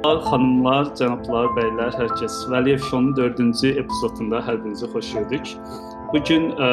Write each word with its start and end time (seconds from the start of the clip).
Xanımlar, 0.00 0.94
cənablar, 0.96 1.50
bəylər, 1.58 1.90
hər 1.92 2.12
kəs. 2.16 2.36
Vəliyev 2.48 2.80
Şounun 2.88 3.10
4-cü 3.18 3.74
epizodunda 3.82 4.38
hər 4.46 4.56
birinizi 4.62 4.88
xoş 4.94 5.10
gördük. 5.12 5.50
Bu 6.14 6.22
gün 6.24 6.46
ə, 6.56 6.68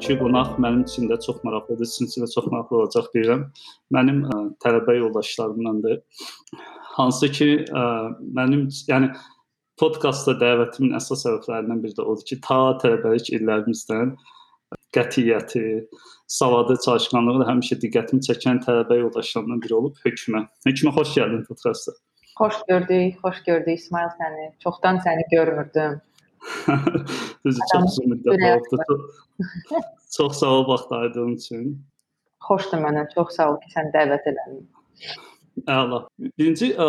ki 0.00 0.16
qonaq 0.16 0.54
mənim 0.64 0.86
üçün 0.86 1.10
də 1.10 1.18
çox 1.20 1.42
maraqlıdır, 1.44 1.84
sizin 1.84 2.08
üçün 2.08 2.24
də 2.24 2.30
çox 2.32 2.48
maraqlı 2.48 2.78
olacaq 2.78 3.12
deyirəm. 3.12 3.44
Mənim 3.92 4.24
ə, 4.24 4.38
tələbə 4.64 4.96
yoldaşlarımdandır. 4.96 6.00
Hansı 6.96 7.28
ki, 7.36 7.50
ə, 7.68 7.84
mənim 8.40 8.64
yəni 8.88 9.12
podkastda 9.76 10.38
dəvətimin 10.40 10.96
əsas 10.96 11.26
səbəblərindən 11.28 11.84
biri 11.84 12.00
də 12.00 12.08
odur 12.08 12.24
ki, 12.32 12.40
ta 12.48 12.62
tələbəlik 12.80 13.28
illərimizdən 13.36 14.16
qətiyyəti, 14.96 15.66
savadı, 16.40 16.80
çalışqanlığı 16.86 17.42
da 17.44 17.52
həmişə 17.52 17.76
diqqətimi 17.84 18.24
çəkən 18.24 18.64
tələbə 18.64 19.02
yoldaşlarımdan 19.04 19.66
biri 19.66 19.82
olub 19.84 20.06
hökmə. 20.06 20.46
Hökmə 20.64 20.96
xoş 20.96 21.18
gəldin 21.20 21.44
podkasta. 21.44 22.00
Xoş 22.40 22.54
gördük, 22.68 23.18
xoş 23.22 23.42
gördük 23.44 23.78
İsmail 23.78 24.12
səni. 24.20 24.44
Çoxdan 24.64 24.96
səni 25.04 25.24
görmürdüm. 25.30 26.00
Düzü 27.44 27.60
çox 27.72 27.84
uzun 27.84 28.14
müddət 28.14 28.44
oldu. 28.48 28.96
Çox, 30.16 30.38
sağ 30.38 30.46
ol 30.46 30.64
vaxt 30.68 30.92
ayırdığın 30.92 31.34
üçün. 31.36 31.66
Xoşdur 32.48 32.80
mənə. 32.86 33.04
Çox 33.14 33.36
sağ 33.36 33.50
ol 33.52 33.60
ki, 33.60 33.68
sən 33.76 33.92
dəvət 33.92 34.30
elədin. 34.32 34.64
Əla. 35.68 36.00
Birinci 36.40 36.72
ə, 36.80 36.88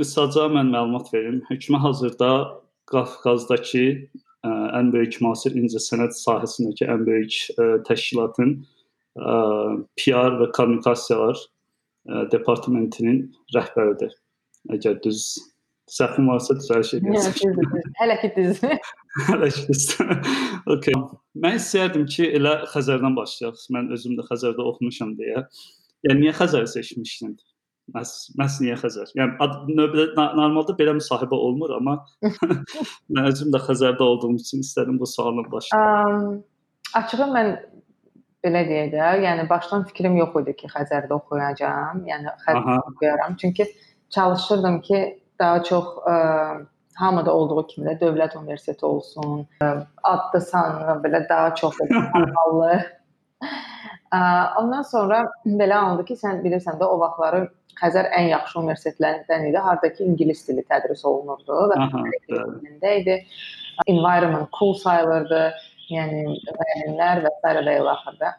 qısaca 0.00 0.48
mən 0.56 0.72
məlumat 0.72 1.12
verim. 1.12 1.42
Hökmə 1.50 1.84
hazırda 1.84 2.32
Qafqazdakı 2.88 3.86
ə, 3.92 4.50
ən 4.80 4.92
böyük 4.96 5.20
müasir 5.20 5.60
incəsənət 5.60 6.16
sahəsindəki 6.24 6.88
ən 6.88 7.04
böyük 7.04 7.42
ə, 7.52 7.72
təşkilatın 7.90 8.62
ə, 9.20 9.40
PR 10.00 10.40
və 10.40 10.52
kommunikasiyalar 10.56 11.36
ə, 11.36 12.30
departamentinin 12.32 13.26
rəhbəridir. 13.52 14.16
Əgər 14.74 14.98
düz 15.04 15.22
səhvim 15.90 16.28
varsa 16.30 16.56
düzəliş 16.58 16.94
edəsiniz. 16.98 17.82
Hələ 18.00 18.16
ki 18.20 18.30
düz. 18.36 18.62
Hələ 19.28 19.50
ki 19.54 19.66
düz. 19.68 19.84
okay. 20.74 20.96
Mən 21.42 21.58
istərdim 21.60 22.06
ki, 22.10 22.26
elə 22.38 22.56
Xəzərdən 22.72 23.14
başlayaq. 23.18 23.60
Mən 23.74 23.92
özüm 23.94 24.16
də 24.18 24.26
Xəzərdə 24.30 24.66
oxumuşam 24.72 25.14
deyə. 25.20 25.44
Yəni 26.06 26.24
niyə 26.24 26.34
Xəzəri 26.40 26.70
seçmişdin? 26.74 27.36
Məs, 27.94 28.12
məs 28.38 28.58
niyə 28.64 28.74
Xəzər? 28.80 29.14
Yəni 29.14 29.38
ad, 29.42 29.70
növbədə 29.70 30.26
normalda 30.34 30.74
belə 30.78 30.96
müsahibə 30.98 31.38
olmur, 31.38 31.76
amma 31.78 32.00
mən 33.14 33.30
özüm 33.30 33.54
də 33.54 33.62
Xəzərdə 33.68 34.02
olduğum 34.02 34.40
üçün 34.40 34.66
istədim 34.66 34.98
bu 34.98 35.06
sualla 35.06 35.46
başlayım. 35.52 36.10
Um, 36.10 36.94
açığı 36.98 37.28
mən 37.30 37.52
belə 38.42 38.64
deyək 38.66 38.90
də, 38.94 39.10
yəni 39.22 39.46
başdan 39.50 39.86
fikrim 39.86 40.18
yox 40.18 40.34
idi 40.42 40.56
ki, 40.64 40.72
Xəzərdə 40.74 41.14
oxuyacağam. 41.14 42.02
Yəni 42.10 42.34
Xəzərdə 42.42 42.80
oxuyaram. 42.90 43.38
Çünki 43.38 43.70
çalışırdım 44.10 44.80
ki, 44.80 45.20
daha 45.38 45.62
çox 45.62 45.84
ə, 45.84 46.12
e, 46.12 46.66
hamıda 46.94 47.34
olduğu 47.34 47.66
kimi 47.66 47.86
də 47.88 47.98
dövlət 48.00 48.38
universiteti 48.38 48.86
olsun, 48.86 49.46
e, 49.62 49.66
adlı 50.02 50.40
sanlı 50.40 50.96
belə 51.04 51.28
daha 51.28 51.54
çox 51.54 51.78
hallı. 52.36 52.80
E, 54.14 54.18
ondan 54.60 54.82
sonra 54.82 55.26
belə 55.46 55.74
alındı 55.74 56.04
ki, 56.04 56.18
sən 56.22 56.42
bilirsən 56.44 56.80
də 56.80 56.88
o 56.88 56.98
vaxtları 57.00 57.46
Xəzər 57.76 58.08
ən 58.16 58.30
yaxşı 58.30 58.58
universitetlərdən 58.62 59.50
idi, 59.50 59.60
hardakı 59.60 60.04
ingilis 60.04 60.46
dili 60.48 60.62
tədris 60.64 61.02
olunurdu 61.04 61.66
və 61.72 61.76
dilində 61.92 62.92
idi. 63.02 63.16
Environment 63.86 64.48
cool 64.58 64.72
sayılırdı. 64.80 65.42
Yəni 65.92 66.22
müəllimlər 66.26 67.20
və 67.22 67.30
s. 67.30 67.50
də 67.66 67.74
ilaxırdı. 67.82 68.30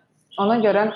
Ona 0.42 0.58
görə 0.66 0.88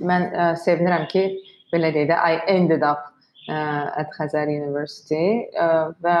mən 0.00 0.24
ə, 0.32 0.46
sevinirəm 0.64 1.04
ki, 1.12 1.26
belə 1.74 1.92
deyək 1.94 2.08
də 2.10 2.16
I 2.16 2.40
ended 2.56 2.82
up 2.82 3.13
at 3.48 4.16
Xəzər 4.16 4.48
University 4.52 5.44
və 6.04 6.16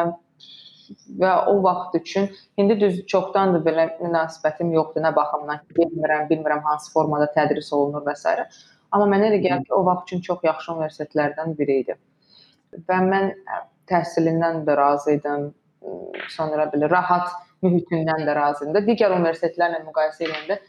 və 1.20 1.30
o 1.50 1.54
vaxt 1.64 1.96
üçün 1.98 2.28
indi 2.60 2.76
düz 2.80 2.98
çoxdandır 3.10 3.62
belə 3.66 3.86
münasibətim 4.00 4.72
yoxdur 4.74 5.04
nə 5.04 5.14
baxımdan 5.16 5.62
bilmirəm, 5.78 6.26
bilmirəm 6.30 6.62
hansı 6.66 6.92
formada 6.92 7.30
tədris 7.36 7.72
olunur 7.72 8.04
və 8.06 8.16
s. 8.16 8.34
Amma 8.92 9.08
mənə 9.10 9.30
elə 9.30 9.40
gəlir 9.42 9.64
ki, 9.66 9.72
o 9.74 9.82
vaxt 9.86 10.10
üçün 10.10 10.22
çox 10.28 10.44
yaxşı 10.46 10.72
universitetlərdən 10.74 11.56
biri 11.58 11.80
idi. 11.84 11.96
Və 12.88 13.00
mən 13.08 13.32
təhsilindən 13.90 14.62
də 14.68 14.76
razı 14.78 15.16
idim. 15.18 15.50
Sonra 16.36 16.68
belə 16.72 16.90
rahat 16.90 17.32
mühitindən 17.64 18.24
də 18.28 18.36
razı 18.36 18.68
idim. 18.68 18.86
Digər 18.86 19.16
universitetlərlə 19.16 19.82
müqayisə 19.88 20.28
edəndə 20.28 20.60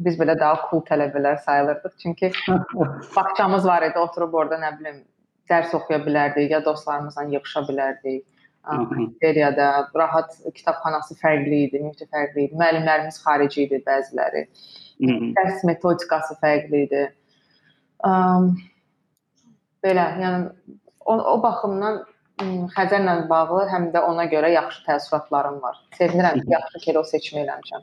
biz 0.00 0.16
belə 0.16 0.38
daha 0.40 0.70
cool 0.70 0.80
tələbələr 0.88 1.42
sayılırdıq. 1.44 1.96
Çünki 2.02 2.32
bağçamız 3.16 3.66
var 3.66 3.84
idi, 3.90 3.98
oturub 3.98 4.34
orada 4.34 4.56
nə 4.62 4.72
bilim 4.78 5.02
dərs 5.50 5.74
oxuya 5.76 6.00
bilərdik, 6.04 6.50
ya 6.54 6.60
dostlarımızla 6.64 7.26
yığışa 7.34 7.64
bilərdik. 7.68 8.24
Seriyada 9.22 9.88
rahat 9.96 10.36
kitabxanası 10.54 11.16
fərqli 11.20 11.64
idi, 11.66 11.80
mühiti 11.82 12.06
fərqli 12.12 12.46
idi. 12.46 12.58
Müəllimlərimiz 12.60 13.18
xarici 13.24 13.64
idi 13.66 13.80
bəziləri. 13.86 14.44
Dərs 15.36 15.64
metodikası 15.68 16.36
fərqli 16.42 16.84
idi. 16.86 17.06
Um, 18.04 18.52
belə, 19.84 20.06
yəni 20.20 20.76
o, 21.00 21.16
o 21.16 21.36
baxımdan 21.42 22.02
Xəzərlə 22.72 23.26
bağlı 23.28 23.66
həm 23.68 23.90
də 23.92 24.00
ona 24.08 24.24
görə 24.32 24.48
yaxşı 24.54 24.84
təəssüratlarım 24.86 25.58
var. 25.60 25.76
Sevinirəm 25.98 26.38
ki, 26.40 26.46
yaxşı 26.54 26.78
kilo 26.86 27.02
seçimi 27.04 27.42
eləmişəm. 27.42 27.82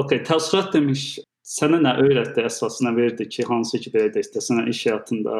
Okay, 0.00 0.22
təəssürat 0.24 0.70
demiş, 0.72 1.02
sənə 1.44 1.80
nə 1.84 1.92
öyrətdi, 2.04 2.44
əsasına 2.48 2.94
verdi 2.96 3.28
ki, 3.28 3.44
hansı 3.48 3.80
ki, 3.84 3.92
belə 3.92 4.08
deyək, 4.14 4.30
sənə 4.44 4.64
iş 4.72 4.80
həyatında 4.88 5.34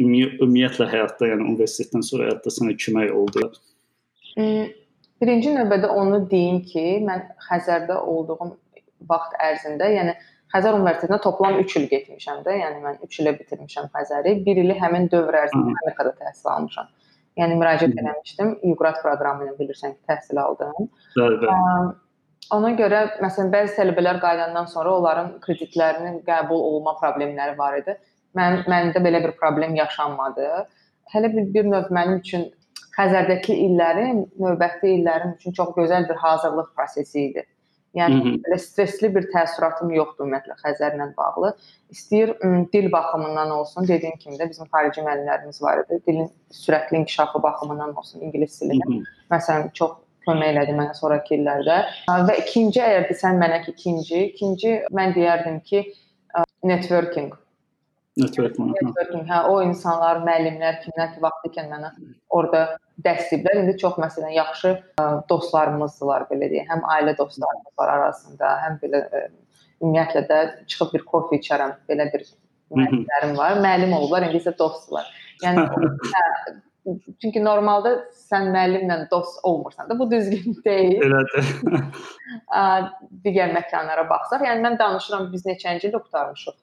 ümumiyyətlə 0.00 0.88
həyatda, 0.90 1.30
yəni 1.32 1.46
universitetdən 1.52 2.04
sonra 2.06 2.28
həyatda 2.28 2.52
sənə 2.54 2.74
kömək 2.84 3.12
oldu? 3.14 3.48
Birinci 5.22 5.54
növbədə 5.54 5.90
onu 5.94 6.24
deyim 6.30 6.60
ki, 6.66 6.84
mən 7.06 7.26
Xəzərdə 7.46 8.00
olduğum 8.02 8.54
vaxt 9.10 9.36
ərzində, 9.42 9.90
yəni 9.94 10.16
Xəzər 10.54 10.76
Universitetinə 10.76 11.18
toplam 11.22 11.56
3 11.62 11.76
il 11.80 11.86
getmişəm 11.90 12.42
də, 12.46 12.58
yəni 12.60 12.82
mən 12.82 13.00
3 13.06 13.20
ilə 13.22 13.32
bitirmişəm 13.38 13.88
Xəzəri. 13.94 14.36
1 14.46 14.60
ili 14.62 14.76
həmin 14.78 15.08
dövr 15.10 15.38
ərzində 15.44 15.74
Amerikada 15.82 16.14
təhsil 16.20 16.50
almışam. 16.52 16.90
Yəni 17.40 17.56
müraciət 17.58 17.96
etmişdim, 17.98 18.52
Yuqrat 18.70 19.00
proqramı 19.02 19.48
ilə 19.48 19.56
bilirsən 19.58 19.96
ki, 19.96 20.02
təhsil 20.10 20.38
aldım. 20.38 20.90
Bəli, 21.16 21.40
bəli. 21.42 21.94
Ona 22.54 22.70
görə 22.78 23.00
məsələn 23.24 23.50
bəzi 23.54 23.74
tələbələr 23.78 24.20
qayıdandan 24.22 24.68
sonra 24.70 24.92
onların 24.98 25.30
kreditlərinin 25.42 26.20
qəbul 26.26 26.60
olma 26.68 26.94
problemləri 27.00 27.56
var 27.58 27.78
idi. 27.80 27.96
Mən 28.38 28.64
məndə 28.70 29.02
belə 29.04 29.22
bir 29.24 29.32
problem 29.38 29.74
yaşanmadı. 29.78 30.50
Hələ 31.14 31.30
bir, 31.36 31.48
bir 31.54 31.66
növ 31.70 31.90
mənim 31.94 32.20
üçün 32.22 32.48
Xəzərdəki 32.94 33.56
illərim 33.66 34.22
növbəti 34.38 34.92
illərim 34.98 35.34
üçün 35.38 35.54
çox 35.56 35.74
gözəl 35.78 36.08
bir 36.08 36.18
hazırlıq 36.22 36.70
prosesi 36.76 37.26
idi. 37.28 37.44
Yəni 37.94 38.14
Hı 38.14 38.28
-hı. 38.28 38.38
belə 38.44 38.58
stressli 38.58 39.08
bir 39.14 39.26
təəssüratım 39.32 39.90
yoxdur 39.94 40.26
ümumiyyətlə 40.26 40.54
Xəzərlə 40.62 41.06
bağlı. 41.16 41.52
İstəyir 41.94 42.32
dil 42.72 42.92
baxımından 42.92 43.50
olsun, 43.50 43.88
dediyim 43.88 44.16
kimi 44.22 44.36
də 44.36 44.48
bizim 44.50 44.66
xarici 44.72 45.00
müəllimlərimiz 45.00 45.62
var 45.62 45.84
idi. 45.84 46.00
Dilin 46.06 46.30
sürətli 46.50 46.96
inkişafı 46.96 47.42
baxımından 47.42 47.94
olsun, 47.96 48.20
ingilis 48.20 48.60
dili. 48.60 48.80
Məsələn, 49.30 49.70
çox 49.72 49.92
kömək 50.26 50.50
elədi 50.54 50.74
mənə 50.80 50.94
sonrakı 50.94 51.34
illərdə. 51.38 51.78
Və 52.08 52.34
ikinci 52.42 52.80
əgər 52.80 53.08
desən 53.10 53.38
mənə 53.42 53.62
ki, 53.64 53.70
ikinci, 53.70 54.24
ikinci 54.24 54.74
mən 54.90 55.14
deyərdim 55.14 55.60
ki, 55.60 55.86
networking 56.64 57.32
Network 58.16 58.58
marketing. 58.58 59.24
Hə, 59.26 59.40
o 59.50 59.58
insanlar, 59.66 60.20
müəllimlər 60.26 60.76
kimlər 60.84 61.14
ki, 61.14 61.22
vaxtı 61.24 61.50
ikən 61.50 61.70
mənə 61.72 61.90
orada 62.30 62.60
dəstəkləyiblər. 63.02 63.62
İndi 63.64 63.74
çox 63.80 63.96
məsələn 63.98 64.36
yaxşı 64.36 64.70
ə, 65.02 65.06
dostlarımızdılar 65.30 66.28
belə 66.30 66.50
deyək. 66.52 66.68
Həm 66.70 66.84
ailə 66.94 67.16
dostlarımız 67.18 67.72
var 67.80 67.90
arasında, 67.96 68.52
həm 68.66 68.78
belə 68.84 69.00
ə, 69.02 69.24
ümumiyyətlə 69.82 70.22
də 70.30 70.40
çıxıb 70.70 70.94
bir 70.94 71.06
kofe 71.10 71.40
içərəm. 71.42 71.74
Belə 71.90 72.06
bir 72.12 72.28
müəllimlərim 72.78 73.34
var. 73.40 73.58
Müəllim 73.66 73.96
olublar, 73.98 74.28
indi 74.28 74.38
isə 74.38 74.54
dostdular. 74.58 75.10
Yəni 75.42 75.66
hə, 76.14 76.24
çünki 77.18 77.42
normalda 77.42 77.96
sən 78.28 78.50
müəllimlə 78.54 79.08
dost 79.10 79.40
olmursan 79.42 79.90
da 79.90 79.98
bu 79.98 80.06
düzgün 80.10 80.54
deyil. 80.68 81.02
Elədir. 81.08 81.50
digər 83.26 83.50
məkanlara 83.58 84.06
baxsaq, 84.10 84.46
yəni 84.46 84.62
mən 84.68 84.78
danışıram 84.78 85.32
biz 85.32 85.46
neçənci 85.50 85.90
il 85.90 85.98
qurtarmışıq. 85.98 86.60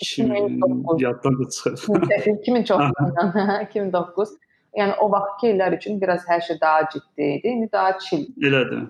2009 0.00 1.02
yaddan 1.02 1.38
da 1.38 1.48
çıxır. 1.50 1.78
2009 2.40 2.86
2009 3.62 4.36
Yəni 4.76 4.98
o 5.02 5.08
vaxtki 5.10 5.52
illər 5.54 5.74
üçün 5.78 5.96
biraz 6.00 6.26
hər 6.28 6.42
şey 6.44 6.58
daha 6.60 6.88
ciddi 6.92 7.28
idi. 7.38 7.48
İndi 7.54 7.68
daha 7.72 7.98
chill. 8.04 8.26
Elədir. 8.44 8.84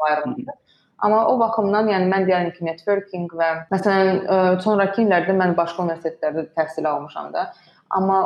Amma 1.07 1.21
o 1.31 1.37
baxımdan, 1.39 1.89
yəni 1.93 2.09
mən 2.11 2.27
deyirəm 2.27 2.51
ki, 2.57 2.65
networking 2.67 3.31
və 3.41 3.51
məsələn 3.71 4.09
ə, 4.19 4.39
sonrakı 4.65 5.05
illərdə 5.05 5.37
mən 5.39 5.55
başqa 5.57 5.85
universitetlərdə 5.85 6.49
təhsil 6.59 6.89
almışam 6.91 7.31
da. 7.37 7.53
Amma 7.95 8.19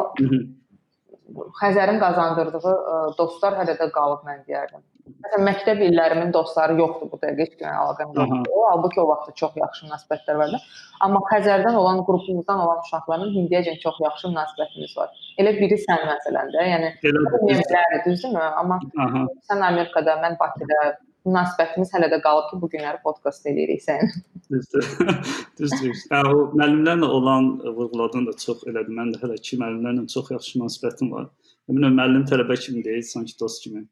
Xəzərin 1.60 2.00
qazandırdığı 2.00 2.72
ə, 2.72 2.96
dostlar 3.18 3.58
hələ 3.60 3.76
də 3.78 3.90
qalıb 3.92 4.24
mən 4.28 4.40
deyərdim. 4.48 4.80
Məsələn, 5.02 5.42
məktəb 5.48 5.80
illərimin 5.82 6.30
dostları 6.34 6.76
yoxdur 6.78 7.08
bu 7.10 7.18
dəqiqə 7.22 7.44
heç 7.44 7.54
kimlə 7.58 7.72
əlaqəm 7.82 8.12
yoxdur. 8.18 8.58
Halbuki 8.68 9.00
o 9.02 9.06
vaxt 9.10 9.32
çox 9.40 9.56
yaxşı 9.58 9.86
münasibətlər 9.86 10.36
var 10.38 10.50
idi. 10.52 10.60
Amma 11.06 11.22
Xəzərdən 11.30 11.78
olan 11.78 12.02
qrupumuzdan 12.06 12.60
olan 12.62 12.82
uşaqların 12.84 13.32
indiyəcən 13.42 13.80
çox 13.82 13.98
yaxşı 14.04 14.30
münasibətimiz 14.30 14.92
var. 15.00 15.16
Elə 15.42 15.54
biri 15.58 15.78
sən 15.82 16.04
məsələndə, 16.06 16.66
yəni 16.72 16.92
bilərdi, 17.02 17.98
düzdürmü? 18.06 18.44
Amma 18.62 18.78
Aha. 19.06 19.24
sən 19.50 19.64
Amerikada, 19.70 20.14
mən 20.22 20.38
Bakıda 20.42 20.78
münasibətimiz 21.26 21.90
hələ 21.96 22.10
də 22.12 22.20
qalıb 22.22 22.50
ki, 22.50 22.60
bu 22.62 22.70
günləri 22.70 23.02
podkast 23.02 23.46
eləyirik 23.50 23.82
sən. 23.82 24.12
Düzdür. 24.52 24.86
Düzdür. 25.58 25.96
Yəni 26.12 26.34
o 26.34 26.44
müəllimlərlə 26.52 27.10
olan 27.18 27.50
vurğuladığın 27.78 28.28
da 28.30 28.36
çox 28.44 28.62
elədi. 28.70 28.94
Mən 28.98 29.14
də 29.14 29.22
hələ 29.22 29.38
ki 29.48 29.58
müəllimlərlə 29.62 30.06
çox 30.14 30.30
yaxşı 30.34 30.60
münasibətim 30.60 31.10
var. 31.14 31.30
Əminəm 31.70 31.98
müəllim 31.98 32.24
tələbə 32.30 32.58
kimi 32.58 32.82
deyil, 32.86 33.04
sanki 33.06 33.36
dost 33.40 33.62
kimi. 33.64 33.84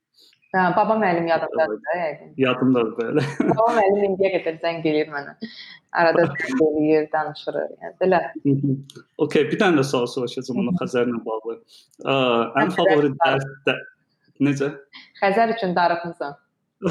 Hə, 0.51 0.63
baba 0.75 0.97
müəllim 0.99 1.29
yadımdadır 1.31 1.79
da 1.85 1.97
yəqin. 1.99 2.31
Yadımdadır 2.43 2.95
belə. 2.99 3.23
baba 3.53 3.69
müəllim 3.77 4.07
indiyə 4.09 4.31
qədər 4.35 4.57
zəng 4.65 4.81
eləyir 4.83 5.13
mənə. 5.13 5.37
Arada 6.01 6.25
eləyir, 6.67 7.07
danışırıq. 7.13 7.77
Yəni 7.85 7.95
belə. 8.03 8.21
Okay, 9.27 9.47
bir 9.53 9.61
dənə 9.63 9.79
də 9.79 9.87
sual 9.87 10.09
soruşacağam 10.11 10.65
onun 10.65 10.81
Xəzərlə 10.83 11.23
bağlı. 11.29 11.57
Ə, 12.03 12.19
ən 12.65 12.75
favori 12.75 13.13
dərs 13.23 13.47
də 13.69 13.77
necə? 14.43 14.73
Xəzər 15.23 15.55
üçün 15.55 15.79
darıxmısan. 15.79 16.35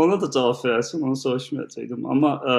ona 0.00 0.16
da 0.22 0.32
cavab 0.32 0.64
verərsən, 0.64 1.04
onu 1.04 1.20
soruşmayacaqdım. 1.26 2.08
Amma 2.08 2.34
ə, 2.40 2.58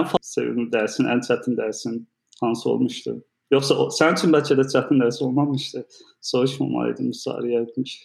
ən 0.00 0.12
sevimli 0.34 0.66
dərsin, 0.74 1.06
ən 1.14 1.22
çətin 1.30 1.58
dərsin 1.62 2.00
hansı 2.42 2.70
olmuşdu? 2.74 3.20
Yoxsa 3.54 3.78
o, 3.78 3.90
sənin 3.94 4.18
üçün 4.18 4.34
bəlkə 4.34 4.58
də 4.58 4.66
çətin 4.74 5.02
dərs 5.02 5.22
olmamışdı. 5.22 5.86
Soruşmamalıydım 6.34 7.14
yəqin 7.54 7.86
ki. 7.86 8.00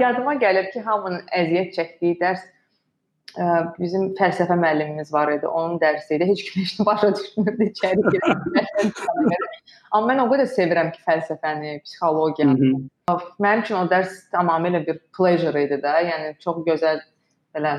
Yadıma 0.00 0.34
gəlir 0.42 0.70
ki, 0.72 0.82
hamının 0.86 1.22
əziyyət 1.34 1.72
çəkdiyi 1.76 2.18
dərs 2.20 2.42
ə, 3.38 3.46
bizim 3.78 4.12
fəlsəfə 4.18 4.56
müəllimimiz 4.60 5.12
var 5.12 5.32
idi. 5.32 5.46
Onun 5.48 5.78
dərsi 5.82 6.16
idi. 6.16 6.28
Heç 6.30 6.44
kim 6.46 6.62
heç 6.62 6.76
nə 6.78 6.86
başa 6.88 7.10
düşmürdü 7.18 7.70
içəri 7.72 8.04
girəndə. 8.14 8.64
Amma 9.94 10.12
mən 10.12 10.22
o 10.24 10.28
qədər 10.30 10.50
sevirəm 10.50 10.92
ki, 10.94 11.02
fəlsəfəni, 11.08 11.80
psixologiyanı. 11.86 12.70
Mənim 13.42 13.64
üçün 13.66 13.80
o 13.80 13.84
dərs 13.90 14.14
tamamilə 14.34 14.84
bir 14.86 15.02
pleasure 15.16 15.66
idi 15.66 15.80
də. 15.82 15.98
Yəni 16.10 16.32
çox 16.44 16.62
gözəl 16.68 17.02
belə 17.54 17.76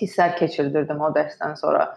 hisslər 0.00 0.36
keçirdirdim 0.38 1.00
o 1.00 1.10
dərsdən 1.16 1.56
sonra. 1.60 1.90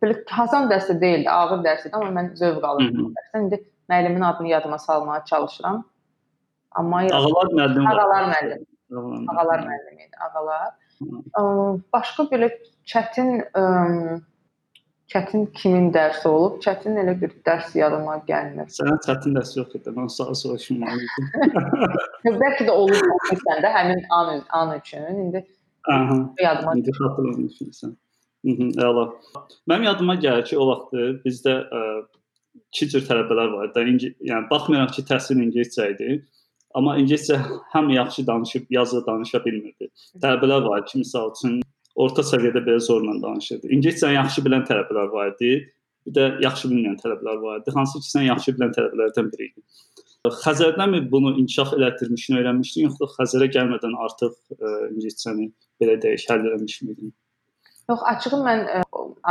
Belə 0.00 0.16
hasan 0.32 0.70
dərsi 0.70 0.96
deyildi, 1.00 1.28
ağır 1.30 1.62
dərs 1.66 1.86
idi, 1.86 1.94
amma 1.98 2.10
mən 2.20 2.32
zövq 2.38 2.64
alırdım 2.66 3.10
dərsdən. 3.18 3.46
İndi 3.46 3.60
müəllimin 3.90 4.24
adını 4.24 4.48
yadıma 4.48 4.78
salmağa 4.78 5.24
çalışıram. 5.24 5.84
Amma 6.74 7.02
ağalar 7.18 7.50
müəllim. 7.58 7.88
Ağalar 7.90 8.28
müəllim. 8.32 8.62
Ağalar 9.32 9.64
müəllimi 9.68 10.06
idi, 10.06 10.16
ağalar. 10.26 10.70
Başqa 11.92 12.28
belə 12.30 12.50
çətin 12.90 13.42
çətin 15.14 15.46
kimin 15.58 15.90
dərsi 15.94 16.28
olub? 16.28 16.60
Çətin 16.64 16.96
elə 17.02 17.16
bir 17.20 17.34
dərs 17.46 17.74
yadıma 17.78 18.20
gəlmir. 18.28 18.70
Sənin 18.78 19.02
çətin 19.06 19.36
dərs 19.38 19.52
yox 19.58 19.74
idi. 19.78 19.92
Mən 19.96 20.08
sağa 20.12 20.34
soruşmalıydım. 20.42 21.28
Bəlkə 22.42 22.68
də 22.68 22.72
olub 22.72 23.28
səndə 23.32 23.74
həmin 23.78 24.06
an 24.18 24.40
an 24.60 24.78
üçün. 24.78 25.04
İndi 25.26 25.44
Aha. 25.88 26.34
Yadıma 26.42 26.72
indi 26.76 26.90
xatırlamırsan. 26.90 27.96
Mhm, 28.44 28.70
əla. 28.80 29.04
Mənim 29.68 29.84
yadıma 29.88 30.14
gəlir 30.20 30.44
ki, 30.48 30.56
o 30.58 30.66
vaxt 30.68 30.94
bizdə 31.24 31.54
ə, 31.64 31.82
iki 32.72 32.88
cür 32.92 33.04
tələbələr 33.08 33.52
var 33.52 33.68
idi. 33.68 33.84
İngi, 33.92 34.10
yəni 34.30 34.48
baxmayaraq 34.50 34.94
ki, 34.96 35.04
təhsil 35.10 35.40
ingiliscə 35.44 35.90
idi. 35.94 36.18
Amma 36.74 36.96
ingiliscə 36.98 37.38
həm 37.70 37.90
yaxşı 37.94 38.26
danışıb, 38.26 38.66
yazı 38.70 39.04
danışa 39.06 39.40
bilmirdi. 39.44 39.88
Tələbələr 40.22 40.66
var 40.66 40.82
ki, 40.88 41.04
məsəl 41.04 41.30
üçün 41.30 41.60
orta 41.94 42.24
səviyyədə 42.26 42.64
belə 42.66 42.80
zorla 42.82 43.14
danışırdı. 43.22 43.70
İngiliscəni 43.76 44.18
yaxşı 44.18 44.42
bilən 44.46 44.66
tələbələr 44.70 45.12
var 45.12 45.30
idi. 45.36 45.52
Bir 46.06 46.16
də 46.18 46.24
yaxşı 46.42 46.70
bilməyən 46.72 46.98
tələbələr 47.02 47.40
var 47.44 47.62
idi. 47.62 47.74
Hansı 47.78 48.02
ki, 48.02 48.10
sən 48.10 48.26
yaxşı 48.26 48.56
bilən 48.58 48.74
tələbələrdən 48.74 49.30
biri 49.34 49.50
idi. 49.52 49.64
Xəzərdənmi 50.42 51.04
bunu 51.12 51.34
inkişaf 51.40 51.74
elətdirmişdin, 51.76 52.38
öyrənmişdin, 52.40 52.88
yoxsa 52.88 53.10
Xəzərə 53.18 53.50
gəlmədən 53.54 53.94
artıq 54.06 54.34
ə, 54.56 54.70
ingiliscəni 54.90 55.50
belə 55.82 55.98
deyək, 56.00 56.24
həll 56.30 56.46
etmişdin? 56.54 57.12
Yox, 57.92 58.04
açığı 58.12 58.38
mən 58.46 58.62
ə, 58.78 58.84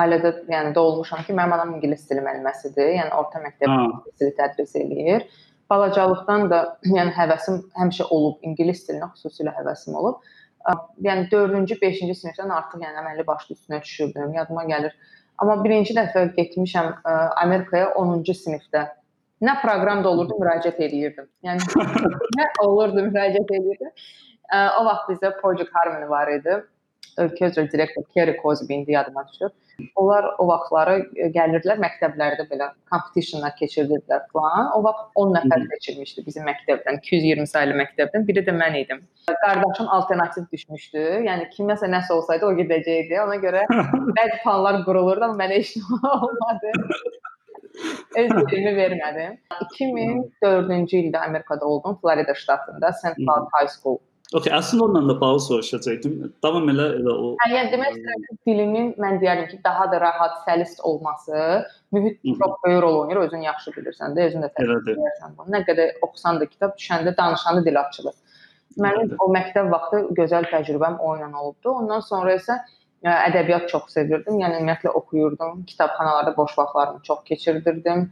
ailədə, 0.03 0.35
yəni 0.53 0.75
doğulmuşam 0.77 1.25
ki, 1.25 1.33
mənim 1.33 1.57
anam 1.57 1.73
ingilis 1.75 2.05
dili 2.09 2.21
müəlliməsidir. 2.21 2.93
Yəni 2.99 3.17
orta 3.17 3.41
məktəb 3.41 3.73
ingilis 3.73 4.21
dili 4.21 4.35
tədris 4.37 4.77
eləyir 4.83 5.25
balacalıqdan 5.69 6.49
da 6.51 6.61
yəni 6.87 7.13
həvəsim 7.15 7.61
həmişə 7.79 8.07
olub, 8.13 8.39
ingilis 8.47 8.83
dilinə 8.87 9.09
xüsusilə 9.15 9.53
həvəsim 9.57 9.95
olub. 9.99 10.21
Yəni 11.03 11.27
4-cü, 11.31 11.77
5-ci 11.81 12.15
sinifdən 12.21 12.51
artıq 12.55 12.83
yəni 12.85 13.01
əməlli 13.01 13.25
başlı 13.27 13.55
üstünə 13.57 13.81
düşürdüm. 13.83 14.33
Yadıma 14.37 14.63
gəlir. 14.69 14.93
Amma 15.41 15.57
birinci 15.63 15.95
dəfə 15.97 16.27
getmişəm 16.37 16.91
Amerikaya 17.41 17.89
10-cu 17.99 18.35
sinifdə. 18.39 18.85
Nə 19.43 19.57
proqramda 19.59 20.07
olurdu, 20.09 20.37
müraciət 20.39 20.79
eləyirdim. 20.85 21.27
Yəni 21.43 21.65
nə 22.39 22.45
olurdu, 22.63 23.07
müraciət 23.09 23.51
eləyirdim. 23.57 23.91
O 24.79 24.85
vaxt 24.87 25.09
bizdə 25.09 25.33
Project 25.41 25.73
Harmony 25.75 26.07
var 26.09 26.31
idi. 26.31 26.61
Ölkə 27.21 27.49
üzrə 27.51 27.65
direktor 27.71 28.05
Kerry 28.13 28.33
Cosby 28.41 28.73
indi 28.73 28.91
yadıma 28.95 29.25
düşür. 29.27 29.51
Onlar 29.95 30.25
o 30.41 30.47
vaxtları 30.47 30.95
e, 31.15 31.27
gəlirdilər 31.35 31.81
məktəblərdə 31.81 32.45
belə 32.49 32.69
competitionlar 32.91 33.53
keçirirdilər 33.59 34.25
falan. 34.33 34.69
O 34.77 34.81
vaxt 34.85 35.19
10 35.23 35.33
nəfər 35.37 35.65
seçilmişdi 35.73 36.25
bizim 36.27 36.47
məktəbdən, 36.49 36.99
220 37.01 37.49
saylı 37.53 37.77
məktəbdən. 37.81 38.27
Biri 38.29 38.45
də 38.47 38.55
mən 38.57 38.77
idim. 38.81 39.03
Qardaşım 39.45 39.89
alternativ 39.97 40.47
düşmüşdü. 40.53 41.03
Yəni 41.27 41.49
kiməsə 41.57 41.89
nəsə 41.93 42.17
olsaydı 42.17 42.49
o 42.49 42.53
gedəcəkdi. 42.61 43.19
Ona 43.25 43.37
görə 43.43 43.65
bəzi 44.19 44.39
planlar 44.45 44.81
qurulurdu, 44.87 45.29
amma 45.29 45.43
mənə 45.43 45.59
heç 45.61 45.75
nə 45.81 46.15
olmadı. 46.15 46.73
Öz 48.21 48.33
yerimi 48.37 48.73
vermədim. 48.77 49.37
2004-cü 49.67 51.05
ildə 51.07 51.21
Amerikada 51.27 51.65
oldum, 51.65 51.97
Florida 52.01 52.35
ştatında 52.37 52.93
St. 52.93 53.15
Cloud 53.17 53.49
High 53.57 53.71
School 53.73 53.97
Okay, 54.33 54.49
əslində 54.49 54.87
onunla 54.87 55.13
da 55.13 55.21
bağlı 55.21 55.41
soruşacaqdım. 55.45 56.13
Davam 56.41 56.69
elə 56.71 56.87
elə 56.97 57.13
o. 57.13 57.27
Hə, 57.43 57.49
yəni 57.53 57.69
demək 57.69 57.97
istəyirəm 57.99 58.23
ki, 58.23 58.37
dilimin 58.49 58.87
mən 59.03 59.19
deyərdim 59.21 59.49
ki, 59.51 59.59
daha 59.65 59.85
da 59.91 59.99
rahat, 60.01 60.39
səlis 60.47 60.73
olması, 60.89 61.43
mühit 61.93 62.17
çox 62.39 62.55
böyük 62.63 62.81
rol 62.81 62.97
oynayır. 63.03 63.21
Özün 63.27 63.45
yaxşı 63.45 63.75
bilirsən 63.75 64.17
də, 64.17 64.25
özün 64.31 64.45
də 64.45 64.49
təcrübələyirsən 64.55 65.35
bunu. 65.37 65.53
Nə 65.53 65.61
qədər 65.67 66.01
oxusan 66.07 66.41
da 66.41 66.49
kitab, 66.49 66.73
düşəndə 66.79 67.13
danışanda 67.19 67.61
dil 67.67 67.77
açılır. 67.83 68.17
Mənim 68.81 69.03
Elədir. 69.03 69.21
o 69.21 69.29
məktəb 69.37 69.69
vaxtı 69.69 70.01
gözəl 70.17 70.49
təcrübəm 70.49 70.97
o 70.97 71.13
ilə 71.19 71.29
olubdu. 71.29 71.75
Ondan 71.83 72.01
sonra 72.01 72.33
isə 72.39 72.57
ə, 72.57 73.13
ədəbiyyat 73.29 73.69
çox 73.69 73.93
sevirdim. 73.93 74.41
Yəni 74.41 74.63
ümumiyyətlə 74.63 74.97
oxuyurdum. 74.97 75.61
Kitabxanalarda 75.69 76.33
boş 76.37 76.57
vaxtlarımı 76.57 77.05
çox 77.05 77.21
keçirdirdim. 77.29 78.07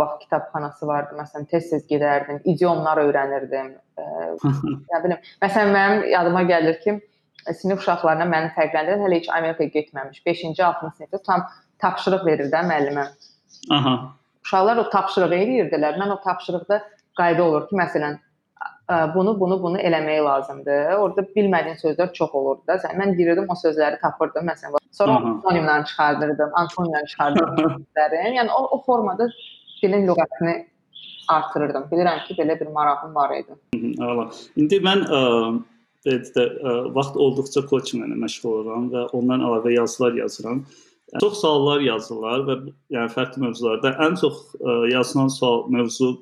Vaxt 0.00 0.22
kitabxanası 0.24 0.86
vardı. 0.86 1.16
Məsələn, 1.18 1.48
tez-tez 1.50 1.84
gedərdim, 1.90 2.40
idiomlar 2.44 3.00
öyrənirdim. 3.02 3.74
Nə 4.92 5.00
bilim. 5.04 5.20
Məsələn, 5.44 5.74
mənim 5.76 6.06
yadıma 6.12 6.42
gəlir 6.48 6.80
ki, 6.84 6.96
sinif 7.52 7.82
uşaqlarına 7.84 8.26
məni 8.30 8.52
fərqləndirən 8.56 9.04
hələ 9.04 9.20
heç 9.20 9.28
Amerikaya 9.36 9.72
getməmiş 9.74 10.22
5-ci, 10.26 10.54
6-cı 10.56 10.92
sinifdə 10.98 11.22
tam 11.26 11.44
tapşırıq 11.84 12.24
verirdi 12.26 12.62
müəllimə. 12.70 13.06
Aha. 13.76 13.94
Uşaqlar 14.44 14.80
o 14.80 14.88
tapşırığı 14.90 15.36
eləyirdilər. 15.40 15.98
Mən 16.00 16.12
o 16.16 16.20
tapşırıqda 16.24 16.80
qayda 17.20 17.44
olur 17.44 17.68
ki, 17.68 17.76
məsələn, 17.80 18.18
bunu, 18.88 19.40
bunu, 19.40 19.62
bunu 19.62 19.78
eləmək 19.78 20.20
lazımdır. 20.24 20.94
Orada 21.00 21.24
bilmədiyin 21.36 21.78
sözlər 21.80 22.12
çox 22.12 22.34
olurdu 22.34 22.62
da. 22.68 22.76
Mən 22.98 23.16
girirdim 23.16 23.48
o 23.48 23.56
sözləri 23.56 24.00
tapırdım 24.02 24.44
məsələn. 24.50 24.82
Sonra 24.92 25.16
antonimləri 25.30 25.86
çıxardırdım, 25.90 26.50
antonimləri 26.62 27.10
çıxardırdım. 27.12 27.86
yəni 28.38 28.50
o, 28.52 28.62
o 28.76 28.82
formada 28.84 29.28
dilin 29.82 30.08
lüğətini 30.08 30.56
artırırdım. 31.28 31.86
Bilirəm 31.92 32.26
ki, 32.26 32.36
belə 32.40 32.58
bir 32.60 32.72
marağım 32.72 33.14
var 33.14 33.32
idi. 33.38 33.56
Əla. 34.04 34.28
İndi 34.60 34.80
mən 34.84 35.06
ə, 35.08 35.22
də 36.04 36.44
vaxt 36.96 37.16
olduqca 37.16 37.64
coachinglə 37.70 38.18
məşğul 38.20 38.50
oluram 38.58 38.90
və 38.92 39.06
ondan 39.16 39.44
əlavə 39.48 39.72
yazılar 39.78 40.20
yazıram. 40.20 40.64
Çox 41.20 41.40
suallar 41.40 41.80
yazırlar 41.84 42.44
və 42.48 42.58
yəni 42.92 43.10
fərqli 43.16 43.46
mövzularda 43.46 43.94
ən 44.02 44.16
çox 44.20 44.40
ə, 44.58 44.78
yazılan 44.92 45.28
sual 45.32 45.68
mövzu 45.70 46.14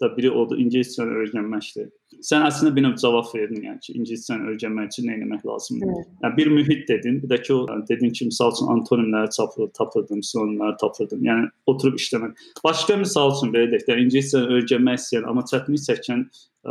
da 0.00 0.08
biri 0.16 0.30
odur 0.32 0.58
ingiliscəni 0.58 1.18
öyrənməkdir. 1.22 1.90
Sən 2.26 2.44
əslində 2.44 2.70
bir 2.76 2.84
növ 2.84 2.96
cavab 3.00 3.28
verdin, 3.32 3.62
yəni 3.64 3.80
ki, 3.84 3.94
ingiliscəni 3.96 4.50
öyrənmək 4.52 4.90
üçün 4.90 5.06
nə 5.08 5.16
etmək 5.16 5.44
lazımdır? 5.48 5.92
Evet. 5.94 6.08
Yəni 6.24 6.36
bir 6.36 6.50
mühit 6.56 6.82
dedin, 6.88 7.18
bir 7.22 7.32
də 7.32 7.38
ki, 7.42 7.52
o 7.54 7.60
yəni, 7.70 7.86
dedin 7.88 8.12
ki, 8.18 8.28
məsəl 8.28 8.52
üçün 8.54 8.72
antonimləri 8.74 9.32
tapırdım, 9.36 9.72
tapırdım, 9.78 10.22
sinonimləri 10.30 10.76
tapırdım. 10.82 11.22
Yəni 11.28 11.48
oturub 11.72 11.96
işləmək. 12.00 12.44
Başqa 12.64 12.96
misal 13.00 13.32
üçün 13.36 13.54
belə 13.54 13.70
deyək 13.72 13.86
də, 13.88 13.98
ingiliscəni 14.04 14.58
öyrənmək 14.58 15.00
istəyən, 15.00 15.28
amma 15.32 15.46
çətinlik 15.52 15.86
çəkən 15.86 16.26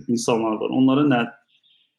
insanlar 0.05 0.59
var. 0.61 0.75
Onlara 0.81 1.07
nə 1.09 1.23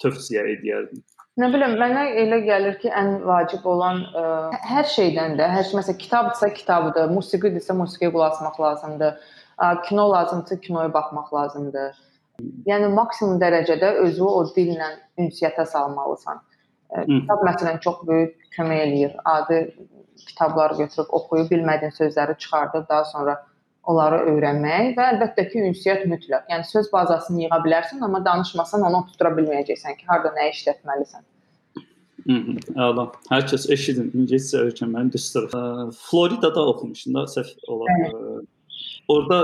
tövsiyə 0.05 0.47
edərdin? 0.55 1.03
Nə 1.41 1.49
bilim, 1.51 1.75
mənə 1.81 2.07
elə 2.23 2.41
gəlir 2.47 2.79
ki, 2.83 2.91
ən 2.95 3.21
vacib 3.27 3.67
olan 3.67 4.05
ə, 4.15 4.25
hər 4.71 4.87
şeydən 4.95 5.39
də, 5.41 5.51
hər 5.51 5.67
şey 5.67 5.79
məsələn 5.81 6.01
kitabdırsa 6.05 6.55
kitabdır, 6.55 7.11
musiqidirsə 7.15 7.75
musiqiyə 7.79 8.11
qulaq 8.15 8.39
asmaq 8.39 8.59
lazımdır 8.63 9.21
kino 9.89 10.11
lazımdırsa 10.11 10.61
kinoya 10.61 10.95
baxmaq 10.95 11.35
lazımdır. 11.35 12.10
Yəni 12.69 12.91
maksimum 12.95 13.41
dərəcədə 13.43 13.93
özü 14.07 14.27
o 14.27 14.45
dillə 14.57 14.91
ünsiyyətə 15.21 15.67
salmalısan. 15.71 16.41
Kitab 17.07 17.45
məsələn 17.47 17.79
çox 17.85 18.03
böyük 18.07 18.35
kömək 18.57 18.83
eləyir. 18.87 19.15
Adi 19.25 19.61
kitablar 20.27 20.75
götürüb 20.79 21.15
oxuyub 21.17 21.51
bilmədiyin 21.53 21.95
sözləri 21.97 22.37
çıxardıb 22.39 22.89
daha 22.89 23.05
sonra 23.13 23.39
onları 23.89 24.19
öyrənmək 24.35 24.95
və 24.99 25.07
əlbəttə 25.15 25.47
ki, 25.51 25.63
ünsiyyət 25.71 26.07
mütləq. 26.11 26.47
Yəni 26.53 26.67
söz 26.69 26.91
bazasını 26.93 27.47
yığa 27.47 27.61
bilərsən, 27.65 28.03
amma 28.05 28.21
danışmasan 28.25 28.85
onu 28.87 29.05
tutura 29.09 29.33
bilməyəcəksən 29.39 29.97
ki, 30.01 30.09
harda 30.11 30.35
nə 30.37 30.51
işlətməlisən. 30.53 31.25
Əla. 32.77 33.07
Hər 33.31 33.47
kəs 33.49 33.67
eşidin, 33.73 34.11
ingiliscə 34.15 34.67
öyrənməli 34.67 35.15
düstur. 35.15 35.49
Floridada 35.97 36.67
oxumuşdun 36.75 37.17
da, 37.17 37.25
səhv 37.33 37.73
olar. 37.73 38.43
Orada 39.11 39.41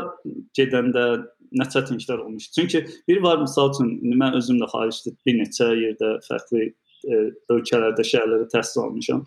gedəndə 0.55 1.07
nə 1.59 1.67
çətinliklər 1.73 2.23
olmuş. 2.27 2.51
Çünki 2.57 2.85
bir 3.09 3.21
var 3.25 3.43
məsəl 3.43 3.73
üçün 3.75 3.93
mən 4.23 4.39
özüm 4.39 4.61
də 4.63 4.71
xaricdə 4.73 5.13
bir 5.27 5.39
neçə 5.41 5.69
yerdə 5.83 6.15
fərqli 6.29 6.65
e, 6.67 7.21
ölkələrdə, 7.57 8.07
şəhərlərdə 8.13 8.49
təhsil 8.55 8.85
almışam. 8.85 9.25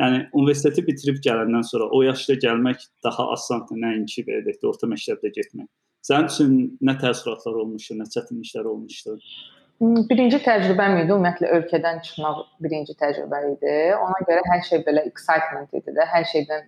Yəni 0.00 0.22
universiteti 0.32 0.84
bitirib 0.86 1.18
gələndən 1.24 1.64
sonra 1.68 1.88
o 1.92 2.02
yaşda 2.06 2.38
gəlmək 2.44 2.86
daha 3.04 3.28
asandır, 3.34 3.80
nəinki 3.82 4.24
belə 4.28 4.44
də 4.46 4.68
orta 4.68 4.88
məktəbdə 4.88 5.32
getmək. 5.36 5.68
Sənin 6.02 6.30
üçün 6.30 6.54
nə 6.82 6.96
təəssüratlar 6.98 7.58
olmuşdu, 7.62 7.98
nə 8.00 8.08
çətinliklər 8.10 8.70
olmuşdu? 8.70 9.18
Birinci 10.08 10.38
təcrübəm 10.42 10.96
idi, 11.00 11.10
ümumiyyətlə 11.10 11.50
ölkədən 11.58 12.00
çıxmaq 12.06 12.40
birinci 12.62 12.94
təcrübə 12.98 13.40
idi. 13.52 13.76
Ona 13.98 14.18
görə 14.28 14.42
hər 14.48 14.64
şey 14.68 14.82
belə 14.86 15.04
excitement 15.10 15.78
idi 15.78 15.94
də, 15.94 16.06
hər 16.10 16.26
şeydən 16.32 16.66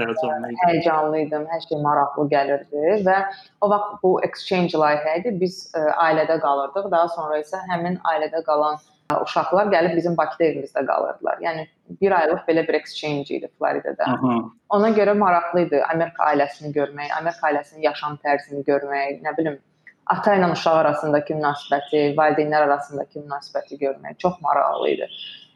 həyəcanlı 0.00 0.50
idi. 0.50 0.60
Həyəcanlı 0.62 1.20
idim, 1.26 1.44
hər 1.50 1.62
şey 1.66 1.82
maraqlı 1.84 2.24
gəlirdi 2.32 2.96
və 3.06 3.18
o 3.60 3.70
vaxt 3.72 4.00
bu 4.02 4.16
exchange 4.26 4.80
layihə 4.80 5.20
idi. 5.20 5.34
Biz 5.42 5.60
ə, 5.74 5.84
ailədə 6.08 6.40
qalırdıq. 6.42 6.90
Daha 6.94 7.12
sonra 7.14 7.38
isə 7.42 7.62
həmin 7.70 8.00
ailədə 8.12 8.42
qalan 8.48 8.80
uşaqlar 9.22 9.68
gəlib 9.72 9.96
bizim 9.96 10.16
Bakıda 10.16 10.44
evimizdə 10.44 10.82
qalırdılar. 10.88 11.38
Yəni 11.44 11.66
bir 12.00 12.16
aylıq 12.18 12.42
belə 12.48 12.64
bir 12.68 12.78
exchange 12.80 13.36
idi 13.36 13.50
Floridada. 13.58 14.08
Aha. 14.16 14.38
Ona 14.76 14.90
görə 14.96 15.14
maraqlı 15.18 15.66
idi 15.66 15.82
Amerika 15.90 16.30
ailəsini 16.32 16.72
görmək, 16.74 17.12
Amerika 17.18 17.50
ailəsinin 17.50 17.84
yaşam 17.84 18.18
tərzini 18.24 18.64
görmək, 18.66 19.20
nə 19.22 19.36
bilim 19.38 19.60
ata 20.06 20.36
ilə 20.38 20.50
uşaq 20.52 20.80
arasındakı 20.82 21.36
münasibəti, 21.38 22.04
valideynlər 22.18 22.66
arasındakı 22.68 23.22
münasibəti 23.24 23.80
görmək 23.80 24.18
çox 24.24 24.40
maraqlı 24.44 24.90
idi. 24.96 25.08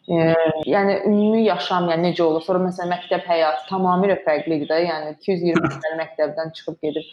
E, 0.09 0.35
yəni 0.65 0.95
ümumi 1.07 1.43
yaşam 1.45 1.91
yəni 1.93 2.11
necə 2.11 2.25
olur? 2.25 2.43
Sonra 2.45 2.63
məsələn 2.65 2.95
məktəb 2.95 3.27
həyatı 3.29 3.67
tamamilə 3.69 4.17
fərqli 4.25 4.61
idi 4.61 4.69
də. 4.71 4.81
Yəni 4.87 5.17
220 5.19 5.69
nəfər 5.75 5.99
məktəbdən 6.03 6.55
çıxıb 6.57 6.79
gedib 6.87 7.11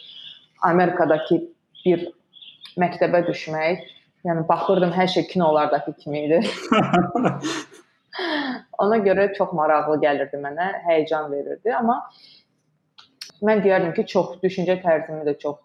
Amerikadakı 0.64 1.42
bir 1.84 2.06
məktəbə 2.80 3.20
düşmək, 3.26 3.84
yəni 4.26 4.46
baxırdım 4.48 4.94
hər 4.96 5.08
şey 5.12 5.26
kinolardakı 5.32 5.92
kimi 6.00 6.24
idi. 6.26 6.40
Ona 8.82 8.96
görə 9.04 9.28
çox 9.36 9.52
maraqlı 9.56 9.98
gəlirdi 10.00 10.40
mənə, 10.40 10.66
həyəcan 10.88 11.30
verirdi, 11.32 11.72
amma 11.76 12.00
mən 13.44 13.60
deyərdim 13.64 13.92
ki, 13.96 14.06
çox 14.08 14.38
düşüncə 14.42 14.78
tərzimi 14.82 15.24
də 15.28 15.36
çox 15.38 15.60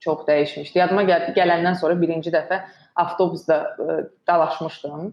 çox 0.00 0.24
dəyişmişdi. 0.28 0.78
Yadıma 0.80 1.04
gəl 1.08 1.26
gələndən 1.36 1.76
sonra 1.80 1.96
birinci 2.00 2.32
dəfə 2.32 2.62
avtobusda 3.00 3.56
ə, 3.60 3.84
e, 3.84 3.96
dalaşmışdım. 4.28 5.10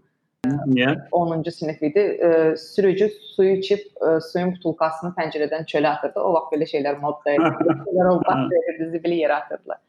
Niyə? 0.72 0.94
10-cu 1.12 1.52
sinif 1.52 1.82
idi. 1.84 2.04
E, 2.28 2.30
sürücü 2.58 3.10
suyu 3.36 3.56
içib 3.58 3.80
e, 3.80 4.18
suyun 4.32 4.54
butulkasını 4.56 5.14
pəncərədən 5.18 5.66
çölə 5.72 5.96
atırdı. 5.96 6.20
O 6.22 6.34
vaxt 6.36 6.54
belə 6.54 6.68
şeylər 6.74 7.00
modda 7.04 7.34
idi. 7.38 7.78
Şeylər 7.88 8.12
o 8.12 8.20
vaxt 8.22 8.54
verirdi, 8.54 8.92
zibilə 8.96 9.24
yerə 9.24 9.42
atırdılar. 9.42 9.82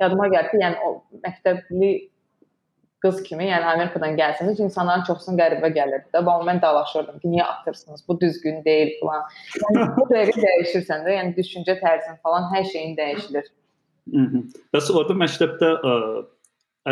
Yadıma 0.00 0.30
gəldi 0.34 0.54
ki, 0.54 0.62
yəni 0.62 0.86
o 0.86 0.94
məktəbli 1.26 1.92
qız 3.02 3.20
kimi, 3.26 3.46
yəni 3.46 3.66
Amerikadan 3.72 4.16
gəlsəniz, 4.18 4.58
insanların 4.62 5.04
çoxsunun 5.06 5.38
qəribə 5.38 5.70
gəlirdi 5.74 6.10
də. 6.14 6.22
Amma 6.22 6.38
mən 6.48 6.62
dalaşırdım 6.62 7.20
ki, 7.22 7.30
niyə 7.34 7.44
atırsınız? 7.46 8.02
Bu 8.08 8.18
düzgün 8.20 8.64
deyil 8.64 8.96
falan. 9.02 9.28
Yəni 9.62 9.86
bu 9.98 10.08
dəqiqə 10.14 10.42
dəyişirsən 10.46 11.06
də, 11.06 11.14
yəni 11.18 11.36
düşüncə 11.38 11.78
tərzin 11.82 12.18
falan 12.26 12.50
hər 12.54 12.66
şeyin 12.72 12.96
dəyişilir. 12.98 13.46
Mhm. 14.08 14.44
Bəs 14.74 14.90
orada 14.94 15.14
məktəbdə 15.20 15.70
ə, 15.78 15.94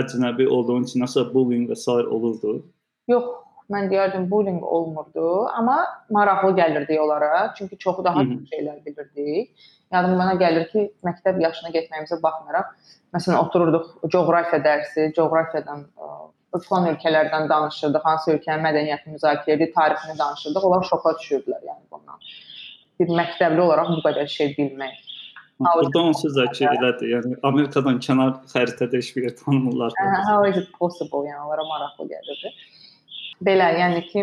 əcnəbi 0.03 0.47
olduğun 0.53 0.87
üçün 0.87 1.03
nəsə 1.05 1.27
bullying 1.33 1.67
və 1.71 1.79
s. 1.79 1.91
olurdu? 1.91 2.59
Yox, 3.11 3.27
mən 3.73 3.89
deyərdim 3.91 4.29
bullying 4.31 4.63
olmurdu, 4.63 5.27
amma 5.59 5.79
maraqlı 6.11 6.53
gəlirdi 6.61 6.99
onlara, 7.01 7.55
çünki 7.59 7.79
çoxu 7.79 8.05
daha 8.05 8.25
çox 8.27 8.53
şeylər 8.53 8.85
bilirdik. 8.87 9.67
Yəni 9.95 10.19
mənə 10.19 10.35
gəlir 10.43 10.69
ki, 10.73 10.87
məktəb 11.07 11.39
yaşına 11.43 11.71
getməyimizə 11.77 12.19
baxmayaraq, 12.23 12.73
məsələn 13.15 13.39
otururduq 13.45 14.11
coğrafiya 14.13 14.63
dərsi, 14.65 15.13
coğrafiyadan 15.19 15.85
ə, 15.87 16.11
falan 16.69 16.91
ölkələrdən 16.93 17.49
danışırdıq, 17.51 18.05
hansı 18.05 18.35
ölkənin 18.37 18.65
mədəniyyətini 18.67 19.17
müzakirə 19.17 19.57
edirdik, 19.57 19.75
tarixini 19.75 20.19
danışırdıq. 20.19 20.69
Onlar 20.69 20.87
şoka 20.91 21.15
düşürdülər 21.21 21.67
yəni 21.71 21.83
bundan. 21.93 22.31
Bir 23.01 23.13
məktəbli 23.21 23.61
olaraq 23.67 23.93
bu 23.97 24.05
qədər 24.09 24.31
şey 24.37 24.55
bilmək. 24.59 25.03
Burada 25.61 26.01
onsuz 26.03 26.37
da 26.37 26.47
ki, 26.53 26.67
elədir. 26.69 27.13
Yəni 27.15 27.39
Amerikadan 27.49 28.01
kənar 28.07 28.33
xəritədə 28.53 29.01
heç 29.01 29.13
bir 29.17 29.29
yer 29.29 29.37
tanımırlar. 29.39 29.95
How 30.29 30.43
is 30.51 30.59
it 30.61 30.73
possible? 30.79 31.25
Yəni 31.29 31.45
onlara 31.47 31.65
maraqlı 31.71 32.09
gəlirdi. 32.11 32.53
Belə, 33.45 33.67
yəni 33.77 34.05
ki, 34.09 34.23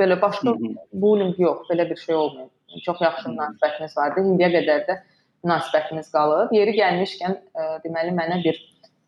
belə 0.00 0.18
başqa 0.20 0.52
bullying 0.92 1.38
yox, 1.40 1.68
belə 1.70 1.86
bir 1.90 1.96
şey 1.96 2.14
olmayıb. 2.14 2.50
Çox 2.84 3.00
yaxşı 3.00 3.32
münasibətimiz 3.32 3.96
vardı. 3.96 4.24
İndiyə 4.26 4.50
qədər 4.56 4.82
də 4.88 4.98
münasibətimiz 5.44 6.10
qalıb. 6.12 6.52
Yeri 6.54 6.74
gəlmişkən, 6.76 7.38
ə, 7.38 7.64
e, 7.64 7.78
deməli 7.86 8.12
mənə 8.16 8.42
bir 8.44 8.60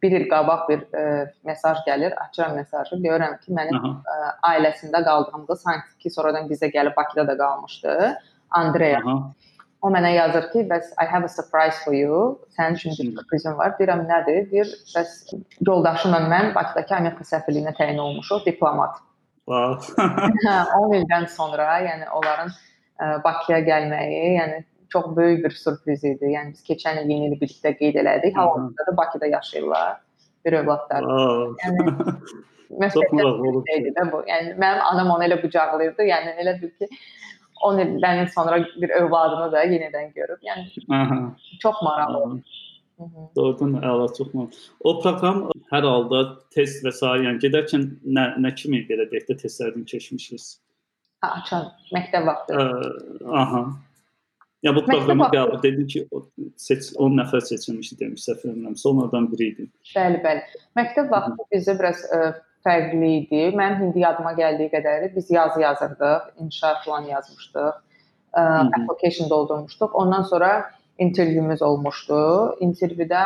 bir 0.03 0.17
il 0.19 0.25
qabaq 0.27 0.65
bir 0.67 0.81
ə, 0.83 1.03
e, 1.03 1.27
mesaj 1.47 1.85
gəlir, 1.87 2.15
açıram 2.25 2.57
mesajı, 2.59 2.97
görürəm 3.05 3.37
ki, 3.45 3.53
mənim 3.55 3.79
ə, 3.85 3.93
e, 3.93 4.33
ailəsində 4.49 5.05
qaldığım 5.07 5.45
qız 5.51 5.63
sanki 5.63 5.93
ki, 6.03 6.11
sonradan 6.17 6.49
bizə 6.51 6.73
gəlib 6.75 6.97
Bakıda 6.97 7.29
da 7.29 7.37
qalmışdı. 7.39 7.95
Andreya. 8.63 9.05
Aha. 9.05 9.31
O 9.83 9.91
mənə 9.91 10.13
yazır 10.15 10.49
ki, 10.51 10.65
bəs 10.71 10.91
I 11.03 11.07
have 11.11 11.27
a 11.27 11.29
surprise 11.29 11.79
for 11.85 11.95
you. 11.95 12.19
Sənin 12.59 12.81
üçün 12.81 12.99
bir 12.99 13.15
sürprizim 13.21 13.57
var. 13.59 13.77
Deyirəm 13.79 14.05
nədir? 14.09 14.45
Deyir, 14.51 14.75
bəs 14.97 15.15
yoldaşımla 15.69 16.21
mən 16.33 16.53
Bakıdakı 16.55 16.95
Amerika 16.99 17.27
səfirliyinə 17.27 17.75
təyin 17.79 17.99
olmuşuq, 18.03 18.45
diplomat. 18.47 19.01
Wow. 19.51 19.81
10 19.99 20.93
ildən 21.01 21.27
sonra, 21.33 21.67
yəni 21.83 22.07
onların 22.15 22.53
ə, 22.53 23.09
Bakıya 23.25 23.59
gəlməyi, 23.67 24.21
yəni 24.37 24.61
çox 24.93 25.17
böyük 25.17 25.45
bir 25.45 25.51
sürpriz 25.51 26.05
idi. 26.05 26.31
Yəni 26.37 26.55
biz 26.55 26.63
keçən 26.69 27.01
il 27.03 27.11
yeni 27.11 27.31
ili 27.31 27.41
birlikdə 27.41 27.75
qeyd 27.79 27.99
elədik. 28.03 28.37
Hal-hazırda 28.37 28.87
da 28.91 28.97
Bakıda 28.97 29.27
yaşayırlar 29.27 29.97
bir 30.45 30.53
övladlar. 30.61 31.09
Yəni 31.63 31.87
məsələn 32.83 33.65
şeydir 33.71 33.97
də 33.99 34.07
bu. 34.13 34.23
Yəni 34.29 34.55
mənim 34.61 34.85
anam 34.91 35.15
onu 35.17 35.27
elə 35.29 35.41
qucaqlayırdı. 35.43 36.09
Yəni 36.13 36.37
elə 36.45 36.57
bil 36.63 36.73
ki 36.79 36.89
10 37.63 37.83
ildən 37.87 38.27
sonra 38.35 38.59
bir 38.83 38.91
övladını 39.01 39.53
da 39.53 39.65
yenidən 39.65 40.13
görüb. 40.15 40.41
Yəni 40.43 40.69
Aha. 40.99 41.19
çox 41.63 41.83
maraqlı. 41.83 42.43
Doğrudan 43.37 43.79
əla 43.83 44.09
çox 44.17 44.33
maraqlı. 44.35 44.67
O 44.81 44.97
proqram 45.03 45.45
hər 45.73 45.87
halda 45.89 46.21
test 46.55 46.85
və 46.85 46.93
s. 46.93 47.07
yəni 47.27 47.41
gedərkən 47.43 47.89
nə 48.19 48.27
nə 48.43 48.53
kimi 48.59 48.83
belə 48.89 49.09
deyək 49.11 49.31
də 49.31 49.39
testlərdən 49.45 49.87
keçmişsiniz? 49.89 50.51
Ha, 51.23 51.33
açan 51.41 51.71
məktəb 51.95 52.29
vaxtı. 52.29 52.59
Ə, 52.59 53.33
aha. 53.43 53.63
Ya 54.63 54.71
bu 54.77 54.85
proqramı 54.87 55.27
qəbul 55.33 55.63
dedin 55.63 55.87
ki, 55.91 56.05
seç 56.61 56.93
10 56.95 57.17
nəfər 57.19 57.43
seçilmişdi 57.49 57.99
demiş 58.05 58.27
səfərimdən. 58.29 58.77
Sonradan 58.79 59.27
biri 59.33 59.49
idi. 59.53 59.69
Bəli, 59.95 60.21
bəli. 60.23 60.63
Məktəb 60.79 61.11
vaxtı 61.11 61.47
bizdə 61.55 61.79
biraz 61.81 62.03
ə, 62.15 62.21
fərqli 62.67 63.15
idi. 63.23 63.43
Mənim 63.59 63.89
indi 63.89 64.05
yadıma 64.05 64.35
gəldiyi 64.39 64.71
qədəri 64.75 65.11
biz 65.17 65.31
yazı 65.35 65.65
yazırdıq, 65.65 66.29
inşa 66.45 66.77
falan 66.85 67.09
yazmışdıq. 67.11 67.81
Ə, 68.33 68.45
application 68.79 69.31
doldurmuşduq. 69.31 69.99
Ondan 69.99 70.23
sonra 70.31 70.53
intervyumuz 71.05 71.63
olmuşdu. 71.63 72.21
Intervyuda 72.61 73.25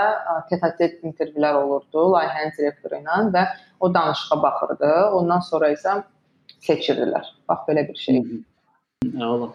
tete-tet 0.50 1.04
intervyular 1.04 1.60
olurdu 1.62 2.08
layihənin 2.14 2.56
direktoru 2.58 3.02
ilə 3.02 3.20
və 3.34 3.44
o 3.80 3.92
danışığa 3.94 4.42
baxırdı. 4.42 4.92
Ondan 5.20 5.44
sonra 5.50 5.70
isə 5.76 6.00
seçirdilər. 6.66 7.30
Bax 7.48 7.68
belə 7.68 7.86
bir 7.88 8.02
şey. 8.06 8.22
Əla. 9.14 9.52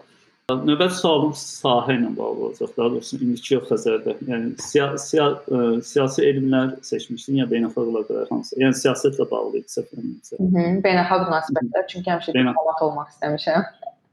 Növbəti 0.52 0.98
sualım 0.98 1.30
sahə 1.38 1.94
ilə 1.96 2.10
bağlı 2.16 2.46
olacaq. 2.48 2.72
Daha 2.76 2.88
doğrusu 2.94 3.18
indiki 3.22 3.58
Xəzərdə. 3.68 4.16
Yəni 4.28 4.50
siya, 4.60 4.88
siya, 5.00 5.28
ə, 5.46 5.60
e, 5.78 5.82
siyasi 5.86 6.24
elmlər 6.28 6.74
seçmişdin 6.84 7.38
ya 7.40 7.46
beynəlxalq 7.52 7.92
əlaqələr 7.92 8.26
hansı? 8.32 8.58
Yəni 8.60 8.76
siyasətlə 8.80 9.28
bağlı 9.30 9.62
idi 9.62 9.76
səfərinizə. 9.76 10.40
Beynəlxalq 10.86 11.30
münasibətlər, 11.30 11.86
çünki 11.94 12.12
həmişə 12.12 12.34
diplomat 12.36 12.84
olmaq 12.88 13.14
istəmişəm. 13.14 13.68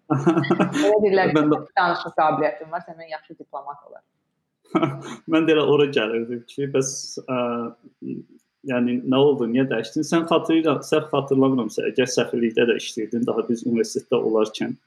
Elə 0.09 0.97
deyirlər 1.03 1.31
ki, 1.33 1.45
də... 1.53 1.61
danışıq 1.77 2.15
qabiliyyətin 2.17 2.73
var, 2.73 2.83
səndən 2.87 3.13
yaxşı 3.13 3.37
diplomat 3.39 3.87
olar. 3.89 4.03
mən 5.29 5.45
də 5.47 5.55
elə 5.55 5.65
ora 5.73 5.87
gəlirdim 5.93 6.43
ki, 6.49 6.67
bəs 6.73 6.91
ə, 7.23 7.39
e, 8.05 8.17
yəni 8.69 8.99
nə 9.09 9.21
oldu, 9.21 9.47
niyə 9.49 9.65
dəyişdin? 9.71 10.05
Sən 10.05 10.27
xatırlayırsan, 10.29 10.85
səhv 10.89 11.09
xatırlamıramsa, 11.13 11.87
əgər 11.93 12.09
səfirlikdə 12.13 12.67
də 12.69 12.77
işləyirdin, 12.81 13.25
daha 13.29 13.45
biz 13.49 13.65
universitetdə 13.69 14.21
olarkən 14.29 14.77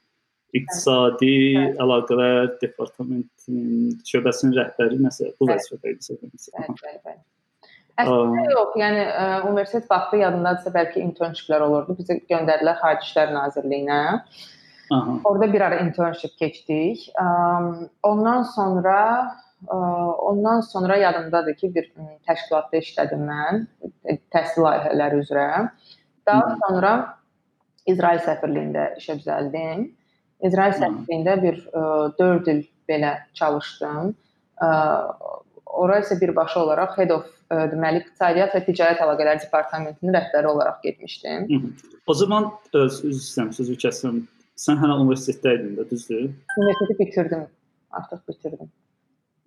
İqtisadi 0.53 1.35
evet. 1.57 1.77
Əlaqələr 1.81 2.51
Departamentinin 2.61 3.95
şöbəsinin 4.05 4.53
rəhbəri 4.59 4.99
nəsə 5.01 5.31
bu 5.39 5.47
vəzifədə 5.49 5.95
idi 5.95 6.05
səfərimizdə. 6.11 6.65
Bəli, 6.83 6.99
bəli. 7.07 7.23
Əslində 8.03 8.43
yox, 8.51 8.75
yəni 8.77 9.01
ə, 9.05 9.25
universitet 9.49 9.89
vaxtı 9.89 10.19
yadındadırsa 10.21 10.73
bəlkə 10.75 11.01
internshiplər 11.01 11.65
olurdu. 11.65 11.95
Bizi 11.97 12.19
göndərdilər 12.29 12.77
Xarici 12.81 13.09
İşlər 13.09 13.33
Nazirliyinə. 13.33 13.99
Aha. 14.91 15.19
Orada 15.23 15.53
bir 15.53 15.61
ara 15.61 15.79
internship 15.79 16.37
keçdik. 16.37 17.09
Ondan 18.03 18.43
sonra 18.43 18.97
ə, 19.67 19.77
ondan 20.29 20.61
sonra 20.61 20.97
yadımdadır 20.97 21.55
ki, 21.55 21.71
bir 21.75 21.89
təşkilatda 22.27 22.81
işlədim 22.83 23.23
mən 23.29 23.65
e, 24.05 24.17
təhsil 24.33 24.65
layihələri 24.65 25.21
üzrə. 25.23 25.47
Daha 26.27 26.57
sonra 26.67 26.93
İsrail 27.87 28.19
səfirliyində 28.27 28.89
işə 28.99 29.17
düzəldim. 29.21 29.87
İsrail 30.43 30.75
səfirliyində 30.79 31.39
bir 31.41 31.63
ə, 31.71 31.85
4 32.19 32.51
il 32.53 32.65
belə 32.89 33.15
çalışdım. 33.39 34.13
Ora 35.73 35.95
isə 36.03 36.19
birbaşa 36.21 36.59
olaraq 36.61 36.97
Head 36.99 37.11
of 37.15 37.29
deməli 37.71 38.03
iqtisadiyyat 38.03 38.53
və 38.55 38.61
ticarət 38.67 39.01
əlaqələri 39.03 39.41
departamentinin 39.45 40.13
rəhbəri 40.15 40.47
olaraq 40.47 40.81
getmişdim. 40.83 41.47
Hı 41.49 41.59
-hı. 41.59 41.69
O 42.07 42.13
zaman 42.13 42.51
öz 42.73 43.03
istəyirəm 43.03 43.51
sözü 43.53 43.75
kəsəm. 43.85 44.21
Sən 44.58 44.78
hələ 44.80 44.98
universitetdə 44.98 45.54
idin 45.58 45.74
də, 45.78 45.86
düzdür? 45.90 46.28
Universiteti 46.58 46.98
bitirdim. 46.98 47.44
Artıq 47.94 48.22
bitirdim. 48.28 48.70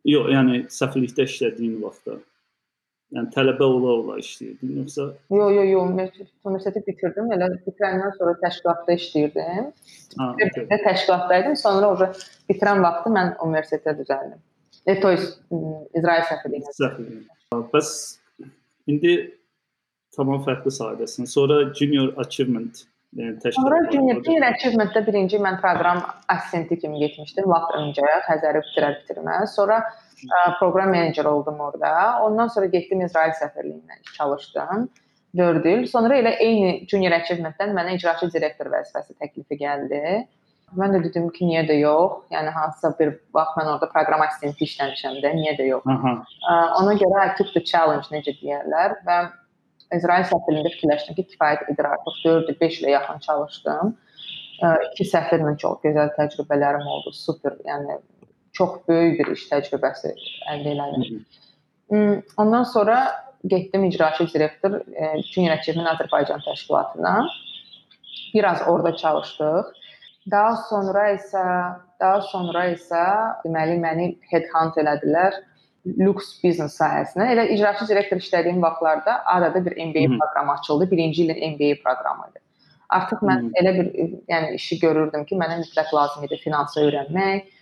Yox, 0.07 0.29
yəni 0.33 0.61
səfirlikdə 0.73 1.25
işlədiyin 1.27 1.79
vaxtda. 1.83 2.19
Yəni 3.11 3.27
tələbə 3.35 3.67
ola-ola 3.67 4.15
işləyirdin 4.21 4.77
yoxsa? 4.79 5.09
Yox, 5.35 5.51
yox, 5.57 5.67
yox, 5.73 6.29
universiteti 6.47 6.85
bitirdim. 6.87 7.33
Elə 7.35 7.49
bitirəndən 7.65 8.15
sonra 8.15 8.37
təşkilatda 8.45 8.95
işləyirdim. 9.01 9.67
Ha, 10.21 10.29
okay. 10.31 10.79
təşkilatdaydım. 10.85 11.57
Sonra 11.59 11.91
orada 11.91 12.07
bitirən 12.47 12.79
vaxtı 12.85 13.11
mən 13.17 13.35
universitetə 13.43 13.97
düzəldim. 13.99 14.39
E, 14.85 14.95
to 15.01 15.11
есть 15.11 15.37
İsrail 15.93 16.23
səfirliyinə. 16.31 16.71
Səfirliyinə. 16.79 17.59
Bəs 17.73 17.91
indi 18.89 19.17
tamam 20.15 20.41
fərqli 20.47 20.71
sahədəsin. 20.73 21.27
Sonra 21.29 21.59
Junior 21.77 22.15
Achievement 22.23 22.79
yəni 22.79 22.79
təşkil 22.79 22.94
Sonra 23.16 23.78
Junior, 23.92 24.18
junior 24.24 24.44
Achievement-də 24.50 25.00
birinci 25.06 25.38
mən 25.40 25.56
proqram 25.62 26.02
assistenti 26.28 26.76
kimi 26.82 27.00
getmişdim 27.00 27.48
vaxt 27.48 27.76
öncə, 27.78 28.08
Xəzəri 28.26 28.60
bitirər 28.66 28.98
bitirməz. 29.00 29.54
Sonra 29.56 29.78
ə, 29.80 30.42
proqram 30.58 30.92
meneceri 30.92 31.30
oldum 31.30 31.60
orada. 31.64 31.92
Ondan 32.26 32.52
sonra 32.52 32.68
getdim 32.72 33.00
İsrail 33.06 33.32
səfirliyinə 33.40 34.02
çalışdım. 34.18 34.88
4 35.36 35.68
il. 35.72 35.86
Sonra 35.88 36.18
elə 36.20 36.34
eyni 36.44 36.72
Junior 36.90 37.16
Achievement-dən 37.20 37.72
mənə 37.76 37.96
icraçı 37.96 38.28
direktor 38.34 38.68
vəzifəsi 38.72 39.16
təklifi 39.20 39.60
gəldi. 39.60 40.02
Mən 40.76 40.96
də 40.96 41.00
dedim 41.04 41.28
ki, 41.30 41.46
niyə 41.46 41.62
də 41.68 41.76
yox? 41.78 42.24
Yəni 42.34 42.52
hansısa 42.52 42.90
bir 42.98 43.14
vaxt 43.36 43.58
mən 43.58 43.68
orada 43.70 43.88
proqram 43.92 44.24
assistenti 44.24 44.66
işləmişəm 44.66 45.20
də, 45.22 45.32
niyə 45.38 45.56
də 45.60 45.68
yox? 45.68 45.88
Aha. 45.92 46.14
Ona 46.82 46.96
görə 47.00 47.26
I 47.28 47.34
took 47.38 47.52
the 47.54 47.62
challenge 47.64 48.10
necə 48.10 48.34
deyirlər 48.40 48.96
və 49.06 49.20
İsrail 49.94 50.26
səfirliyində 50.26 50.72
fikirləşdim 50.74 51.16
ki, 51.18 51.24
kifayət 51.34 51.70
edir 51.70 51.88
artıq 51.92 52.18
4-5 52.24 52.80
ilə 52.82 52.92
yaxın 52.96 53.22
çalışdım. 53.26 53.94
İki 54.90 55.06
səfirlə 55.06 55.52
çox 55.62 55.82
gözəl 55.84 56.12
təcrübələrim 56.16 56.86
oldu. 56.90 57.12
Super. 57.14 57.54
Yəni 57.68 58.00
çox 58.56 58.80
böyük 58.88 59.20
bir 59.20 59.32
iş 59.36 59.46
təcrübəsi 59.52 60.14
əldə 60.52 60.74
elədim. 60.74 61.24
Ondan 62.36 62.64
sonra 62.64 62.98
getdim 63.46 63.84
icraçı 63.84 64.26
direktor 64.34 64.80
Junior 65.32 65.58
Achievement 65.58 65.88
Azərbaycan 65.92 66.42
təşkilatına. 66.48 67.26
Biraz 68.34 68.62
orada 68.68 68.96
çalışdıq. 68.96 69.74
Daha 70.30 70.56
sonra 70.68 71.10
isə 71.14 71.42
daha 72.00 72.20
sonra 72.20 72.64
isə 72.72 73.02
deməli 73.44 73.76
məni 73.80 74.08
headhunt 74.32 74.80
elədilər 74.82 75.36
lüks 75.86 76.32
biznes 76.42 76.76
sahəsinə. 76.80 77.28
Elə 77.34 77.46
icraçı 77.54 77.86
direktor 77.88 78.20
işlədiyim 78.22 78.62
vaxtlarda 78.62 79.20
arada 79.24 79.64
bir 79.64 79.76
MBA 79.76 80.06
Hı 80.12 80.18
proqramı 80.18 80.52
açıldı. 80.52 80.90
Birinci 80.90 81.24
ilin 81.24 81.52
MBA 81.52 81.74
proqramı 81.84 82.30
idi. 82.30 82.40
Artıq 82.88 83.22
mən 83.28 83.44
Hı 83.44 83.62
elə 83.62 83.74
bir 83.78 83.86
yəni 84.32 84.54
işi 84.54 84.78
görürdüm 84.78 85.24
ki, 85.24 85.36
mənə 85.36 85.60
mütləq 85.62 85.94
lazım 85.94 86.24
idi 86.24 86.38
finansı 86.42 86.80
öyrənmək, 86.80 87.52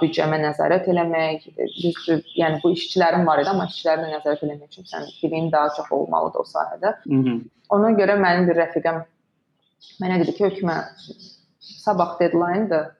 büdcəmə 0.00 0.38
nəzarət 0.44 0.88
eləmək. 0.92 1.46
Düzdür, 1.82 2.22
yəni 2.36 2.60
bu 2.64 2.72
işçilərim 2.76 3.26
var 3.28 3.42
idi, 3.42 3.52
amma 3.52 3.68
işçilərə 3.70 4.08
nəzarət 4.08 4.44
eləmək 4.46 4.72
üçün 4.72 4.88
sən 4.88 5.06
bilin 5.22 5.52
daha 5.52 5.74
çox 5.76 5.92
olmalıdır 5.92 6.44
o 6.44 6.48
sahədə. 6.54 6.96
Hı 7.04 7.20
-hı. 7.22 7.36
Ona 7.76 7.90
görə 8.00 8.16
mənim 8.24 8.48
bir 8.48 8.56
rəfiqəm 8.62 9.04
mənə 10.02 10.20
dedi 10.22 10.36
ki, 10.36 10.44
hökmə 10.44 10.76
sabah 11.60 12.20
deadline-dır. 12.20 12.92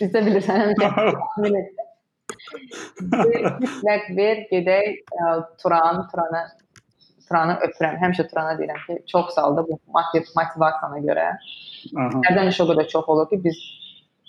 Bizdə 0.00 0.24
bilirsən 0.26 0.60
həmişə 0.62 0.88
mütləq 3.62 4.10
ver, 4.16 4.42
gedək 4.50 5.00
Turan, 5.62 6.04
Turana 6.12 6.42
Turanı 7.28 7.54
öpürəm. 7.64 7.96
Həmişə 8.02 8.26
Turana 8.28 8.56
deyirəm 8.58 8.80
ki, 8.86 8.98
çox 9.08 9.34
sağ 9.34 9.46
ol 9.50 9.56
da 9.56 9.66
bu 9.68 9.78
motivasiyana 9.94 10.98
görə. 11.06 11.28
Hərdən 12.28 12.50
iş 12.50 12.60
o 12.60 12.66
qədər 12.68 12.88
çox 12.92 13.08
olur 13.08 13.28
ki, 13.30 13.38
biz 13.44 13.60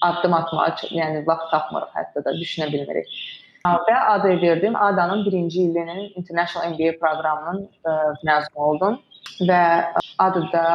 addım 0.07 0.33
atmağa, 0.37 0.69
yəni 0.91 1.23
vaxt 1.27 1.49
tapmırıq 1.51 1.97
hətta 1.97 2.23
da 2.25 2.35
düşünə 2.37 2.69
bilmirik. 2.71 3.09
Və 3.63 3.97
adı 4.13 4.41
verdim. 4.41 4.75
Adanın 4.75 5.25
birinci 5.25 5.61
ilinin 5.63 6.11
International 6.19 6.73
MBA 6.73 6.97
proqramının 6.99 7.61
ə, 7.87 7.93
məzunu 8.27 8.65
oldum 8.69 8.97
və 9.47 9.61
adıda 10.19 10.65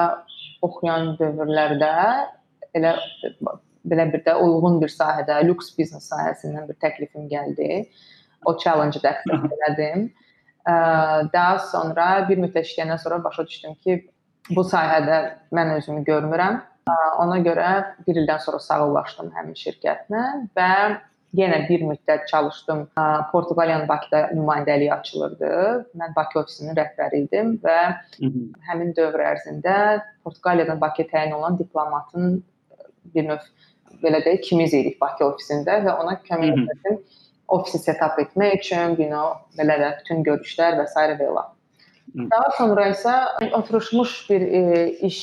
oxuyan 0.65 1.13
dövrlərdə 1.21 1.93
elə 2.79 2.95
belə 3.91 4.07
bir 4.13 4.23
də 4.27 4.37
uyğun 4.45 4.81
bir 4.83 4.93
sahədə, 4.93 5.41
lüks 5.49 5.73
biznes 5.79 6.09
sahəsindən 6.13 6.69
bir 6.69 6.79
təklifim 6.85 7.29
gəldi. 7.33 7.89
O 8.47 8.57
challenge-ı 8.59 9.03
da 9.03 9.17
accept 9.17 9.53
elədim. 9.59 10.09
Daha 11.35 11.59
sonra 11.73 12.07
bir 12.29 12.39
müddət 12.39 12.69
işləyəndən 12.69 13.03
sonra 13.03 13.23
başa 13.25 13.47
düşdüm 13.47 13.75
ki, 13.85 14.01
bu 14.51 14.63
sahədə 14.65 15.21
mən 15.53 15.75
özümü 15.77 16.05
görmürəm. 16.07 16.63
Ona 17.21 17.39
görə 17.45 17.69
bir 18.07 18.17
ildən 18.17 18.41
sonra 18.41 18.59
sağollaşdım 18.65 19.33
həmin 19.37 19.57
şirkətlə 19.59 20.23
və 20.57 20.73
yenə 21.37 21.59
bir 21.69 21.83
müddət 21.85 22.29
çalışdım. 22.31 22.87
Portuqaliyanın 23.33 23.89
Bakıda 23.89 24.21
nümayəndəliyi 24.33 24.93
açılırdı. 24.95 25.51
Mən 26.01 26.15
Bakı 26.17 26.41
ofisinin 26.41 26.79
rəhbəri 26.79 27.25
idim 27.27 27.59
və 27.65 27.79
həmin 28.71 28.95
dövr 28.97 29.27
ərzində 29.35 29.75
Portuqaliyadan 30.25 30.81
Bakıya 30.81 31.09
təyin 31.13 31.37
olan 31.37 31.59
diplomatın 31.59 32.45
bir 33.15 33.29
növ 33.29 33.45
belə 34.03 34.23
deyək, 34.25 34.43
ikimiz 34.43 34.75
idik 34.75 35.01
Bakı 35.01 35.25
ofisində 35.27 35.81
və 35.85 35.95
ona 36.03 36.19
kömək 36.29 36.65
etdim 36.75 37.01
ofisi 37.49 37.79
set-up 37.81 38.19
etmək 38.21 38.59
üçün, 38.61 38.97
you 39.01 39.09
know, 39.09 39.37
belə 39.59 39.79
də 39.81 39.93
bütün 40.01 40.25
görüşlər 40.27 40.77
və 40.81 40.87
s. 40.87 41.07
və 41.21 41.29
elə. 41.31 41.45
Daha 42.33 42.51
sonra 42.57 42.89
isə 42.93 43.15
oturmuş 43.57 44.15
bir 44.31 44.43
e, 44.43 44.63
iş 45.09 45.21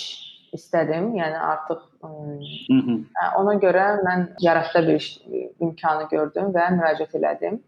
istədim. 0.53 1.13
Yəni 1.17 1.37
artıq 1.37 1.81
Hı 2.05 2.73
-hı. 2.73 2.95
ona 3.37 3.53
görə 3.53 3.85
mən 4.05 4.27
yaratda 4.39 4.87
bir 4.87 4.95
iş 4.95 5.21
imkanı 5.59 6.07
gördüm 6.09 6.51
və 6.53 6.65
müraciət 6.77 7.15
elədim 7.17 7.59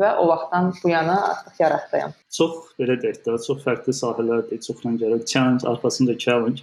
və 0.00 0.10
o 0.20 0.26
vaxtdan 0.28 0.72
bu 0.82 0.90
yana 0.90 1.16
artıq 1.30 1.60
yaratdıyam. 1.62 2.12
Çox 2.38 2.74
belə 2.80 2.96
deyək 3.02 3.20
də, 3.26 3.36
çox 3.46 3.62
fərqli 3.64 3.94
sahələrdir, 4.00 4.60
çox 4.66 4.82
rəngarəng 4.84 5.24
challenge 5.30 5.68
arxasında 5.70 6.16
challenge. 6.24 6.62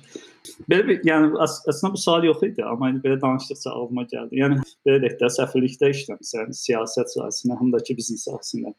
Belə 0.70 0.88
bir, 0.88 1.02
yəni 1.08 1.36
əs 1.46 1.60
əslində 1.72 1.94
bu 1.96 2.02
sual 2.02 2.26
yox 2.28 2.42
idi, 2.48 2.64
amma 2.66 2.90
indi 2.92 3.04
belə 3.06 3.20
danışdıqca 3.22 3.74
ağlıma 3.76 4.08
gəldi. 4.14 4.40
Yəni 4.42 4.58
belə 4.88 5.04
deyək 5.04 5.20
də, 5.22 5.30
səfirlikdə 5.38 5.92
işləmisən, 5.96 6.56
siyasət 6.64 7.14
sahəsində, 7.16 7.60
həm 7.62 7.70
də 7.76 7.84
ki 7.88 7.98
biznes 8.00 8.26
sahəsində. 8.28 8.74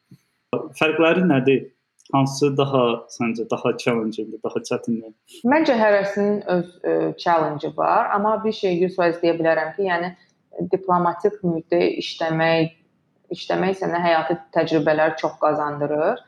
Fərqləri 0.81 1.25
nədir? 1.29 1.71
Hansı 2.12 2.51
daha 2.59 2.83
səncə 3.15 3.47
daha 3.49 3.71
challenge-dir, 3.81 4.41
daha 4.45 4.61
çətindir? 4.67 5.12
Məncə 5.49 5.77
hərəsinin 5.79 6.43
öz 6.51 6.67
ə, 6.67 6.91
e, 6.91 6.97
challenge-ı 7.23 7.71
var, 7.77 8.11
amma 8.12 8.35
bir 8.43 8.53
şey 8.53 8.75
100% 8.83 9.23
deyə 9.23 9.37
bilərəm 9.38 9.71
ki, 9.79 9.87
yəni 9.87 10.11
diplomatik 10.75 11.38
mühitdə 11.47 11.81
işləmək 12.03 12.75
işləmək 13.37 13.81
sənə 13.81 14.01
həyati 14.05 14.38
təcrübələr 14.57 15.16
çox 15.21 15.38
qazandırır 15.42 16.23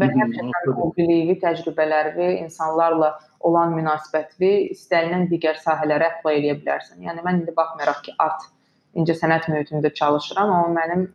və 0.00 0.08
həmçinin 0.08 0.72
o 0.72 0.88
bilikli 0.96 1.36
təcrübələri, 1.42 2.28
insanlarla 2.44 3.12
olan 3.44 3.74
münasibəti 3.76 4.52
istənilən 4.72 5.28
digər 5.32 5.60
sahələrə 5.60 6.08
apply 6.14 6.38
edə 6.40 6.56
bilərsən. 6.62 7.02
Yəni 7.04 7.24
mən 7.26 7.42
indi 7.42 7.54
baxmayaraq 7.56 8.02
ki, 8.06 8.16
art 8.22 8.48
incəsənət 8.96 9.48
mühitində 9.52 9.92
çalışıram, 10.00 10.52
amma 10.52 10.80
mənim 10.80 11.06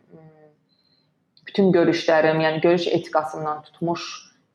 bütün 1.48 1.72
görüşlərim, 1.72 2.42
yəni 2.44 2.62
görüş 2.62 2.88
etikasından 3.00 3.62
tutmuş 3.70 4.06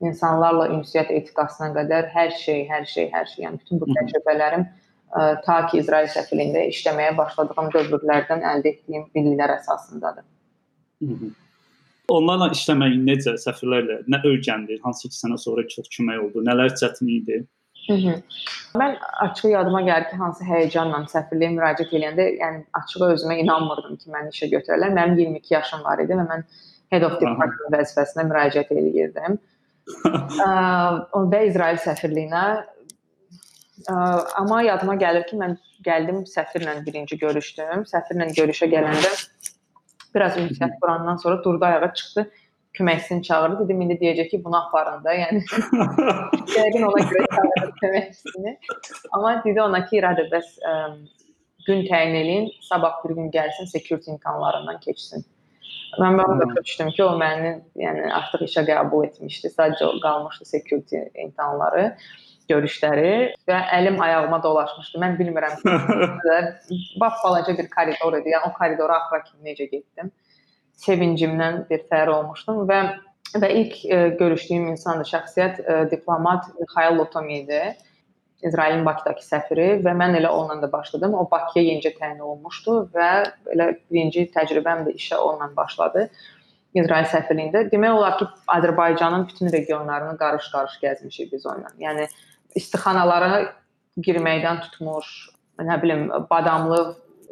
insanlarla 0.03 0.69
ünsiyyət 0.77 1.11
etikasına 1.15 1.73
qədər 1.77 2.11
hər 2.13 2.35
şey, 2.39 2.65
hər 2.71 2.87
şey, 2.91 3.09
hər 3.15 3.29
şey, 3.31 3.45
yəni 3.47 3.61
bütün 3.63 3.81
bu 3.81 3.89
təcrübələrim 3.91 4.67
ə, 4.67 5.27
ta 5.47 5.59
ki 5.71 5.81
İsrail 5.83 6.11
səfirliyində 6.13 6.67
işləməyə 6.73 7.15
başladığım 7.19 7.71
dövrlərdən 7.75 8.45
əldə 8.53 8.75
etdiyim 8.75 9.09
biliklər 9.15 9.57
əsasındadır. 9.61 10.27
Onlarla 12.13 12.51
işləmək 12.53 12.99
necə, 13.07 13.37
səfirlərlə 13.41 14.03
nə 14.11 14.21
öyrəndin? 14.29 14.81
Hansı 14.85 15.09
ki 15.09 15.17
sənə 15.17 15.39
sonra 15.41 15.65
çox 15.71 15.89
kömək 15.95 16.25
oldu? 16.27 16.43
Nələr 16.47 16.75
çətin 16.81 17.09
idi? 17.09 17.45
Hı 17.87 17.95
-hı. 17.95 18.15
Mən 18.81 18.97
açıq 19.27 19.51
yadıma 19.51 19.81
gəlir 19.83 20.11
ki, 20.11 20.17
hansı 20.17 20.45
həyəcanla 20.45 21.01
səfirliyə 21.15 21.51
müraciət 21.55 21.95
edəndə, 21.99 22.27
yəni 22.43 22.61
açıq 22.81 23.07
özümə 23.15 23.39
inanmırdım 23.43 23.97
ki, 23.97 24.11
məni 24.11 24.31
işə 24.35 24.51
götürərlər. 24.55 24.95
Mənim 24.99 25.19
22 25.19 25.55
yaşım 25.55 25.85
var 25.85 25.99
idi 26.05 26.13
və 26.21 26.27
mən 26.29 26.45
head 26.93 27.03
of 27.03 27.19
department 27.21 27.75
vəzifəsinə 27.75 28.27
müraciət 28.31 28.71
edirdim. 28.71 29.39
və 31.33 31.41
İsrail 31.49 31.79
səfirliyinə. 31.87 32.45
Amma 34.39 34.63
yadıma 34.63 34.95
gəlir 34.95 35.27
ki, 35.27 35.37
mən 35.37 35.59
gəldim 35.85 36.23
səfirlə 36.35 36.77
birinci 36.87 37.19
görüşdüm. 37.19 37.83
Səfirlə 37.95 38.31
görüşə 38.39 38.71
gələndə 38.71 39.11
biraz 40.15 40.39
ünsiyyət 40.39 40.79
qurandan 40.81 41.17
sonra 41.23 41.45
durdu 41.45 41.65
ayağa 41.65 41.93
çıxdı 41.95 42.31
köməkçisini 42.75 43.23
çağırdı. 43.23 43.65
Dedim 43.65 43.81
indi 43.85 43.99
deyəcək 44.01 44.29
ki, 44.31 44.45
bunu 44.45 44.57
aparın 44.57 45.05
da. 45.05 45.15
Yəni 45.15 45.43
yəqin 46.57 46.87
ona 46.89 47.03
görə 47.11 47.27
çağırdı 47.35 47.73
köməkçisini. 47.83 48.55
Amma 49.13 49.35
dedi 49.45 49.63
ona 49.63 49.85
ki, 49.87 49.99
İradə 50.01 50.25
bəs 50.33 50.55
ə, 50.65 50.73
gün 51.67 51.85
təyin 51.91 52.17
eləyin, 52.23 52.49
sabah 52.69 53.03
bir 53.05 53.15
gün 53.19 53.31
gəlsin, 53.35 53.69
security 53.71 54.11
imtahanlarından 54.15 54.81
keçsin. 54.81 55.27
Mən 56.01 56.17
başa 56.19 56.33
hmm. 56.33 56.57
düşdüm 56.65 56.91
ki, 56.97 57.05
o 57.05 57.13
məni 57.21 57.53
yəni 57.77 58.09
artıq 58.17 58.47
işə 58.49 58.65
qəbul 58.69 59.07
etmişdi. 59.11 59.53
Sadəcə 59.53 59.93
qalmışdı 60.01 60.49
security 60.49 61.03
imtahanları, 61.27 61.91
görüşləri 62.53 63.13
və 63.49 63.61
əlim 63.81 64.01
ayağıma 64.05 64.43
dolaşmışdı. 64.45 65.01
Mən 65.03 65.19
bilmirəm 65.21 65.59
bax 67.03 67.23
balaca 67.25 67.59
bir 67.59 67.71
koridor 67.73 68.21
idi. 68.21 68.37
Yəni 68.37 68.51
o 68.51 68.53
koridora 68.59 69.03
axıra 69.03 69.25
kimi 69.31 69.51
necə 69.51 69.71
getdim 69.73 70.13
sevincimdən 70.83 71.65
bir 71.71 71.87
fəxr 71.91 72.13
olmuşdum 72.17 72.67
və 72.71 72.83
və 73.33 73.49
ilk 73.49 73.79
ə, 73.87 73.97
e, 73.97 74.09
görüşdüyüm 74.19 74.67
insan 74.75 75.01
da 75.01 75.07
şəxsiyyət 75.09 75.63
ə, 75.63 75.65
e, 75.65 75.85
diplomat 75.93 76.51
Mikhail 76.59 76.99
Lotomi 76.99 77.39
idi. 77.45 77.63
İsrailin 78.43 78.83
Bakıdakı 78.85 79.23
səfiri 79.23 79.69
və 79.85 79.93
mən 79.97 80.17
elə 80.19 80.29
onunla 80.29 80.67
da 80.67 80.69
başladım. 80.73 81.15
O 81.15 81.23
Bakıya 81.31 81.63
yenicə 81.71 81.95
təyin 81.97 82.19
olunmuşdu 82.19 82.75
və 82.93 83.11
elə 83.55 83.69
birinci 83.87 84.27
təcrübəm 84.35 84.83
də 84.89 84.97
işə 84.99 85.21
onunla 85.23 85.49
başladı. 85.57 86.09
İsrail 86.75 87.07
səfirliyində. 87.13 87.63
Demək 87.71 87.95
olar 87.95 88.19
ki, 88.19 88.27
Azərbaycanın 88.57 89.29
bütün 89.31 89.53
regionlarını 89.55 90.19
qarış-qarış 90.19 90.77
gəzmişik 90.83 91.33
biz 91.33 91.47
onunla. 91.47 91.71
Yəni 91.81 92.09
istixanalara 92.59 93.53
girməkdən 94.03 94.61
tutmuş, 94.67 95.09
nə 95.61 95.79
bilim, 95.83 96.09
badamlı 96.31 96.83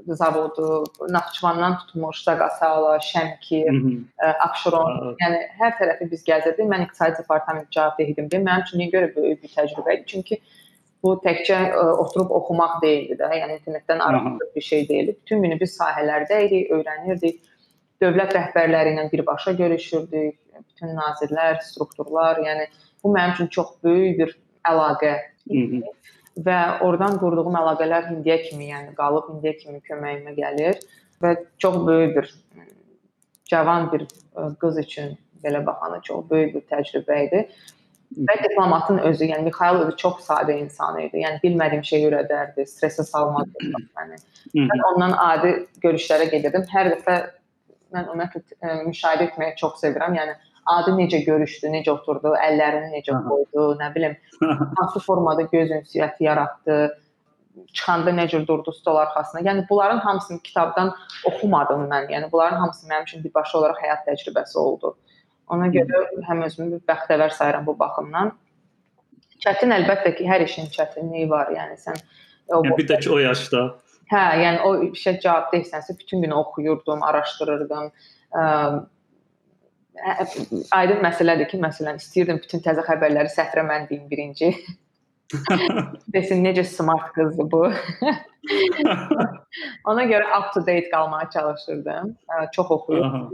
zavodu, 0.06 0.84
Naxçıvandan 1.08 1.78
tutmuş 1.78 2.22
Zaqatala, 2.24 2.96
Şəmkir, 3.04 3.68
Abşeron, 4.46 5.14
yəni 5.20 5.42
hər 5.60 5.76
tərəfi 5.80 6.08
biz 6.10 6.24
gəzirdik. 6.26 6.68
Mən 6.70 6.86
iqtisadi 6.86 7.20
departament 7.20 7.70
cavabdehidimdir. 7.74 8.42
Mənim 8.46 8.66
üçün 8.66 8.80
niyə 8.80 8.94
görə 8.94 9.10
böyük 9.16 9.42
bir 9.44 9.54
təcrübə 9.54 9.98
idi? 9.98 10.06
Çünki 10.14 10.40
bu 11.04 11.14
təkcə 11.24 11.58
ə, 11.72 11.84
oturub 12.02 12.32
oxumaq 12.36 12.80
deyildi 12.82 13.16
də, 13.20 13.30
yəni 13.42 13.58
internetdən 13.58 14.02
araşdırıb 14.04 14.56
bir 14.56 14.66
şey 14.66 14.88
deyildi. 14.88 15.16
Bütün 15.22 15.42
günü 15.42 15.60
biz 15.60 15.76
sahələrdə 15.78 16.42
idik, 16.46 16.72
öyrənirdik. 16.76 17.40
Dövlət 18.00 18.34
rəhbərləri 18.36 18.94
ilə 18.94 19.06
birbaşa 19.12 19.52
görüşürdük, 19.56 20.36
bütün 20.60 20.94
nazirlər, 20.96 21.60
strukturlar, 21.64 22.40
yəni 22.44 22.68
bu 23.04 23.12
mənim 23.14 23.34
üçün 23.36 23.48
çox 23.56 23.74
böyük 23.84 24.18
bir 24.18 24.36
əlaqə 24.68 25.16
idi 25.48 25.82
və 26.46 26.58
oradan 26.86 27.18
qurduğum 27.20 27.56
əlaqələr 27.60 28.12
indiyə 28.14 28.38
kimi, 28.46 28.70
yəni 28.70 28.94
qalıb 28.98 29.32
indiyə 29.34 29.56
kimi 29.60 29.80
köməyimə 29.86 30.36
gəlir 30.36 30.78
və 31.22 31.34
çox 31.62 31.80
böyük 31.86 32.16
bir 32.16 32.30
cavan 33.50 33.90
bir 33.92 34.06
qız 34.60 34.78
üçün 34.84 35.18
belə 35.44 35.64
baxanda 35.66 36.00
çox 36.06 36.24
böyük 36.30 36.54
bir 36.54 36.66
təcrübə 36.70 37.18
idi. 37.26 37.44
Və 38.10 38.34
diplomatın 38.42 38.98
özü, 39.06 39.28
yəni 39.30 39.46
Mixail 39.46 39.84
özü 39.84 39.96
çox 39.96 40.24
sadə 40.26 40.56
insan 40.58 40.98
idi. 40.98 41.20
Yəni 41.22 41.38
bilmədiyim 41.44 41.84
şeyi 41.86 42.08
öyrədərdi, 42.08 42.64
stressə 42.66 43.04
salmazdı 43.06 43.68
məni. 43.70 44.18
Mən 44.56 44.82
ondan 44.88 45.14
adi 45.14 45.52
görüşlərə 45.84 46.26
gedirdim. 46.32 46.64
Hər 46.72 46.90
dəfə 46.96 47.18
mən 47.94 48.10
ümumiyyətlə 48.10 48.80
müşahidə 48.88 49.28
etməyi 49.30 49.54
çox 49.62 49.78
sevirəm. 49.84 50.18
Yəni 50.18 50.34
adi 50.76 50.94
necə 50.96 51.20
görüşdü, 51.26 51.70
necə 51.74 51.92
oturdu, 51.92 52.32
əllərini 52.46 52.90
necə 52.96 53.16
qoydu, 53.26 53.66
nə 53.80 53.90
bilim, 53.94 54.16
hansı 54.78 55.02
formada 55.04 55.46
göz 55.52 55.72
ünsiyyəti 55.80 56.26
yaratdı, 56.26 56.80
çıxanda 57.74 58.12
necə 58.14 58.40
durdu 58.46 58.72
stol 58.72 58.96
arxasına. 58.96 59.42
Yəni 59.48 59.66
bunların 59.70 59.98
hamısını 59.98 60.40
kitabdan 60.46 60.92
oxumadım 61.28 61.86
mən. 61.90 62.10
Yəni 62.14 62.30
bunların 62.32 62.60
hamısı 62.60 62.86
mənim 62.88 63.08
üçün 63.08 63.24
birbaşa 63.24 63.58
olaraq 63.58 63.82
həyat 63.84 64.06
təcrübəsi 64.08 64.58
oldu. 64.58 64.94
Ona 65.50 65.66
görə 65.74 66.04
həm 66.28 66.44
özümü 66.46 66.80
bəxtəvər 66.88 67.34
sayıram 67.34 67.66
bu 67.66 67.74
baxımdan. 67.78 68.32
Çətin 69.44 69.74
əlbəttə 69.74 70.14
ki, 70.18 70.26
hər 70.28 70.44
işin 70.46 70.70
çətinliyi 70.74 71.30
var. 71.30 71.50
Yəni 71.56 71.78
sən 71.80 71.98
o 72.48 72.62
yəni, 72.62 72.76
bir 72.78 72.88
də 72.90 73.00
ki 73.02 73.10
o 73.10 73.18
yaşda. 73.18 73.64
Hə, 74.12 74.22
yəni 74.44 74.62
o 74.66 74.70
işə 74.90 75.16
cavab 75.22 75.52
deyilsənsə 75.54 75.98
bütün 75.98 76.22
gün 76.26 76.34
oxuyurdum, 76.36 77.02
araşdırırdım. 77.02 77.90
Ə, 78.30 78.44
aydın 80.74 81.02
məsələdir 81.04 81.48
ki, 81.50 81.58
məsələn, 81.62 81.98
istəyirdim 82.00 82.40
bütün 82.42 82.62
təzə 82.64 82.84
xəbərləri 82.86 83.32
sətrə 83.32 83.64
mən 83.66 83.88
deyim 83.90 84.06
birinci. 84.10 84.52
Desin 86.14 86.42
necə 86.44 86.64
smart 86.66 87.12
qızdır 87.14 87.50
bu. 87.50 87.62
Ona 89.90 90.06
görə 90.10 90.26
up 90.38 90.50
to 90.54 90.60
date 90.66 90.90
qalmağa 90.90 91.30
çalışırdım. 91.34 92.16
Çox 92.56 92.70
oxuyurdum. 92.76 93.28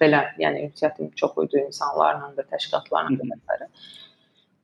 Belə, 0.00 0.24
yəni 0.38 0.68
ünsiyyətim 0.68 1.10
çox 1.18 1.38
idi 1.44 1.64
insanlarla 1.66 2.30
da, 2.36 2.44
təşkilatlarla 2.52 3.16
da 3.18 3.30
məsələ. 3.32 3.66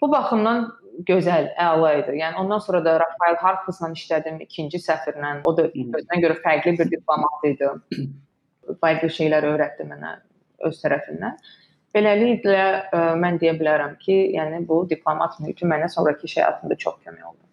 Bu 0.00 0.10
baxımdan 0.12 0.68
gözəl, 1.08 1.48
əla 1.58 1.90
idi. 2.02 2.18
Yəni 2.20 2.38
ondan 2.42 2.62
sonra 2.62 2.84
da 2.84 2.94
Rafael 3.02 3.40
Harpusla 3.40 3.90
işlədim, 3.96 4.38
ikinci 4.44 4.78
səfirlə. 4.84 5.40
O 5.48 5.56
da 5.56 5.66
özünə 5.72 6.22
görə 6.22 6.38
fərqli 6.44 6.76
bir 6.78 6.92
diplomat 6.92 7.50
idi. 7.50 7.72
Fərqli 8.84 9.10
şeylər 9.18 9.48
öyrətdi 9.50 9.88
mənə 9.88 10.14
öz 10.64 10.82
tərəfindən. 10.82 11.38
Beləliklə 11.96 12.60
ə, 12.60 12.80
e, 12.92 13.02
mən 13.22 13.40
deyə 13.40 13.56
bilərəm 13.60 13.96
ki, 14.02 14.16
yəni 14.36 14.62
bu 14.68 14.82
diplomat 14.90 15.38
mühiti 15.40 15.68
mənə 15.68 15.88
sonrakı 15.92 16.28
iş 16.28 16.38
həyatımda 16.40 16.76
çox 16.82 16.98
kömək 17.04 17.28
oldu. 17.30 17.46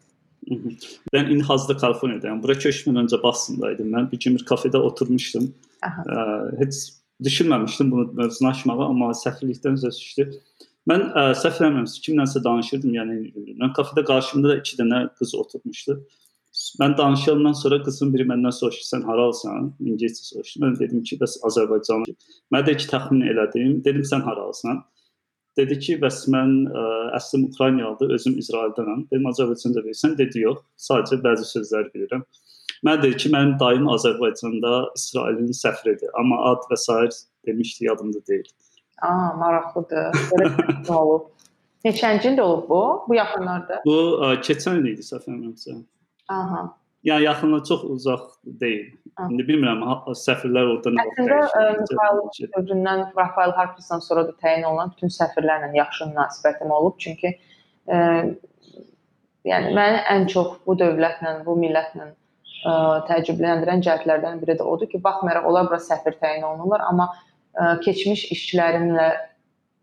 Ben 1.14 1.26
İnhazda 1.26 1.78
Kaliforniyadayım. 1.78 2.44
Bura 2.44 2.54
köçmeden 2.54 3.04
önce 3.04 3.24
Boston'daydım. 3.24 3.94
Ben 3.94 4.12
bir 4.12 4.20
gün 4.20 4.36
bir 4.36 4.46
kafede 4.46 4.78
oturmuştum. 4.78 5.54
Aha. 5.82 6.04
Ee, 6.10 6.60
heç 6.60 6.76
düşünməmişdim 7.24 7.92
bunu 7.92 8.12
mövzunu 8.14 8.50
açmağa, 8.50 8.86
amma 8.86 9.12
səfirlikdən 9.12 9.78
söz 9.78 10.00
düşdü. 10.00 10.28
Mən 10.90 11.06
ə, 11.06 11.30
e, 11.32 11.38
səhv 11.40 11.62
eləmirəmsə 11.62 12.02
kimlənsə 12.04 12.44
danışırdım, 12.44 12.96
yəni 12.98 13.20
mən 13.62 13.72
kafedə 13.78 14.04
qarşımda 14.10 14.52
da 14.52 14.58
2 14.60 14.80
dənə 14.82 15.00
qız 15.20 15.36
oturmuşdu. 15.40 16.02
Mən 16.82 16.98
danışandan 16.98 17.56
sonra 17.60 17.80
qızın 17.84 18.14
biri 18.14 18.26
məndən 18.30 18.54
soruşdu, 18.56 18.86
sən 18.88 19.06
haralsan? 19.10 19.72
İngiliscə 19.82 20.30
soruşdu. 20.30 20.62
Mən 20.64 20.80
dedim 20.80 21.04
ki, 21.08 21.18
bəs 21.22 21.38
Azərbaycan. 21.50 22.06
Mən 22.54 22.68
də 22.68 22.76
ki, 22.80 22.90
təxmin 22.92 23.26
elədim. 23.34 23.80
Dedim 23.86 24.06
sən 24.10 24.24
haralsan? 24.28 24.82
Dedi 25.58 25.78
ki, 25.86 25.98
bəs 26.02 26.24
mən 26.34 26.54
ə, 26.70 26.86
əslim 27.20 27.50
Ukraynalıdır, 27.52 28.16
özüm 28.18 28.40
İsraildənəm. 28.42 29.04
Dedim 29.12 29.28
Azərbaycanda 29.34 29.84
bilirsən? 29.86 30.16
Dedi 30.18 30.46
yox, 30.46 30.64
sadəcə 30.88 31.20
bəzi 31.26 31.50
sözlər 31.52 31.92
bilirəm. 31.94 32.24
Mən 32.88 33.04
dedi 33.04 33.20
ki, 33.22 33.32
mənim 33.36 33.54
dayım 33.60 33.86
Azərbaycanda 33.94 34.74
İsrailin 34.98 35.54
səfiridir, 35.60 36.10
amma 36.20 36.42
ad 36.52 36.66
və 36.72 36.80
sair 36.86 37.14
demişdi, 37.48 37.86
yadımda 37.90 38.24
deyil. 38.28 38.50
Aa, 39.02 39.32
maraqlıdır. 39.40 40.18
Belə 40.32 40.50
olub. 40.98 41.30
Neçənci 41.86 42.32
ildə 42.32 42.42
olub 42.42 42.70
bu? 42.70 42.84
Bu 43.08 43.16
yaxınlarda? 43.20 43.82
Bu 43.86 43.98
ə, 44.24 44.36
keçən 44.48 44.82
il 44.82 44.94
idi 44.94 45.04
etmirəmsə. 45.04 45.82
Aha. 46.30 46.64
Yəni 47.04 47.24
yaxınlığı 47.24 47.64
çox 47.64 47.84
uzaq 47.84 48.22
deyil. 48.46 48.86
Aha. 49.18 49.28
İndi 49.32 49.44
bilmirəm 49.50 49.82
səfirlər 50.18 50.70
orada 50.72 50.94
nə 50.96 51.04
vaxt 51.10 51.58
dəyişir. 51.60 52.54
Özündən 52.62 53.04
Rafael 53.18 53.52
Harpus'dan 53.58 54.00
sonra 54.00 54.24
da 54.28 54.34
təyin 54.44 54.64
olunan 54.70 54.94
bütün 54.96 55.12
səfirlərlə 55.12 55.74
yaxşı 55.76 56.08
münasibətim 56.14 56.72
olub. 56.72 56.96
Çünki 57.04 57.34
ə, 57.92 58.00
yəni 59.52 59.76
məni 59.76 60.02
ən 60.16 60.26
çox 60.32 60.56
bu 60.66 60.78
dövlətlə, 60.80 61.36
bu 61.46 61.58
millətlə 61.60 62.08
ə, 62.08 62.74
təəccübləndirən 63.12 63.84
cəhətlərdən 63.84 64.42
biri 64.42 64.58
də 64.64 64.64
odur 64.64 64.90
ki, 64.90 65.04
baxmayaraq 65.04 65.52
onlar 65.52 65.68
bura 65.70 65.84
səfir 65.84 66.16
təyin 66.24 66.48
olunurlar, 66.48 66.88
amma 66.88 67.12
ə, 67.12 67.78
keçmiş 67.84 68.30
işçilərinlə 68.32 69.12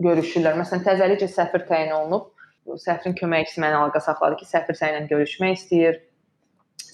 görüşürlər. 0.00 0.56
Məsələn, 0.56 0.88
təzəlicə 0.88 1.28
səfir 1.28 1.68
təyin 1.68 1.92
olunub, 2.00 2.32
səfirin 2.80 3.20
köməkçisi 3.20 3.60
mənə 3.60 3.84
əlaqə 3.84 4.00
saxladı 4.08 4.40
ki, 4.40 4.48
səfir 4.56 4.80
səninlə 4.80 5.12
görüşmək 5.12 5.60
istəyir 5.60 6.06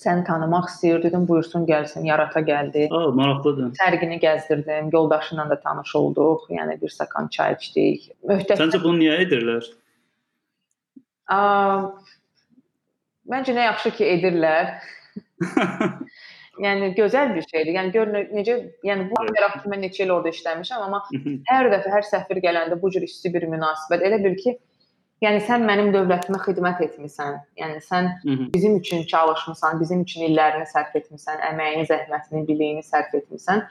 səni 0.06 0.24
tanımaq 0.26 0.68
istəyir. 0.70 1.00
Dedim, 1.04 1.26
buyursun 1.28 1.66
gəlsin, 1.68 2.06
yarata 2.08 2.42
gəldi. 2.46 2.86
A, 2.94 3.02
maraqlıdır. 3.20 3.72
Sərgini 3.80 4.20
gəzdirdim, 4.22 4.90
yoldaşımla 4.94 5.48
da 5.50 5.60
tanış 5.60 5.94
olduq. 6.00 6.46
Yəni 6.56 6.78
bir 6.82 6.94
stəkan 6.94 7.30
çay 7.36 7.56
içdik. 7.58 8.10
Möhtəşəm. 8.30 8.62
Səncə 8.64 8.82
bunu 8.84 9.02
niyə 9.02 9.18
edirlər? 9.26 9.68
A, 11.34 11.40
məncə 13.34 13.56
nə 13.56 13.66
yaxşı 13.70 13.96
ki, 13.98 14.12
edirlər. 14.16 14.76
yəni 16.62 16.92
gözəl 16.96 17.34
bir 17.36 17.44
şeydir. 17.50 17.72
Yəni 17.76 17.92
gör 17.94 18.12
necə, 18.14 18.56
yəni 18.86 19.08
bu 19.10 19.26
tərəf 19.28 19.58
ki, 19.60 19.72
mən 19.72 19.84
neçə 19.86 20.04
il 20.06 20.14
orada 20.14 20.32
işləmişəm, 20.32 20.86
amma 20.86 21.02
hər 21.50 21.70
dəfə 21.74 21.92
hər 21.92 22.06
səfir 22.08 22.40
gələndə 22.44 22.78
bu 22.80 22.90
cür 22.94 23.04
isti 23.06 23.32
bir 23.34 23.48
münasibət. 23.50 24.04
Elə 24.08 24.22
bil 24.24 24.36
ki, 24.40 24.56
Yəni 25.24 25.40
sən 25.48 25.62
mənim 25.64 25.94
dövlətimə 25.94 26.38
xidmət 26.44 26.82
etmisən. 26.84 27.38
Yəni 27.56 27.80
sən 27.80 28.10
Hı 28.22 28.30
-hı. 28.30 28.52
bizim 28.54 28.76
üçün 28.76 29.06
çalışmısan, 29.06 29.80
bizim 29.80 30.02
üçün 30.02 30.22
illərini 30.28 30.66
sərf 30.68 30.96
etmisən, 31.00 31.40
əməyini, 31.50 31.86
zəhmətini, 31.92 32.46
biliyini 32.48 32.82
sərf 32.82 33.14
etmisən. 33.14 33.64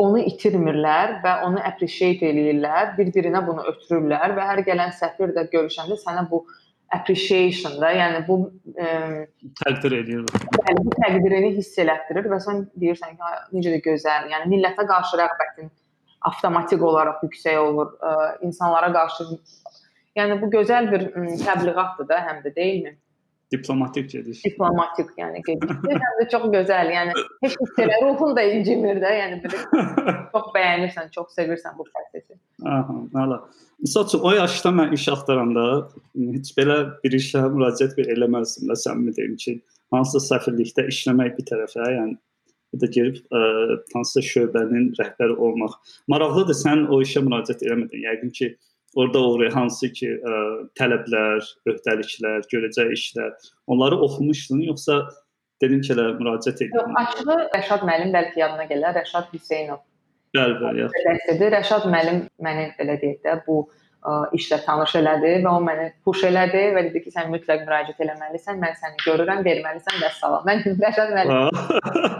onu 0.00 0.20
itirmirlər 0.30 1.18
və 1.24 1.32
onu 1.46 1.60
appreciate 1.70 2.30
eləyirlər, 2.30 2.94
bir-birinə 2.96 3.42
bunu 3.46 3.66
ötürürlər 3.72 4.32
və 4.38 4.46
hər 4.50 4.62
gələn 4.68 4.94
səfir 4.96 5.34
də 5.36 5.44
görüşəndə 5.54 5.98
sənə 6.00 6.24
bu 6.30 6.46
appreciation 6.96 7.76
da, 7.82 7.90
yəni 7.94 8.22
bu 8.28 8.38
ə, 8.74 9.26
təqdir 9.60 9.98
edir. 9.98 10.24
Yəni 10.68 10.84
bu 10.86 10.94
təqdirini 11.02 11.52
hiss 11.58 11.78
elətdirir 11.84 12.30
və 12.32 12.40
sən 12.46 12.64
deyirsən 12.82 13.18
ki, 13.18 13.34
necə 13.56 13.74
də 13.76 13.82
gözəl. 13.84 14.30
Yəni 14.32 14.50
millətə 14.54 14.86
qarşı 14.88 15.20
rəğbətin 15.20 15.70
avtomatik 16.30 16.82
olaraq 16.82 17.22
yüksək 17.26 17.60
olur. 17.60 17.92
Ə, 18.00 18.16
insanlara 18.48 18.90
qarşı 18.96 19.28
yəni 20.18 20.40
bu 20.40 20.50
gözəl 20.56 20.90
bir 20.92 21.06
təbliğatdır 21.44 22.08
da, 22.08 22.18
həm 22.28 22.42
də 22.46 22.54
deyilmi? 22.56 22.96
Diplomatik 23.50 24.10
gediş. 24.10 24.44
Diplomatik, 24.44 25.08
yəni 25.18 25.40
gediş. 25.46 25.70
Həm 25.90 26.18
də 26.20 26.26
çox 26.30 26.44
gözəl, 26.52 26.92
yəni 26.94 27.14
heç 27.42 27.56
hissələ 27.58 27.96
ruhun 28.04 28.36
da 28.36 28.44
incimir 28.46 29.00
də, 29.02 29.10
yəni 29.16 29.40
belə 29.42 29.64
çox 30.30 30.52
bəyənirsən, 30.54 31.10
çox 31.16 31.34
sevirsən 31.38 31.74
bu 31.78 31.86
prosesi. 31.88 32.38
Aha, 32.62 32.96
hala. 33.16 33.40
Məsəl 33.82 34.06
üçün 34.06 34.22
o 34.22 34.32
yaşda 34.36 34.70
mən 34.78 34.94
iş 34.94 35.08
axtaranda 35.16 35.66
heç 36.36 36.54
belə 36.58 36.78
bir 37.02 37.18
işə 37.18 37.42
müraciət 37.50 37.98
eləməzdim 38.06 38.70
də 38.70 38.78
səmimi 38.84 39.16
deyim 39.18 39.36
ki, 39.42 39.58
hansısa 39.96 40.36
səfirlikdə 40.36 40.86
işləmək 40.94 41.34
bir 41.38 41.50
tərəfə, 41.50 41.90
yəni 41.96 42.18
bir 42.70 42.84
də 42.84 42.90
girib 42.94 43.16
ə, 43.34 43.40
hansısa 43.96 44.22
şöbənin 44.30 44.92
rəhbəri 45.00 45.34
olmaq. 45.34 45.74
Maraqlıdır, 46.12 46.54
sən 46.54 46.86
o 46.86 47.00
işə 47.02 47.24
müraciət 47.26 47.64
eləmədin. 47.66 48.04
Yəqin 48.06 48.34
ki, 48.36 48.52
Orada 48.98 49.18
olur 49.22 49.52
hansı 49.54 49.92
ki, 49.94 50.08
ə, 50.18 50.38
tələblər, 50.78 51.44
öhdəliklər, 51.70 52.46
görəcək 52.50 52.94
işlər, 52.96 53.50
onları 53.70 53.98
oxumuşdun 54.06 54.64
yoxsa 54.66 54.96
dedin 55.62 55.84
ki, 55.84 55.92
elə 55.94 56.08
müraciət 56.18 56.64
etdin? 56.64 56.80
Yox, 56.80 56.96
açığı 57.02 57.36
Rəşad 57.54 57.86
müəllim 57.86 58.10
bəlkə 58.16 58.42
yadına 58.42 58.66
gələr, 58.72 58.96
Rəşad 58.98 59.30
Hüseynov. 59.34 59.84
Bəli, 60.34 60.56
bəli. 60.62 61.50
Rəşad 61.54 61.86
müəllim 61.92 62.24
məni 62.42 62.66
belə 62.78 62.98
deyək 63.02 63.22
də 63.26 63.38
bu 63.46 63.62
işlə 64.36 64.60
tanış 64.64 64.94
elədi 65.00 65.32
və 65.44 65.50
o 65.50 65.60
məni 65.60 65.90
push 66.04 66.22
elədi 66.24 66.62
və 66.76 66.86
dedi 66.88 67.02
ki, 67.04 67.12
sən 67.12 67.28
mütləq 67.32 67.66
müraciət 67.66 68.00
eləməlisən. 68.00 68.60
Mən 68.62 68.76
səni 68.80 69.02
görürəm, 69.04 69.42
verməlisən 69.44 70.00
və 70.00 70.12
salam. 70.20 70.44
Mən 70.48 70.64
Rəşad 70.80 71.12
müəllim 71.16 71.50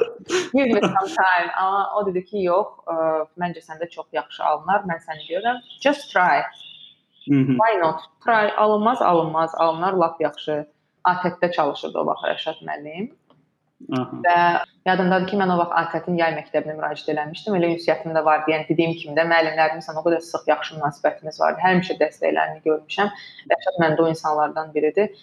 Give 0.54 0.68
me 0.74 0.80
some 0.80 1.08
time. 1.08 1.48
Amma 1.56 1.86
o 1.96 2.04
dedi 2.06 2.24
ki, 2.26 2.42
yox, 2.44 2.84
ə, 2.86 2.96
məncə 3.40 3.64
səndə 3.64 3.88
çox 3.90 4.06
yaxşı 4.12 4.44
alınar. 4.44 4.84
Mən 4.90 5.00
səni 5.06 5.24
görürəm. 5.30 5.62
Just 5.80 6.12
try. 6.12 6.44
-hı. 7.28 7.56
Why 7.56 7.78
not? 7.80 8.00
Try. 8.24 8.52
Alınmaz, 8.56 9.02
alınmaz. 9.02 9.54
Alınar 9.54 9.92
lap 9.92 10.20
yaxşı. 10.20 10.66
ATƏT-də 11.04 11.52
çalışırdı 11.52 11.98
o 11.98 12.06
vaxt 12.06 12.24
Rəşad 12.24 12.58
müəllim. 12.66 13.10
Aha. 13.88 14.18
Və 14.24 14.36
yadımdadır 14.86 15.26
ki, 15.30 15.36
mən 15.40 15.50
o 15.54 15.56
vaxt 15.58 15.76
ATƏT-in 15.80 16.18
yay 16.20 16.34
məktəbinə 16.36 16.76
müraciət 16.76 17.14
eləmişdim. 17.14 17.56
Elə 17.56 17.70
ünsiyyətim 17.74 18.14
də 18.16 18.22
vardı. 18.26 18.52
Yəni 18.52 18.68
dediyim 18.68 18.92
kimi 19.00 19.16
də 19.16 19.24
müəllimlərimizlə 19.30 19.96
o 19.96 20.04
qədər 20.04 20.24
sıx 20.26 20.48
yaxşı 20.50 20.76
münasibətimiz 20.76 21.40
vardı. 21.40 21.62
Həmişə 21.64 21.96
dəstəklərini 22.02 22.60
görmüşəm. 22.66 23.12
Rəşad 23.54 23.80
məndə 23.84 24.04
o 24.04 24.10
insanlardan 24.12 24.74
biridir. 24.74 25.14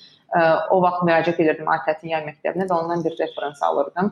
O 0.74 0.82
vaxt 0.84 1.06
müraciət 1.08 1.44
edirdim 1.46 1.70
ATƏT-in 1.76 2.16
yay 2.16 2.26
məktəbinə 2.26 2.68
və 2.68 2.80
ondan 2.82 3.06
bir 3.06 3.16
referans 3.22 3.62
alırdım. 3.64 4.12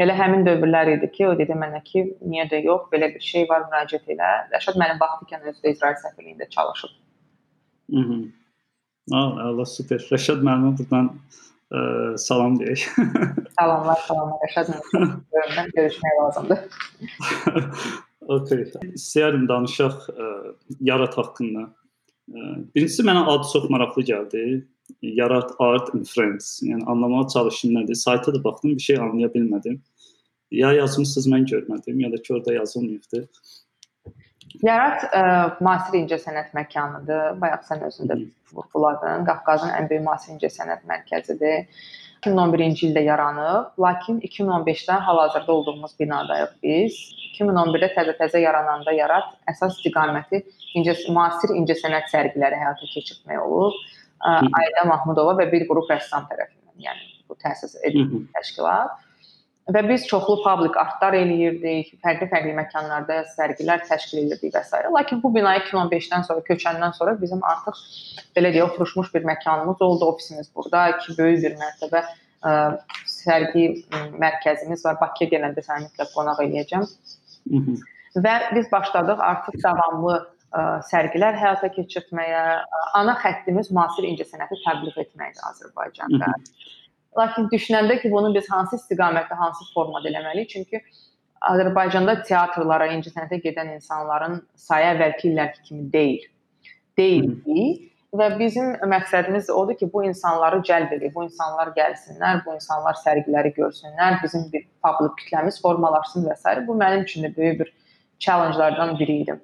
Elə 0.00 0.16
həmin 0.16 0.46
dövrlər 0.48 0.94
idi 0.96 1.10
ki, 1.12 1.26
o 1.28 1.36
dedi 1.38 1.54
mənə 1.54 1.82
ki, 1.84 2.06
niyə 2.26 2.48
də 2.50 2.62
yox, 2.64 2.88
belə 2.90 3.12
bir 3.12 3.22
şey 3.22 3.44
var, 3.50 3.66
müraciət 3.68 4.08
elə. 4.16 4.30
Rəşad 4.54 4.80
mənim 4.80 4.98
vaxtikən 5.02 5.44
özü 5.52 5.60
də 5.66 5.74
İsrail 5.76 6.00
səfirliyində 6.00 6.48
çalışıb. 6.50 6.96
Mhm. 7.92 8.22
Allah 9.12 9.66
super. 9.68 10.00
Rəşad 10.10 10.40
müəllimə 10.42 10.72
buradan 10.78 11.12
ə, 11.72 11.82
salam 12.20 12.58
deyək. 12.60 12.86
Salamlar, 13.58 14.00
salamlar 14.08 14.42
Rəşad 14.46 14.72
müəllimlə 14.92 15.64
görüşmək 15.76 16.18
lazımdır. 16.18 16.64
okay. 18.36 18.66
İstəyərdim 18.92 19.48
danışaq 19.50 20.10
ə, 20.12 20.28
yarat 20.92 21.16
haqqında. 21.20 21.68
Ə, 22.32 22.52
birincisi 22.74 23.06
mənə 23.06 23.24
adı 23.34 23.50
çox 23.54 23.68
maraqlı 23.72 24.06
gəldi 24.12 24.44
yarat 25.02 25.54
art 25.58 25.94
and 25.94 26.06
friends. 26.06 26.60
Yəni 26.62 26.84
anlamağa 26.84 27.28
çalışdım 27.28 27.74
nədir. 27.76 27.94
Sayta 27.94 28.34
da 28.34 28.44
baxdım, 28.44 28.76
bir 28.76 28.82
şey 28.82 28.96
anlaya 28.96 29.28
bilmədim. 29.34 29.80
Ya 30.50 30.72
yazmısınız 30.72 31.28
mən 31.32 31.46
görmədim, 31.48 32.00
ya 32.00 32.12
da 32.12 32.22
ki 32.22 32.34
orada 32.34 32.54
yazılmayıbdı. 32.54 33.28
Yarat 34.60 35.06
ə, 35.08 35.24
müasir 35.64 35.96
incəsənət 36.02 36.52
məkanıdır. 36.56 37.40
Bayaq 37.40 37.64
sən 37.68 37.82
özün 37.88 38.10
də 38.10 38.18
vurğuladın. 38.52 39.24
Qafqazın 39.28 39.72
ən 39.72 39.88
böyük 39.90 40.04
müasir 40.04 40.36
incəsənət 40.36 40.84
mərkəzidir. 40.90 41.66
2011-ci 42.22 42.86
ildə 42.86 43.02
yaranıb, 43.02 43.72
lakin 43.82 44.20
2015-də 44.22 44.98
hal-hazırda 45.06 45.52
olduğumuz 45.52 45.96
binadayıq 45.98 46.52
biz. 46.62 46.98
2011-də 47.32 47.88
təzə-təzə 47.96 48.42
yarananda 48.44 48.92
Yarat 48.94 49.32
əsas 49.50 49.78
istiqaməti 49.78 50.44
incə 50.78 50.94
müasir 51.10 51.54
incəsənət 51.56 52.12
sərgiləri 52.12 52.60
həyata 52.60 52.90
keçirmək 52.92 53.42
olub. 53.42 53.78
Ayda 54.22 54.84
Mahmudova 54.86 55.34
və 55.40 55.48
bir 55.50 55.66
qrup 55.66 55.90
rəssam 55.90 56.28
tərəfindən, 56.30 56.76
yəni 56.84 57.08
bu 57.26 57.38
təsis 57.42 57.74
edilmiş 57.82 58.28
təşkilat. 58.36 59.00
Və 59.70 59.82
biz 59.86 60.08
çoxlu 60.10 60.40
public 60.42 60.74
artlar 60.80 61.14
eləyirdik, 61.14 61.92
fərqli-fərqli 62.02 62.54
məkanlarda 62.56 63.20
sərgilər 63.36 63.84
təşkil 63.86 64.24
edirdik 64.24 64.56
və 64.56 64.62
s. 64.66 64.80
Lakin 64.90 65.20
bu 65.22 65.30
binaya 65.34 65.62
2015-dən 65.62 66.26
sonra 66.26 66.42
köçəndən 66.48 66.96
sonra 66.96 67.14
bizim 67.20 67.44
artıq 67.46 67.78
belə 68.34 68.50
deyə 68.56 68.64
oturmuş 68.66 69.12
bir 69.14 69.28
məkanımız 69.28 69.84
oldu, 69.86 70.08
ofisimiz 70.10 70.50
burada, 70.56 70.88
iki 70.96 71.14
böyük 71.18 71.44
bir 71.46 71.56
mərtəbə 71.62 72.02
ə, 72.02 72.56
sərgi 73.06 73.68
mərkəzimiz 74.24 74.82
var. 74.88 74.98
Bakıya 75.04 75.30
gələndə 75.36 75.62
səni 75.62 75.86
mütləq 75.86 76.10
qonaq 76.16 76.42
eləyəcəm. 76.48 76.90
Hı 77.54 77.62
-hı. 77.62 77.78
Və 78.26 78.36
biz 78.58 78.66
başladıq 78.72 79.22
artıq 79.30 79.62
davamlı 79.62 80.18
ə, 80.18 80.66
sərgilər 80.90 81.38
həyata 81.38 81.70
keçirtməyə, 81.78 82.44
ana 82.98 83.14
xəttimiz 83.22 83.70
müasir 83.70 84.10
incəsənəti 84.10 84.58
təbliğ 84.66 84.98
etməkdir 85.06 85.50
Azərbaycanda. 85.54 86.26
Hı 86.26 86.40
-hı. 86.42 86.70
Lakin 87.18 87.48
düşünəndə 87.52 87.98
ki, 88.00 88.10
bunu 88.12 88.32
biz 88.34 88.48
hansı 88.50 88.78
istiqamətdə, 88.80 89.36
hansı 89.36 89.66
formada 89.74 90.08
eləməliyik? 90.08 90.48
Çünki 90.54 90.82
Azərbaycanda 91.52 92.20
teatrlara, 92.28 92.88
incəsənətə 92.96 93.40
gedən 93.44 93.74
insanların 93.76 94.40
sayı 94.56 94.92
əvvəlki 94.94 95.28
illərki 95.32 95.64
kimi 95.68 95.88
deyil. 95.92 96.28
Deyildi 96.98 97.66
və 98.16 98.28
bizim 98.38 98.74
məqsədimiz 98.92 99.50
odur 99.52 99.76
ki, 99.80 99.88
bu 99.92 100.04
insanları 100.08 100.60
cəlb 100.68 100.92
edək, 100.96 101.14
bu 101.14 101.24
insanlar 101.26 101.72
gəlsinlər, 101.76 102.42
bu 102.46 102.56
insanlar 102.56 102.98
sərgiləri 103.00 103.54
görsünlər, 103.56 104.18
bizim 104.24 104.48
bir 104.52 104.66
public 104.84 105.16
kütləmiz 105.22 105.60
formalaşsın 105.64 106.28
və 106.28 106.36
s. 106.36 106.58
Bu 106.68 106.76
mənim 106.78 107.06
üçün 107.08 107.26
də 107.26 107.32
böyük 107.36 107.60
bir 107.62 107.72
challenge-lardan 108.20 108.98
biri 108.98 109.22
idi. 109.24 109.38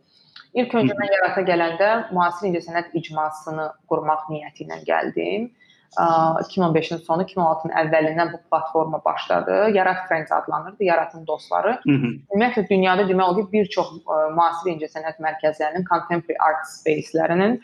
İlk 0.57 0.75
öncə 0.81 0.95
mən 0.97 1.11
Yarata 1.13 1.43
gələndə 1.49 1.89
müasir 2.13 2.49
incəsənət 2.49 2.95
icmasını 3.01 3.67
qurmaq 3.91 4.29
niyyəti 4.33 4.65
ilə 4.65 4.79
gəldim. 4.87 5.51
2015-in 5.97 7.01
sonu, 7.07 7.25
2016-nın 7.25 7.73
əvvəlindən 7.83 8.33
bu 8.35 8.39
platforma 8.51 9.01
başladı. 9.05 9.71
Yarat 9.75 10.09
Friends 10.09 10.33
adlanırdı, 10.33 10.85
Yaratın 10.85 11.27
dostları. 11.27 11.79
Ümumiyyətlə 11.89 12.69
dünyada 12.69 13.09
demək 13.09 13.25
olar 13.25 13.41
ki, 13.41 13.53
bir 13.53 13.71
çox 13.73 13.93
müasir 14.37 14.75
incəsənət 14.77 15.17
mərkəzlərinin, 15.25 15.87
contemporary 15.89 16.39
art 16.45 16.67
space-lərinin 16.71 17.61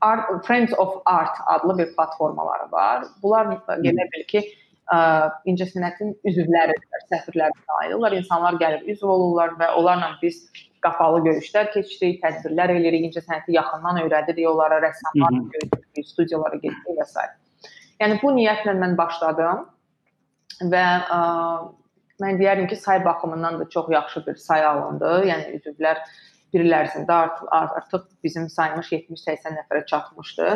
Art, 0.00 0.46
Friends 0.46 0.72
of 0.78 1.02
Art 1.06 1.36
adlı 1.46 1.78
bir 1.78 1.96
platformaları 1.96 2.72
var. 2.72 3.04
Bunlar 3.22 3.46
elə 3.76 4.04
bil 4.12 4.24
ki, 4.28 4.42
incəsənətin 5.50 6.12
üzvləridirlər, 6.28 7.06
səfirlərinə 7.12 7.78
ayırırlar. 7.80 8.12
İnsanlar 8.20 8.58
gəlib 8.60 8.88
üzv 8.92 9.08
olurlar 9.08 9.56
və 9.60 9.70
onlarla 9.78 10.12
biz 10.22 10.44
qapalı 10.84 11.22
görüşlər 11.26 11.70
keçirik, 11.72 12.20
tədbirlər 12.22 12.74
eləyirik, 12.76 13.08
incəsənəti 13.08 13.56
yaxından 13.56 14.02
öyrədirik 14.04 14.48
onlara, 14.50 14.80
rəssamlarla 14.84 15.42
görüşürük, 15.54 16.08
studiyalara 16.10 16.60
gedirik 16.62 17.00
və 17.00 17.06
s. 17.08 17.26
Yəni 18.02 18.20
bu 18.22 18.32
niyyətlə 18.36 18.76
mən 18.76 18.96
başladım 18.98 19.64
və 20.72 20.84
ə, 21.16 21.20
mən 22.22 22.40
deyərdim 22.40 22.68
ki, 22.70 22.76
say 22.80 23.04
baxımından 23.04 23.60
da 23.60 23.68
çox 23.72 23.90
yaxşı 23.92 24.26
bir 24.26 24.40
say 24.40 24.64
alındı. 24.64 25.12
Yəni 25.30 25.60
üzvlər 25.60 26.02
bir 26.54 26.64
il 26.64 26.76
ərzində 26.76 27.20
artıq, 27.26 27.48
artıq 27.52 28.04
bizim 28.24 28.48
sayımız 28.52 28.92
70-80 28.92 29.58
nəfərə 29.60 29.86
çatmışdı. 29.86 30.50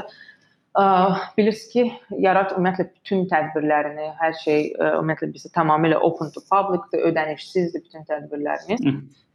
Bilirsiniz 1.36 1.72
ki, 1.72 1.82
Yarat 2.22 2.52
ümumiyyətlə 2.54 2.84
bütün 2.94 3.24
tədbirlərini, 3.30 4.12
hər 4.20 4.36
şey 4.38 4.68
ümumiyyətlə 4.78 5.28
bizə 5.34 5.50
tamamilə 5.54 5.98
open 5.98 6.30
to 6.30 6.42
public-dir, 6.46 7.02
ödənişsizdir 7.10 7.82
bütün 7.88 8.06
tədbirlərimiz. 8.06 8.84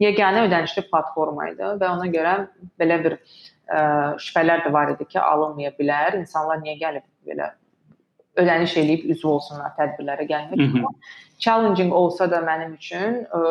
Yeganə 0.00 0.46
ödənişli 0.48 0.86
platforma 0.88 1.50
idi 1.50 1.68
və 1.82 1.90
ona 1.92 2.08
görə 2.08 2.32
belə 2.80 2.98
bir 3.04 3.18
ə, 3.18 4.16
şübhələr 4.16 4.64
də 4.64 4.72
var 4.72 4.94
idi 4.94 5.04
ki, 5.04 5.20
alınmaya 5.20 5.74
bilər. 5.76 6.16
İnsanlar 6.22 6.64
niyə 6.64 6.78
gəlib 6.80 7.04
belə 7.28 7.50
ödəniş 8.40 8.76
eləyib 8.80 9.06
üzv 9.12 9.28
olsunlar 9.28 9.76
tədbirlərə 9.76 10.24
gəlmək. 10.32 10.88
Challenging 11.38 11.92
olsa 11.92 12.30
da 12.32 12.40
mənim 12.48 12.74
üçün 12.80 13.22
ə, 13.28 13.44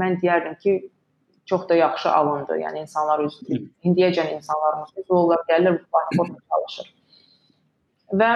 mən 0.00 0.20
deyərdim 0.24 0.56
ki, 0.64 0.80
çox 1.44 1.68
da 1.68 1.74
yaxşı 1.74 2.08
alındı. 2.10 2.56
Yəni 2.64 2.80
insanlar 2.86 3.20
öz 3.20 3.40
indiyəcən 3.84 4.36
insanlarımız 4.38 4.96
öz 4.96 5.10
olurlar, 5.10 5.44
gəlirlər 5.48 5.80
bu 5.82 5.84
platformada 5.92 6.40
çalışır. 6.52 6.93
Və 8.20 8.30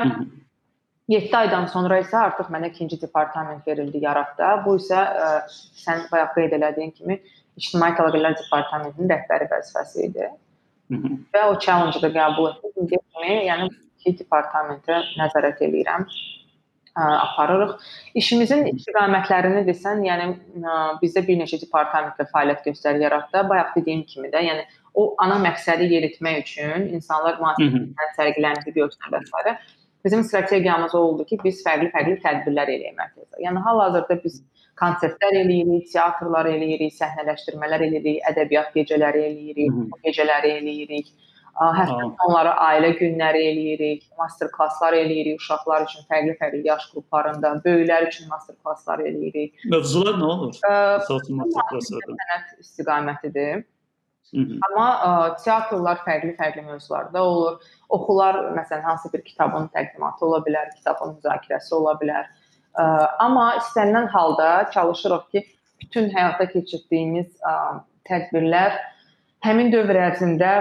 7 1.08 1.36
aydan 1.38 1.66
sonra 1.72 2.02
isə 2.02 2.18
artıq 2.20 2.50
mənə 2.52 2.68
ikinci 2.72 2.98
departament 3.00 3.66
verildi 3.66 4.02
Yaradda. 4.02 4.50
Bu 4.64 4.76
isə 4.80 4.98
ə, 4.98 5.28
sən 5.82 6.04
bayaq 6.12 6.34
qeyd 6.36 6.56
elədiyin 6.58 6.92
kimi 6.96 7.18
ictimai 7.58 7.94
əlaqələr 7.96 8.36
departamentinin 8.38 9.12
rəhbəri 9.14 9.48
vəzifəsi 9.52 10.08
idi. 10.08 10.28
Və 11.34 11.44
o 11.48 11.56
challenge-ı 11.64 12.02
da 12.04 12.10
qəbul 12.12 12.50
etdim. 12.50 12.90
Kimi, 12.92 13.38
yəni 13.48 13.70
iki 13.70 14.18
departamentə 14.20 15.00
nəzarət 15.18 15.64
eləyirəm 15.66 16.04
ə, 16.04 17.02
aparırıq. 17.02 17.74
İşimizin 18.20 18.68
istiqamətlərini 18.74 19.64
desən, 19.68 20.04
yəni 20.06 20.28
ə, 20.60 20.76
bizdə 21.00 21.24
bir 21.24 21.40
neçə 21.40 21.60
departamentdə 21.64 22.28
fəaliyyət 22.34 22.68
göstərir 22.68 23.08
Yaradda. 23.08 23.46
Bayaq 23.48 23.74
dediyim 23.80 24.04
kimi 24.12 24.28
də, 24.34 24.44
yəni 24.50 24.68
o 24.94 25.14
ana 25.24 25.38
məqsədi 25.42 25.88
yeritmək 25.94 26.40
üçün 26.44 26.88
insanlar 26.98 27.40
müasir 27.42 27.90
sərgilərini 28.16 28.74
görsün 28.74 29.12
və 29.12 29.22
s. 29.24 29.56
Bizim 30.04 30.22
strategiyamız 30.24 30.94
o 30.94 30.98
oldu 30.98 31.24
ki, 31.26 31.38
biz 31.44 31.58
fərqli-fərqli 31.66 32.20
tədbirlər 32.22 32.70
eləyək 32.70 32.94
mərkəzdə. 32.96 33.40
Yəni 33.42 33.62
hal-hazırda 33.64 34.16
biz 34.22 34.36
konsertlər 34.78 35.40
eləyirik, 35.40 35.88
teatrlar 35.92 36.46
eləyirik, 36.46 36.92
səhnələşdirmələr 36.94 37.82
eləyirik, 37.88 38.20
ədəbiyyat 38.30 38.76
gecələri 38.76 39.24
eləyirik, 39.26 39.80
gecələri 40.06 40.52
eləyirik. 40.60 41.10
Hətta 41.58 42.04
onları 42.28 42.52
ailə 42.62 42.92
günləri 43.00 43.40
eləyirik, 43.50 44.04
master 44.18 44.46
klasslar 44.54 44.94
eləyirik 44.94 45.42
uşaqlar 45.42 45.88
üçün 45.88 46.06
fərqli-fərqli 46.12 46.62
yaş 46.68 46.84
qruplarında, 46.92 47.56
böyüklər 47.64 48.06
üçün 48.12 48.28
master 48.30 48.54
klasslar 48.62 49.02
eləyirik. 49.02 49.58
Mövzular 49.72 50.20
nə 50.20 50.28
olur? 50.36 50.54
Sənət 51.08 52.54
istiqamətidir. 52.62 53.66
Hı 54.34 54.40
-hı. 54.40 54.58
Amma 54.68 54.88
ə, 55.08 55.10
teatrlar 55.44 56.00
fərqli-fərqli 56.06 56.62
mövzularda 56.64 57.22
olur. 57.22 57.60
Oxular 57.88 58.34
məsələn 58.58 58.82
hansı 58.82 59.12
bir 59.12 59.22
kitabın 59.24 59.70
təqdimatı 59.74 60.26
ola 60.26 60.38
bilər, 60.46 60.74
kitabın 60.76 61.14
müzakirəsi 61.16 61.74
ola 61.74 61.94
bilər. 62.02 62.26
Ə, 62.78 62.84
amma 63.18 63.46
istənilən 63.60 64.08
halda 64.08 64.70
çalışırıq 64.74 65.30
ki, 65.32 65.44
bütün 65.80 66.10
həyata 66.10 66.46
keçirdiyimiz 66.52 67.28
ə, 67.40 67.54
tədbirlər 68.08 68.76
həmin 69.46 69.72
dövr 69.72 69.96
ərzində 70.08 70.52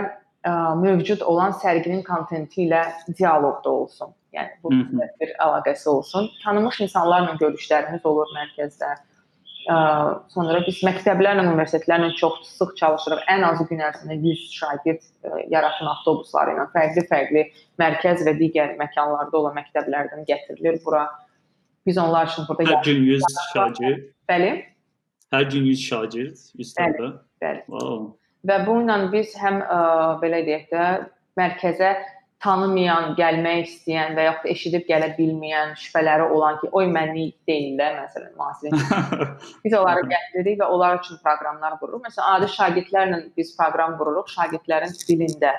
ə, 0.44 0.54
mövcud 0.84 1.22
olan 1.22 1.52
sərginin 1.52 2.04
kontenti 2.04 2.66
ilə 2.68 2.84
dialoqda 3.20 3.70
olsun. 3.70 4.14
Yəni 4.34 4.50
bu 4.64 4.70
bir 5.20 5.30
əlaqəsi 5.44 5.90
olsun. 5.90 6.30
Tanınmış 6.44 6.82
insanlarla 6.86 7.36
görüşlərimiz 7.42 8.06
olur 8.06 8.28
mərkəzdə 8.36 8.96
sonra 9.68 10.62
biz 10.64 10.80
məktəblərlə, 10.86 11.44
universitetlərlə 11.52 12.14
çox 12.20 12.40
sıx 12.54 12.76
çalışırıq. 12.80 13.24
Ən 13.34 13.44
azı 13.48 13.66
gün 13.70 13.82
ərzində 13.84 14.16
100 14.16 14.44
şagird 14.56 15.08
yaratan 15.52 15.90
avtobusları 15.92 16.56
ilə 16.56 16.68
fərqli-fərqli 16.76 17.44
mərkəz 17.82 18.24
və 18.28 18.36
digər 18.40 18.78
məkanlarda 18.80 19.38
olan 19.42 19.58
məktəblərdən 19.60 20.24
gətirilir 20.30 20.80
bura. 20.86 21.08
Biz 21.88 22.00
onlar 22.04 22.32
üçün 22.32 22.48
burada 22.48 22.78
Hər 22.78 22.84
gün 22.88 23.04
100 23.10 23.28
şagird. 23.54 24.08
Bəli. 24.32 24.52
Hər 25.36 25.50
gün 25.52 25.68
100 25.74 25.84
şagird, 25.90 26.48
100 26.64 26.74
bəli. 26.80 27.12
Bəli. 27.44 27.64
Wow. 27.68 28.06
Və 28.48 28.62
bununla 28.68 29.12
biz 29.12 29.36
həm 29.36 29.60
ə, 29.64 29.80
belə 30.22 30.44
deyək 30.48 30.70
də 30.72 30.86
mərkəzə 31.40 31.92
tanımayan, 32.44 33.16
gəlmək 33.18 33.64
istəyən 33.66 34.14
və 34.18 34.28
yaxud 34.28 34.52
eşidib 34.52 34.84
gələ 34.90 35.10
bilməyən, 35.18 35.74
şübhələri 35.82 36.28
olan 36.36 36.60
ki, 36.62 36.70
oy 36.78 36.90
mənlik 36.94 37.34
deyil 37.50 37.80
də, 37.80 37.88
məsələn, 37.98 38.34
müasir. 38.38 38.76
biz 39.64 39.78
onları 39.80 40.06
gətiririk 40.12 40.60
və 40.62 40.68
onlar 40.76 41.00
üçün 41.00 41.18
proqramlar 41.24 41.80
qururuq. 41.82 42.04
Məsələn, 42.06 42.28
adi 42.36 42.52
şagirdlərlə 42.54 43.24
biz 43.40 43.56
proqram 43.58 43.98
qururuq, 44.02 44.30
şagirdlərin 44.36 44.94
dilində. 45.10 45.56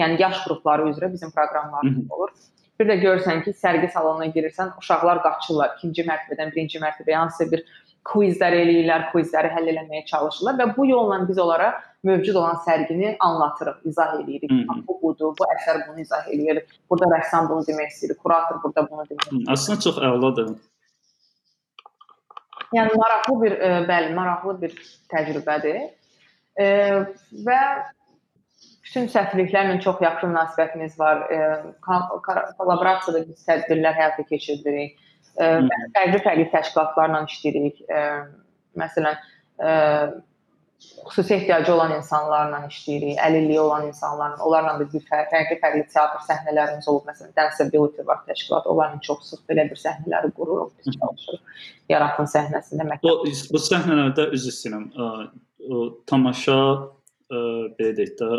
Yəni 0.00 0.16
yaş 0.22 0.40
qrupları 0.46 0.88
üzrə 0.88 1.12
bizim 1.12 1.34
proqramlarımız 1.36 2.16
olur. 2.16 2.32
Bir 2.80 2.88
də 2.88 2.96
görsən 3.02 3.44
ki, 3.44 3.52
sərgi 3.52 3.92
salonuna 3.92 4.30
girirsən, 4.32 4.72
uşaqlar 4.80 5.20
qaçırlar 5.26 5.76
ikinci 5.76 6.06
mərtəbədən 6.08 6.54
birinci 6.54 6.80
mərtəbəyə 6.82 7.20
hansısa 7.20 7.50
bir 7.52 7.66
kvizlər 8.08 8.56
eləyirlər, 8.58 9.08
kvizləri 9.12 9.50
həll 9.54 9.70
etməyə 9.72 10.04
çalışırlar 10.10 10.58
və 10.58 10.66
bu 10.76 10.86
yolla 10.88 11.20
biz 11.28 11.38
onlara 11.38 11.70
mövcud 12.06 12.34
olan 12.34 12.58
sərgini 12.66 13.14
anlatırıq, 13.22 13.78
izah 13.86 14.16
eləyirik. 14.18 14.50
Hı 14.50 14.54
-hı. 14.54 14.82
Bu 14.88 14.98
budur, 15.02 15.34
bu 15.38 15.46
əsər 15.54 15.86
bunu 15.88 16.00
izah 16.00 16.26
eləyir. 16.34 16.62
Burada 16.90 17.06
rəssam 17.14 17.48
bunu 17.48 17.62
demək 17.68 17.94
istəyir, 17.94 18.16
kurator 18.22 18.62
burada 18.64 18.90
bunu 18.90 19.02
demək 19.10 19.26
istəyir. 19.26 19.48
Əslində 19.54 19.82
çox 19.86 19.96
əladır. 20.08 20.54
Yəni 22.72 22.96
maraqlı 22.96 23.42
bir, 23.42 23.52
e, 23.52 23.70
bəli, 23.88 24.14
maraqlı 24.14 24.60
bir 24.62 24.72
təcrübədir. 25.12 25.78
E, 26.60 26.66
və 27.46 27.60
bütün 28.84 29.08
səfirliklərlə 29.14 29.80
çox 29.80 30.00
yaxşı 30.00 30.26
münasibətimiz 30.26 30.98
var. 30.98 31.16
E, 31.30 31.38
kollaborasiyada 32.58 33.28
biz 33.28 33.46
tədbirlər 33.46 33.94
həyata 34.00 34.26
keçiririk. 34.28 34.98
Fərqli-fərqli 35.38 36.50
təşkilatlarla 36.52 37.24
işləyirik. 37.28 37.80
Məsələn, 38.78 39.16
xüsusi 40.82 41.34
ehtiyacı 41.36 41.70
olan 41.74 41.92
insanlarla 41.96 42.64
işləyirik, 42.66 43.18
əlilliyi 43.22 43.60
olan 43.62 43.86
insanlarla, 43.86 44.40
onlarla 44.44 44.72
da 44.80 44.86
bir 44.92 45.04
fərqli-fərqli 45.08 45.84
teatr 45.92 46.24
səhnələrimiz 46.26 46.88
olub. 46.90 47.04
Məsələn, 47.08 47.34
Dancability 47.36 48.06
var 48.08 48.24
təşkilat, 48.26 48.66
onlarla 48.66 48.98
çox 49.06 49.28
sıx 49.30 49.44
belə 49.50 49.68
bir 49.70 49.78
səhnələri 49.78 50.32
qururuq, 50.36 50.72
biz 50.78 50.96
çalışırıq. 50.98 51.62
Yaratın 51.92 52.30
səhnəsində 52.34 52.88
məktəb. 52.88 53.08
O 53.08 53.28
bu 53.54 53.62
səhnələrdə 53.62 54.28
üzr 54.34 54.50
istəyirəm. 54.52 54.88
O 55.70 55.84
tamaşa 56.10 56.58
belə 57.30 57.92
deyək 57.96 58.16
də 58.18 58.30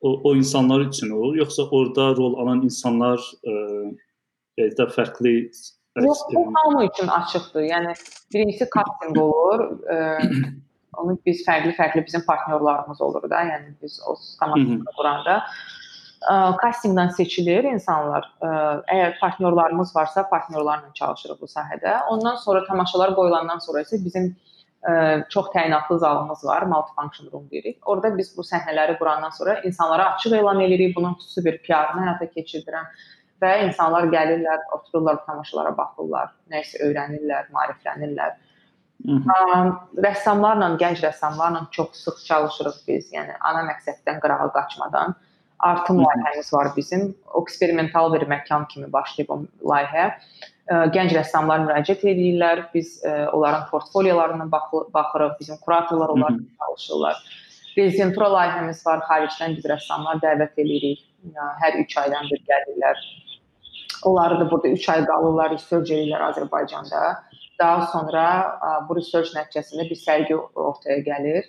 o, 0.00 0.10
o 0.30 0.34
insanlar 0.34 0.86
üçün 0.88 1.12
olur, 1.12 1.36
yoxsa 1.42 1.68
orada 1.70 2.14
rol 2.16 2.38
alan 2.40 2.62
insanlar 2.64 3.20
belə 3.44 4.72
də 4.78 4.86
fərqli 4.96 5.36
Yox, 5.96 6.18
bu 6.34 6.52
hamı 6.54 6.84
üçün 6.84 7.08
açıqdır. 7.08 7.62
Yəni 7.62 7.94
birincisi 8.34 8.68
casting 8.74 9.18
olur. 9.18 9.80
Onu 10.96 11.18
biz 11.26 11.42
fərqli-fərqli 11.46 12.06
bizim 12.06 12.22
partnyorlarımız 12.24 13.00
olur 13.00 13.30
da, 13.30 13.42
yəni 13.44 13.74
biz 13.82 14.00
o 14.08 14.16
komandanı 14.40 14.94
quranda 14.96 15.42
kastinqdən 16.62 17.12
seçilir 17.16 17.68
insanlar. 17.68 18.26
Əgər 18.42 19.18
partnyorlarımız 19.20 19.96
varsa, 19.96 20.28
partnyorlarla 20.28 20.92
çalışırıq 20.94 21.40
bu 21.40 21.46
sahədə. 21.46 21.98
Ondan 22.10 22.36
sonra 22.36 22.64
tamaşalar 22.66 23.14
qoyulandan 23.14 23.58
sonra 23.58 23.84
isə 23.86 24.00
bizim 24.04 24.34
çox 25.30 25.50
təyinatlı 25.54 25.98
zalımız 25.98 26.44
var, 26.44 26.62
multifunction 26.62 27.30
room 27.32 27.50
deyirik. 27.50 27.88
Orada 27.88 28.16
biz 28.18 28.32
bu 28.36 28.42
səhnələri 28.46 28.98
qurandan 28.98 29.30
sonra 29.30 29.60
insanlara 29.60 30.14
açıq 30.14 30.34
elan 30.38 30.60
edirik. 30.60 30.96
Bunun 30.96 31.14
xüsusi 31.20 31.44
bir 31.44 31.58
PR-ını 31.62 32.04
həyata 32.06 32.30
keçirdirəm 32.32 32.86
və 33.42 33.52
insanlar 33.66 34.08
gəlirlər, 34.12 34.66
otururlar, 34.72 35.22
tamaşalara 35.26 35.76
baxırlar, 35.76 36.32
nə 36.50 36.62
isə 36.64 36.82
öyrənirlər, 36.88 37.50
maariflənirlər. 37.54 38.36
Hı 39.06 39.16
rəssamlarla, 40.04 40.70
gənc 40.80 41.02
rəssamlarla 41.04 41.66
çox 41.70 41.98
sıx 42.04 42.24
çalışırıq 42.26 42.76
biz. 42.88 43.12
Yəni 43.12 43.34
ana 43.40 43.62
məqsəddən 43.68 44.20
qırağa 44.22 44.48
qaçmadan. 44.54 45.14
Artım 45.58 46.00
layihəmiz 46.04 46.52
var 46.54 46.70
bizim. 46.76 47.14
Eksperimental 47.42 48.12
bir 48.14 48.26
məkan 48.28 48.66
kimi 48.68 48.92
başlayıb 48.92 49.30
o 49.30 49.38
layihə. 49.72 50.06
Gənc 50.96 51.12
rəssamlar 51.16 51.64
müraciət 51.66 52.04
edirlər. 52.12 52.64
Biz 52.74 53.02
onların 53.32 53.68
portfoliolarına 53.70 54.50
baxırıq. 54.52 55.36
Bizim 55.40 55.56
kuratorlar 55.56 56.08
onlarla 56.08 56.38
çalışırlar. 56.60 57.16
Rezidentura 57.78 58.32
layihəmiz 58.38 58.86
var. 58.86 59.04
Xaricdən 59.10 59.56
biz 59.56 59.68
rəssamlar 59.74 60.20
dəvət 60.24 60.60
edirik. 60.64 61.04
Hər 61.62 61.80
3 61.84 61.96
aydan 62.04 62.28
bir 62.32 62.42
gəlirlər. 62.48 63.06
Onları 64.06 64.40
da 64.40 64.50
burada 64.50 64.68
3 64.68 64.88
ay 64.88 65.04
qalırlar, 65.06 65.50
research 65.50 65.90
edirlər 65.90 66.22
Azərbaycanda. 66.30 67.00
Daha 67.58 67.86
sonra 67.90 68.24
bu 68.88 68.96
research 68.98 69.34
nəticəsində 69.34 69.88
bir 69.90 69.98
sərgi 69.98 70.36
ortaya 70.54 71.00
gəlir. 71.02 71.44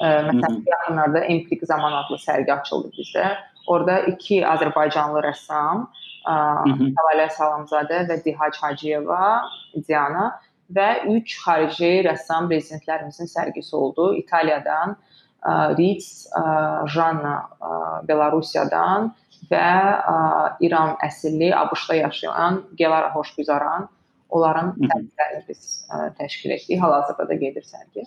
Məsələn, 0.00 0.62
yaxınlarda 0.70 1.20
Empik 1.34 1.66
Zaman 1.66 1.92
adlı 2.00 2.16
sərgi 2.22 2.52
açıldı 2.54 2.92
bizdə. 2.96 3.26
Orada 3.68 3.98
iki 4.08 4.40
Azərbaycanlı 4.46 5.20
rəssam, 5.26 5.88
Tavalə 6.24 7.28
Salamzadə 7.34 8.04
və 8.08 8.16
Dihac 8.24 8.56
Hacıyeva, 8.62 9.42
Diana 9.88 10.30
və 10.72 10.88
3 11.10 11.36
xarici 11.42 11.92
rəssam 12.06 12.48
rezidentlərimizin 12.52 13.28
sərgisi 13.28 13.74
oldu. 13.76 14.14
İtaliyadan 14.22 14.96
Ritz, 15.78 16.28
Janna 16.94 17.36
Belarusiyadan 18.08 19.12
və 19.50 19.68
İran 20.66 20.96
əsilli 21.04 21.52
ABŞ-da 21.54 22.00
yaşayan 22.02 22.62
Gelara 22.76 23.12
Xoşgüzaran 23.14 23.88
Onların 24.28 24.74
sərgilərini 24.76 25.44
biz 25.48 25.68
ə, 25.88 26.10
təşkil 26.18 26.52
etdik. 26.52 26.76
Hal-hazırda 26.82 27.24
da 27.30 27.36
gedir 27.40 27.64
sərgi. 27.64 28.04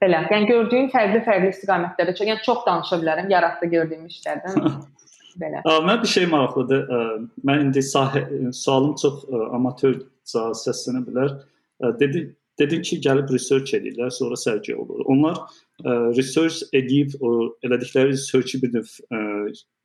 Belə. 0.00 0.22
Yəni 0.32 0.48
gördüyüm 0.48 0.88
fərqli-fərqli 0.92 1.50
istiqamətlərdə 1.52 2.14
yəni 2.30 2.44
çox 2.44 2.62
danışa 2.66 2.98
bilərəm 3.02 3.28
yaratdı 3.32 3.68
gördüyüm 3.74 4.06
işlərdən. 4.08 4.62
Belə. 5.42 5.60
Ə, 5.60 5.76
mən 5.84 6.00
bir 6.00 6.12
şey 6.14 6.28
maraqlıdır. 6.32 6.86
Ə, 6.88 7.02
mən 7.50 7.66
indi 7.66 7.84
sahə, 7.84 8.24
sualım 8.56 8.96
çox 9.02 9.26
ə, 9.28 9.42
amatör 9.58 10.00
səslənə 10.30 11.04
bilər. 11.04 11.36
Ə, 11.82 11.92
dedi 12.00 12.24
dedin 12.60 12.82
ki, 12.86 13.00
gəlib 13.04 13.32
research 13.34 13.74
edirlər, 13.78 14.12
sonra 14.14 14.38
sərgi 14.38 14.76
olur. 14.76 15.02
Onlar 15.10 15.40
ə, 15.40 16.14
research 16.18 16.62
edib 16.76 17.16
o 17.20 17.50
elədikləri 17.66 18.12
research-i 18.12 18.60
bir 18.62 18.74
növ 18.76 18.92
ə, 19.10 19.24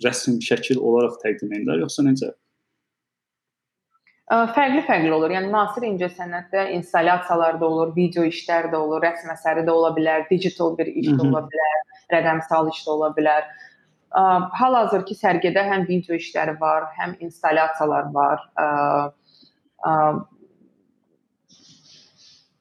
rəsm 0.05 0.37
şəkil 0.45 0.77
olaraq 0.77 1.17
təqdim 1.23 1.55
edirlər, 1.55 1.83
yoxsa 1.85 2.05
necə? 2.05 2.33
Fərqli-fərqli 4.29 5.09
olur. 5.09 5.31
Yəni 5.33 5.49
müasir 5.49 5.87
incəsənətdə 5.87 6.67
installyasiyalar 6.75 7.55
da 7.57 7.65
olur, 7.65 7.95
video 7.95 8.21
işlər 8.29 8.67
də 8.69 8.77
olur, 8.77 9.01
rəsm 9.01 9.31
əsəri 9.33 9.63
də 9.65 9.73
ola 9.73 9.89
bilər, 9.95 10.27
digital 10.29 10.75
bir 10.77 10.85
iş 10.85 11.07
də 11.09 11.23
ola 11.25 11.41
bilər, 11.49 11.79
rəqəmsal 12.13 12.69
iş 12.69 12.83
də 12.85 12.93
ola 12.93 13.09
bilər. 13.17 13.47
Hal-hazırki 14.59 15.17
sərgidə 15.17 15.63
həm 15.65 15.87
video 15.89 16.17
işləri 16.21 16.53
var, 16.61 16.91
həm 16.99 17.15
installyasiyalar 17.25 18.13
var. 18.13 18.45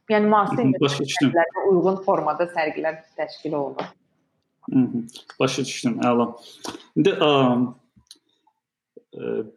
Yəni 0.08 0.30
müasir 0.32 0.64
incəsənətlərə 0.64 1.64
uyğun 1.72 1.98
formada 2.04 2.46
sərgilər 2.54 3.02
təşkil 3.18 3.56
olunur. 3.58 3.90
Başa 5.40 5.64
düşdüm. 5.64 5.98
Əla. 6.04 6.30
İndi 6.96 7.12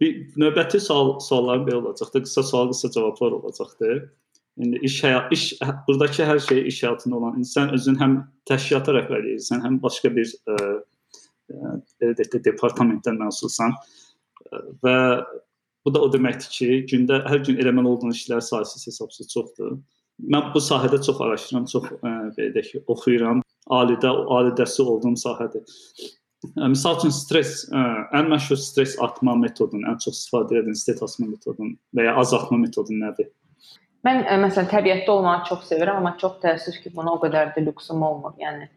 bir 0.01 0.11
növbəti 0.39 0.79
sual 0.79 1.19
suallarım 1.19 1.67
belə 1.67 1.79
olacaqdı. 1.81 2.23
Qısa 2.25 2.43
sual, 2.43 2.71
qısa 2.71 2.91
cavablar 2.91 3.31
olacaqdı. 3.39 3.91
İndi 4.57 4.79
iş 4.87 4.97
həyat 5.03 5.31
iş 5.31 5.43
burdakı 5.87 6.25
hər 6.27 6.39
şey 6.47 6.67
iş 6.67 6.83
həyatında 6.83 7.15
olan 7.15 7.37
insan 7.39 7.71
özün 7.75 7.99
həm 7.99 8.17
təşkilata 8.49 8.95
rəhbərlik 8.97 9.37
edirsən, 9.37 9.61
həm 9.63 9.77
başqa 9.83 10.11
bir 10.15 10.27
ə, 10.27 10.57
ə, 11.51 11.75
belə 12.01 12.17
deyək 12.17 12.33
də 12.33 12.43
departamentdən 12.49 13.19
məsulsan. 13.21 13.75
Və 14.83 14.97
bu 15.85 15.93
da 15.93 16.01
o 16.03 16.11
deməkdir 16.11 16.51
ki, 16.57 16.69
gündə 16.91 17.21
hər 17.29 17.43
gün 17.47 17.61
eləməli 17.63 17.93
olduğun 17.93 18.15
işlər 18.17 18.43
sayısı 18.43 18.83
hesabsız 18.89 19.31
çoxdur. 19.31 19.79
Mən 20.29 20.51
bu 20.53 20.61
sahədə 20.61 21.01
çox 21.05 21.19
araşdırıram, 21.25 21.67
çox 21.71 21.85
ə, 21.97 22.13
belə 22.37 22.49
deyək 22.55 22.71
ki, 22.71 22.81
oxuyuram. 22.91 23.41
Alidə, 23.71 24.09
alidəsi 24.37 24.83
olduğum 24.83 25.15
sahədir. 25.21 25.63
Məsəl 26.57 26.97
üçün 26.99 27.13
stress, 27.13 27.67
ə, 27.69 27.83
ən 28.17 28.29
məşhur 28.31 28.59
stress 28.59 28.97
atma 29.05 29.35
metodunun, 29.37 29.85
ən 29.91 30.01
çox 30.01 30.17
istifadə 30.17 30.59
edilən 30.59 30.77
stress 30.77 31.03
atma 31.05 31.29
metodunun 31.29 31.75
və 31.97 32.07
ya 32.07 32.15
azaltma 32.21 32.57
metodu 32.61 32.97
nədir? 32.97 33.29
Mən 34.05 34.23
ə, 34.25 34.37
məsələn 34.41 34.69
təbiətdə 34.71 35.13
olmağı 35.13 35.45
çox 35.49 35.67
sevirəm, 35.69 36.01
amma 36.01 36.15
çox 36.21 36.39
təəssüf 36.43 36.81
ki, 36.83 36.93
buna 36.95 37.13
o 37.15 37.21
qədər 37.21 37.53
də 37.55 37.65
lüksum 37.67 38.01
olmur. 38.05 38.33
Yəni 38.41 38.69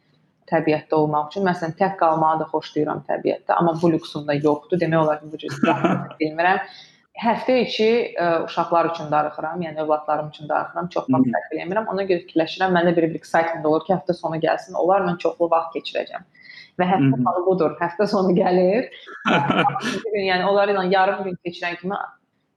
təbiətdə 0.50 0.98
olmaq 0.98 1.30
üçün 1.32 1.48
məsələn 1.48 1.76
tək 1.78 1.96
qalmağı 2.00 2.42
da 2.42 2.48
xoşlayıram 2.52 3.04
təbiətdə, 3.08 3.56
amma 3.56 3.72
bu 3.80 3.94
lüksum 3.94 4.26
da 4.28 4.36
yoxdur. 4.36 4.80
Demək 4.80 5.00
olar 5.00 5.22
ki, 5.22 5.30
bu 5.32 5.40
cür 5.40 5.56
bilmirəm. 6.20 6.60
Həftə 7.22 7.60
içi 7.62 7.88
ə, 8.18 8.28
uşaqlar 8.48 8.88
üçün 8.90 9.10
darıxıram, 9.12 9.60
yəni 9.62 9.78
övladlarım 9.84 10.32
üçün 10.32 10.48
darıxıram. 10.50 10.88
Çox 10.90 11.04
vaxt 11.14 11.28
sərf 11.30 11.52
eləmirəm. 11.54 11.86
Ona 11.92 12.06
görə 12.08 12.24
fikirləşirəm, 12.24 12.72
məndə 12.74 12.94
bir 12.96 13.06
bir 13.12 13.20
excitement 13.20 13.66
olur 13.70 13.84
ki, 13.86 13.92
həftə 13.94 14.16
sonu 14.18 14.40
gəlsin, 14.42 14.74
onlarla 14.80 15.14
çoxlu 15.22 15.46
vaxt 15.52 15.76
keçirəcəm 15.76 16.24
və 16.80 16.88
həftə 16.90 17.20
sonu 17.20 17.44
budur. 17.46 17.76
Həftə 17.78 18.08
sonu 18.10 18.34
gəlir. 18.34 18.88
yəni 20.30 20.42
onlarla 20.42 20.84
yarım 20.90 21.22
gün 21.28 21.38
keçirən 21.46 21.78
kimi 21.78 22.00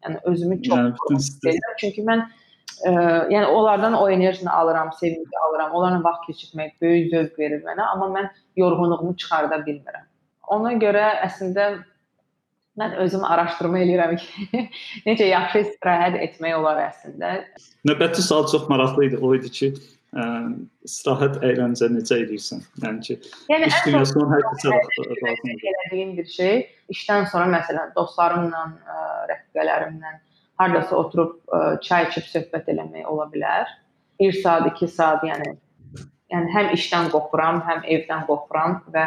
yəni 0.08 0.24
özümü 0.32 0.58
çox 0.66 1.06
istəyirəm. 1.20 1.76
Çünki 1.84 2.06
mən 2.08 2.24
ə, 2.26 2.96
yəni 3.34 3.46
onlardan 3.46 3.94
o 4.00 4.08
enerjini 4.10 4.50
alıram, 4.50 4.90
sevinci 5.00 5.44
alıram. 5.48 5.78
Onlarla 5.78 6.02
vaxt 6.08 6.26
keçirmək 6.32 6.74
böyük 6.82 7.12
zövq 7.14 7.38
verir 7.44 7.62
mənə, 7.68 7.92
amma 7.94 8.10
mən 8.16 8.32
yorğunluğumu 8.64 9.14
çıxarda 9.22 9.62
bilmirəm. 9.70 10.10
Ona 10.58 10.74
görə 10.82 11.06
əslində 11.28 11.70
mən 12.80 12.96
özüm 13.04 13.26
araşdırma 13.26 13.82
eləyirəm 13.84 14.16
ki, 14.22 14.64
necə 15.08 15.28
yaxşı 15.32 15.64
istirahət 15.66 16.18
etmək 16.24 16.58
olar 16.60 16.82
əslində. 16.88 17.34
Növbəti 17.88 18.26
sual 18.26 18.48
çox 18.52 18.68
maraqlı 18.72 19.08
idi. 19.10 19.20
O 19.22 19.34
idi 19.38 19.52
ki, 19.58 19.72
ə, 20.14 20.28
istirahət 20.88 21.40
əyləncə 21.48 21.90
necə 21.94 22.22
edirsən? 22.26 22.64
Yəni 22.84 23.04
ki, 23.08 23.20
yəni, 23.52 23.72
iş 23.72 23.82
dünyasının 23.88 24.34
hər 24.36 24.48
kəsə 24.52 24.74
lazımdır. 24.74 25.68
Elədiyim 25.74 26.16
bir 26.20 26.32
şey, 26.38 26.64
işdən 26.96 27.30
sonra 27.34 27.50
məsələn 27.58 27.94
dostlarımla, 27.98 28.64
ə, 28.96 29.06
rəfiqələrimlə 29.34 30.18
hardasa 30.62 30.98
oturub 30.98 31.38
ə, 31.54 31.64
çay 31.86 32.10
içib 32.10 32.30
söhbət 32.30 32.70
eləmək 32.74 33.10
ola 33.10 33.30
bilər. 33.34 33.70
1 34.22 34.42
saat, 34.42 34.66
2 34.74 34.88
saat, 34.90 35.26
yəni 35.26 35.58
yəni 36.34 36.52
həm 36.52 36.74
işdən 36.76 37.12
qopuram, 37.14 37.62
həm 37.68 37.86
evdən 37.88 38.26
qopuram 38.28 38.82
və 38.94 39.06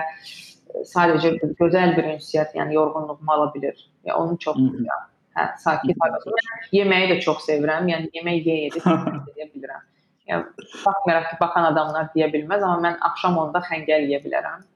sadəcə 0.92 1.34
gözəl 1.58 1.94
bir 1.96 2.10
ünsiyyət, 2.14 2.56
yəni 2.58 2.76
yorğunluğumu 2.76 3.32
ala 3.34 3.50
bilir. 3.54 3.76
Yəni 4.06 4.16
onu 4.16 4.38
çox 4.44 4.58
sevirəm. 4.58 5.06
Hə, 5.36 5.46
sakit 5.62 6.02
hardasa. 6.02 6.42
Yeməyi 6.74 7.12
də 7.12 7.20
çox 7.24 7.44
sevirəm. 7.46 7.88
Yəni 7.90 8.10
yemək 8.18 8.50
yeyə 8.50 8.70
edə 8.70 8.82
bilirəm. 9.54 9.86
Yəni 10.30 10.66
baxmayaraq 10.84 11.30
ki, 11.30 11.38
baxan 11.40 11.68
adamlar 11.70 12.10
deyə 12.14 12.30
bilməz, 12.34 12.62
amma 12.66 12.88
mən 12.88 13.00
axşam 13.10 13.38
10-da 13.40 13.62
xəngəl 13.66 14.06
yeyə 14.10 14.20
bilərəm. 14.26 14.66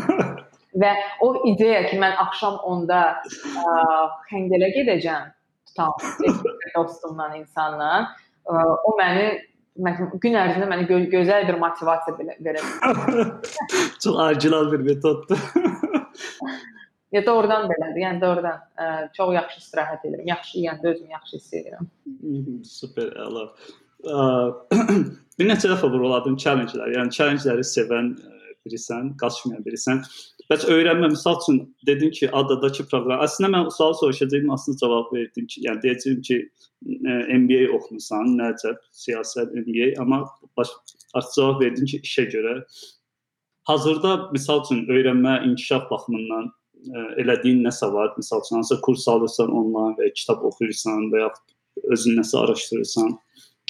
Və 0.82 0.90
o 1.22 1.30
ideya 1.48 1.84
ki, 1.88 1.98
mən 2.02 2.16
axşam 2.24 2.58
10-da 2.66 3.00
xəngələ 4.30 4.70
gedəcəm, 4.74 5.30
tutan 5.70 5.92
dostumla, 6.76 7.30
insanla, 7.38 7.90
ə, 8.44 8.64
o 8.88 8.96
məni 8.98 9.28
gün 9.74 10.36
ərzində 10.38 10.68
mənə 10.70 10.86
gö 10.88 11.00
gözəl 11.12 11.48
bir 11.48 11.58
motivasiya 11.58 12.36
verər. 12.46 12.68
Çox 14.02 14.14
orijinal 14.14 14.70
bir 14.72 14.86
metoddur. 14.86 15.40
Ya 17.14 17.20
doğrudan 17.22 17.68
belədir. 17.70 18.00
Yəni 18.02 18.18
doğrudan 18.18 18.56
ə, 18.74 18.86
çox 19.14 19.28
yaxşı 19.36 19.60
istirahət 19.60 20.06
edirəm. 20.08 20.24
Yaxşı 20.32 20.56
yeyəndə 20.58 20.88
özümü 20.90 21.12
yaxşı 21.12 21.36
hiss 21.36 21.52
edirəm. 21.60 21.84
Super, 22.66 23.12
əla. 23.22 23.44
bir 25.38 25.46
neçə 25.46 25.70
dəfə 25.70 25.90
vuruladım 25.92 26.34
challenge-lər. 26.42 26.90
Yəni 26.96 27.14
challenge-ləri 27.14 27.66
sevən 27.70 28.10
birisən, 28.66 29.12
qaçmayan 29.20 29.62
birisən. 29.62 30.02
Bəs 30.54 30.68
öyrənmə 30.70 31.08
məsəl 31.10 31.34
üçün 31.40 31.56
dedin 31.88 32.12
ki, 32.14 32.28
adadakı 32.38 32.84
proqram. 32.86 33.22
Əslində 33.24 33.48
mən 33.50 33.70
sual 33.74 33.96
soruşacağdım, 33.98 34.52
aslında 34.54 34.78
cavab 34.84 35.08
verdin 35.10 35.48
ki, 35.50 35.62
yəni 35.64 35.80
deyəcəm 35.82 36.20
ki, 36.28 36.36
MBA 37.40 37.64
oxumusan, 37.74 38.36
nəcəb, 38.38 38.76
siyasət, 39.00 39.50
MBA, 39.64 39.88
amma 40.04 40.20
baş 40.54 40.70
artıq 41.18 41.34
cavab 41.40 41.64
verdin 41.64 41.90
ki, 41.90 41.98
işə 42.06 42.28
görə. 42.30 42.52
Hazırda 43.66 44.12
məsəl 44.36 44.62
üçün 44.62 44.84
öyrənmə, 44.94 45.40
inkişaf 45.48 45.88
baxımından 45.90 46.46
ə, 46.52 47.04
elədiyin 47.24 47.66
nəsə 47.66 47.90
var? 47.96 48.14
Məsəl 48.20 48.46
üçün 48.46 48.60
hansı 48.60 48.78
kurs 48.86 49.08
alırsan 49.10 49.50
onlayn 49.50 49.98
və 49.98 50.12
kitab 50.14 50.46
oxuyursan 50.52 51.10
və 51.16 51.24
ya 51.24 51.32
özün 51.96 52.20
nəsə 52.20 52.44
araşdırırsan? 52.44 53.10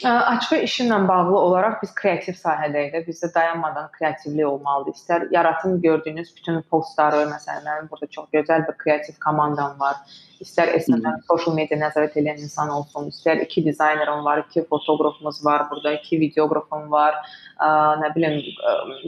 Açıq 0.03 0.65
işimlə 0.67 0.97
bağlı 1.09 1.37
olaraq 1.39 1.75
biz 1.83 1.93
kreativ 1.95 2.35
sahədəyik. 2.35 2.97
Bizdə 3.07 3.29
dayanmadan 3.35 3.93
kreativlik 3.95 4.47
olmalıdır. 4.47 4.97
İstər 4.99 5.27
yaratım 5.31 5.77
gördüyünüz 5.83 6.33
bütün 6.37 6.59
postları, 6.63 7.21
məsələn, 7.31 7.63
mənim 7.63 7.91
burada 7.91 8.09
çox 8.17 8.27
gözəl 8.35 8.67
bir 8.67 8.75
kreativ 8.81 9.15
komandam 9.25 9.79
var. 9.81 9.95
İstər 10.43 10.73
SMM, 10.81 11.07
social 11.31 11.55
media 11.55 11.79
nəzarət 11.79 12.19
edən 12.19 12.43
insan 12.43 12.75
olsun, 12.75 13.07
istər 13.15 13.39
iki 13.47 13.63
dizaynerim 13.65 14.25
var, 14.25 14.43
iki 14.49 14.67
fotoqrafımız 14.67 15.45
var, 15.47 15.69
burada 15.71 15.93
iki 16.01 16.19
videoqrafım 16.21 16.91
var, 16.91 17.15
ə, 17.63 17.69
nə 18.03 18.11
bilim, 18.17 18.41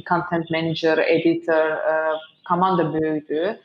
content 0.07 0.55
manager, 0.55 1.03
editor, 1.03 1.75
ə, 1.95 1.99
komanda 2.49 2.93
böyükdür. 2.93 3.57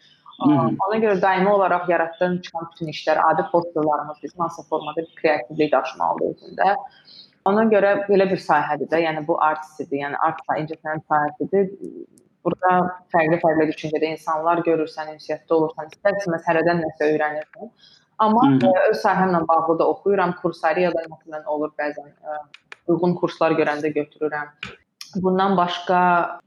Ona 0.42 0.98
görə 1.04 1.22
daimi 1.22 1.50
olaraq 1.50 1.89
yaratdığım 1.89 2.39
çıxan 2.46 2.70
bütün 2.72 2.92
işlər, 2.94 3.20
adi 3.30 3.46
posterlarımız 3.52 4.18
bizim 4.24 4.39
hansı 4.42 4.64
formada 4.70 5.02
bir 5.02 5.16
kreativlik 5.22 5.72
daşımalıdır 5.74 6.34
özündə. 6.36 6.76
Ona 7.46 7.64
görə 7.74 7.94
belə 8.08 8.28
bir 8.32 8.42
sahədir 8.42 8.89
də, 8.89 9.02
yəni 9.06 9.24
bu 9.28 9.38
artistidir, 9.44 10.04
yəni 10.04 10.20
art 10.28 10.42
incəsənət 10.58 11.08
sahəsidir. 11.10 11.72
Burada 12.46 12.74
fərqli-fərqli 13.14 13.68
düşüncədə 13.70 14.12
insanlar 14.16 14.62
görürsən, 14.66 15.14
ünsiyyətdə 15.16 15.58
olursan, 15.58 15.89
istər-istəməz 15.94 16.48
hərədən 16.50 16.82
nəsə 16.86 17.10
öyrənirsən. 17.14 17.74
Amma 18.22 18.42
Hı 18.48 18.56
-hı. 18.62 18.72
öz 18.89 18.98
sahəmlə 19.06 19.42
bağlı 19.48 19.80
da 19.80 19.88
oxuyuram, 19.94 20.34
kursariyada 20.42 21.06
məsələn 21.14 21.46
olur 21.46 21.72
bəzən 21.80 22.10
ə, 22.10 22.38
uyğun 22.88 23.16
kurslar 23.16 23.52
görəndə 23.52 23.94
götürürəm. 24.00 24.48
Bundan 25.24 25.58
başqa 25.58 26.00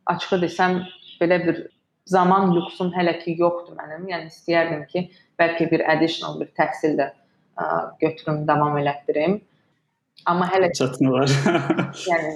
açıq 0.07 0.43
desəm 0.47 0.83
belə 1.21 1.39
bir 1.47 1.57
zaman 2.07 2.55
lüksum 2.55 2.93
hələ 2.95 3.17
ki 3.23 3.37
yoxdur 3.39 3.77
mənim. 3.79 4.07
Yəni 4.11 4.31
istəyərdim 4.33 4.87
ki, 4.91 5.09
bəlkə 5.41 5.69
bir 5.71 5.85
additional 5.95 6.39
bir 6.41 6.51
təhsil 6.59 6.97
də 7.01 7.11
ə, 7.11 7.67
götürüm, 8.01 8.45
davam 8.49 8.79
elətdirim. 8.81 9.41
Amma 10.31 10.49
hələ 10.53 10.71
var. 11.13 11.37
yəni 12.11 12.35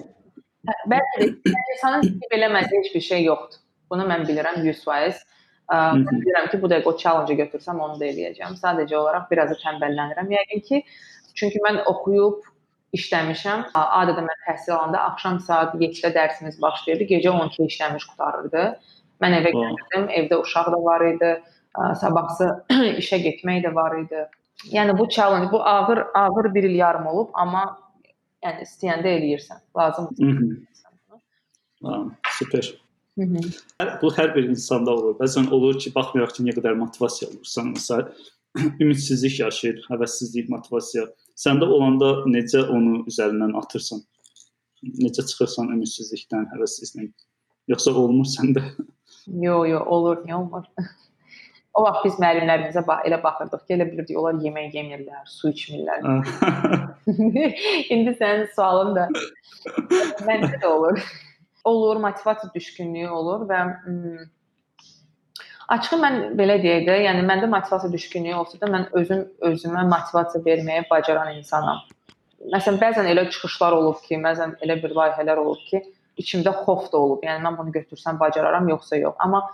bəlkə 0.92 1.30
də 1.46 1.64
insanın 1.74 2.22
eləmədiyi 2.34 2.84
heç 2.84 2.94
bir 2.94 3.06
şey 3.10 3.24
yoxdur. 3.28 3.64
Bunu 3.90 4.04
mən 4.08 4.26
bilirəm 4.28 4.60
100%. 4.64 5.24
Ə, 5.68 5.78
bilirəm 6.08 6.50
ki, 6.52 6.60
bu 6.62 6.70
dəqiqə 6.72 6.92
o 6.92 6.96
challenge 7.00 7.36
götürsəm 7.42 7.80
onu 7.84 8.00
da 8.00 8.08
eləyəcəm. 8.08 8.56
Sadəcə 8.60 8.96
olaraq 8.96 9.28
biraz 9.32 9.52
da 9.52 9.58
tənbəllənirəm. 9.62 10.30
Yəqin 10.32 10.64
ki, 10.68 10.84
çünki 11.36 11.60
mən 11.64 11.82
oxuyub 11.92 12.46
işləmişəm. 12.96 13.66
Adətən 13.76 14.28
mən 14.28 14.44
təhsil 14.46 14.74
alanda 14.76 15.02
axşam 15.10 15.40
saat 15.44 15.74
7-də 15.76 16.12
dərsimiz 16.14 16.56
başlayırdı, 16.62 17.08
gecə 17.12 17.34
12-də 17.34 17.66
işləmiş 17.72 18.06
qutarırdı. 18.12 18.64
Mən 19.22 19.36
evə 19.40 19.52
gəlirdim, 19.54 20.08
evdə 20.20 20.40
uşaq 20.44 20.70
da 20.74 20.80
var 20.84 21.04
idi, 21.06 21.32
sabahsı 22.00 22.50
işə 23.02 23.20
getmək 23.24 23.64
də 23.66 23.74
var 23.74 23.96
idi. 23.98 24.24
Yəni 24.72 24.96
bu 24.98 25.08
challenge, 25.08 25.52
bu 25.52 25.62
ağır 25.62 26.02
ağır 26.14 26.54
bir 26.54 26.64
il 26.70 26.74
yarım 26.78 27.06
olub, 27.06 27.30
amma 27.34 27.64
yəni 28.44 28.66
istəyəndə 28.66 29.14
eləyirsən. 29.18 29.62
Lazımdır. 29.76 30.58
Ha, 31.84 32.04
super. 32.38 32.74
Hı 33.18 33.24
-hı. 33.24 33.42
Bu 34.02 34.08
hər 34.14 34.34
bir 34.34 34.44
insanda 34.48 34.90
olur. 34.90 35.14
Bəzən 35.18 35.50
olur 35.50 35.78
ki, 35.78 35.94
baxmayaraq 35.94 36.34
ki, 36.34 36.42
nə 36.42 36.52
qədər 36.58 36.74
motivasiya 36.74 37.30
olursan, 37.30 37.72
məsəl 37.74 38.04
ümidsizlik 38.82 39.40
yaşayır, 39.40 39.86
həvəssizlik, 39.90 40.48
motivasiya. 40.48 41.06
Səndə 41.44 41.64
olanda 41.64 42.08
necə 42.26 42.62
onu 42.76 43.02
üzərindən 43.10 43.56
atırsan? 43.62 44.00
Necə 44.82 45.26
çıxırsan 45.26 45.72
ümidsizlikdən, 45.74 46.46
həvəssizlikdən? 46.54 47.26
Yoxsa 47.68 47.90
olmur 47.92 48.26
səndə? 48.36 48.62
Yo, 49.28 49.64
yo, 49.68 49.82
olur, 49.86 50.22
niyə 50.24 50.38
olmur? 50.38 50.64
o 51.76 51.84
vaxt 51.84 52.06
biz 52.06 52.16
müəllimlərimizə 52.22 52.82
bax 52.86 53.06
elə 53.08 53.20
baxırdıq 53.22 53.64
ki, 53.66 53.76
elə 53.76 53.86
bilirdik 53.90 54.18
onlar 54.18 54.40
yemək 54.42 54.74
yemirlər, 54.78 55.22
su 55.28 55.52
içmirlər. 55.52 56.06
İndi 57.94 58.14
sənin 58.16 58.48
sualın 58.54 58.96
da 58.96 59.06
məndə 60.28 60.56
də 60.56 60.66
olur. 60.66 60.98
olur, 61.64 61.96
motivasiya 62.00 62.50
düşkünlüyü 62.54 63.08
olur 63.10 63.46
və 63.48 63.62
Açığı 65.68 65.96
mən 66.00 66.14
belə 66.38 66.54
deyək 66.62 66.86
də, 66.86 66.94
yəni 67.04 67.26
məndə 67.28 67.48
motivasiya 67.52 67.92
düşkünlüyü 67.92 68.38
olsa 68.40 68.56
da 68.60 68.70
mən 68.72 68.86
özüm 68.96 69.26
özümə 69.44 69.82
motivasiya 69.90 70.40
verməyə 70.46 70.86
bacaran 70.88 71.34
insanam. 71.36 71.82
Məsələn, 72.54 72.78
bəzən 72.80 73.08
elə 73.10 73.26
çıxışlar 73.28 73.76
olub 73.76 73.98
ki, 74.06 74.16
bəzən 74.24 74.54
elə 74.64 74.78
bir 74.80 74.94
layihələr 74.96 75.42
olub 75.42 75.60
ki, 75.68 75.82
içimdə 76.22 76.52
xof 76.64 76.90
da 76.92 76.98
olub. 76.98 77.24
Yəni 77.26 77.44
mən 77.46 77.56
bunu 77.58 77.74
götürsəm 77.78 78.20
bacararam 78.20 78.68
yoxsa 78.68 79.00
yox. 79.00 79.16
Amma 79.24 79.44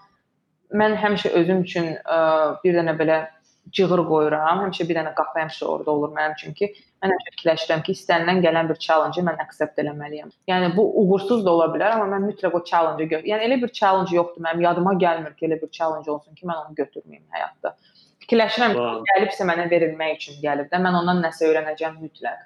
mən 0.74 0.96
həmişə 1.00 1.32
özüm 1.40 1.62
üçün 1.66 1.94
ə, 1.94 2.18
bir 2.64 2.76
dənə 2.78 2.96
belə 2.98 3.24
cığır 3.72 4.02
qoyuram. 4.08 4.62
Həmişə 4.64 4.86
bir 4.88 4.98
dənə 5.00 5.14
qapı 5.16 5.40
həmişə 5.40 5.64
orada 5.68 5.90
olur 5.90 6.12
mənim 6.16 6.36
üçün 6.36 6.54
ki, 6.58 6.70
mən 7.02 7.14
həmişə 7.14 7.32
fikirləşirəm 7.36 7.84
ki, 7.86 7.96
istənilən 7.98 8.42
gələn 8.44 8.68
bir 8.70 8.80
challenge-ı 8.86 9.24
mən 9.28 9.40
aksept 9.44 9.80
eləməliyəm. 9.82 10.32
Yəni 10.50 10.70
bu 10.76 10.86
uğursuz 11.02 11.44
da 11.46 11.52
ola 11.54 11.68
bilər, 11.74 11.96
amma 11.96 12.08
mən 12.16 12.28
mütləq 12.30 12.56
o 12.58 12.62
challenge-ı 12.70 13.08
gör. 13.12 13.26
Yəni 13.30 13.48
elə 13.48 13.60
bir 13.62 13.72
challenge 13.80 14.16
yoxdur 14.16 14.44
mənim 14.44 14.64
yadıma 14.68 14.94
gəlmir 15.04 15.36
ki, 15.36 15.48
elə 15.48 15.60
bir 15.62 15.72
challenge 15.78 16.10
olsun 16.10 16.34
ki, 16.34 16.46
mən 16.50 16.64
onu 16.64 16.80
götürməyim 16.80 17.24
həyatda. 17.38 17.76
Fikirləşirəm 18.24 18.76
ki, 18.76 18.88
gəlibsə 19.12 19.48
mənə 19.48 19.68
verilmək 19.70 20.18
üçün 20.20 20.42
gəlib 20.44 20.70
də 20.72 20.80
mən 20.80 21.00
ondan 21.00 21.24
nəsə 21.24 21.48
öyrənəcəm 21.48 22.00
mütləq. 22.04 22.44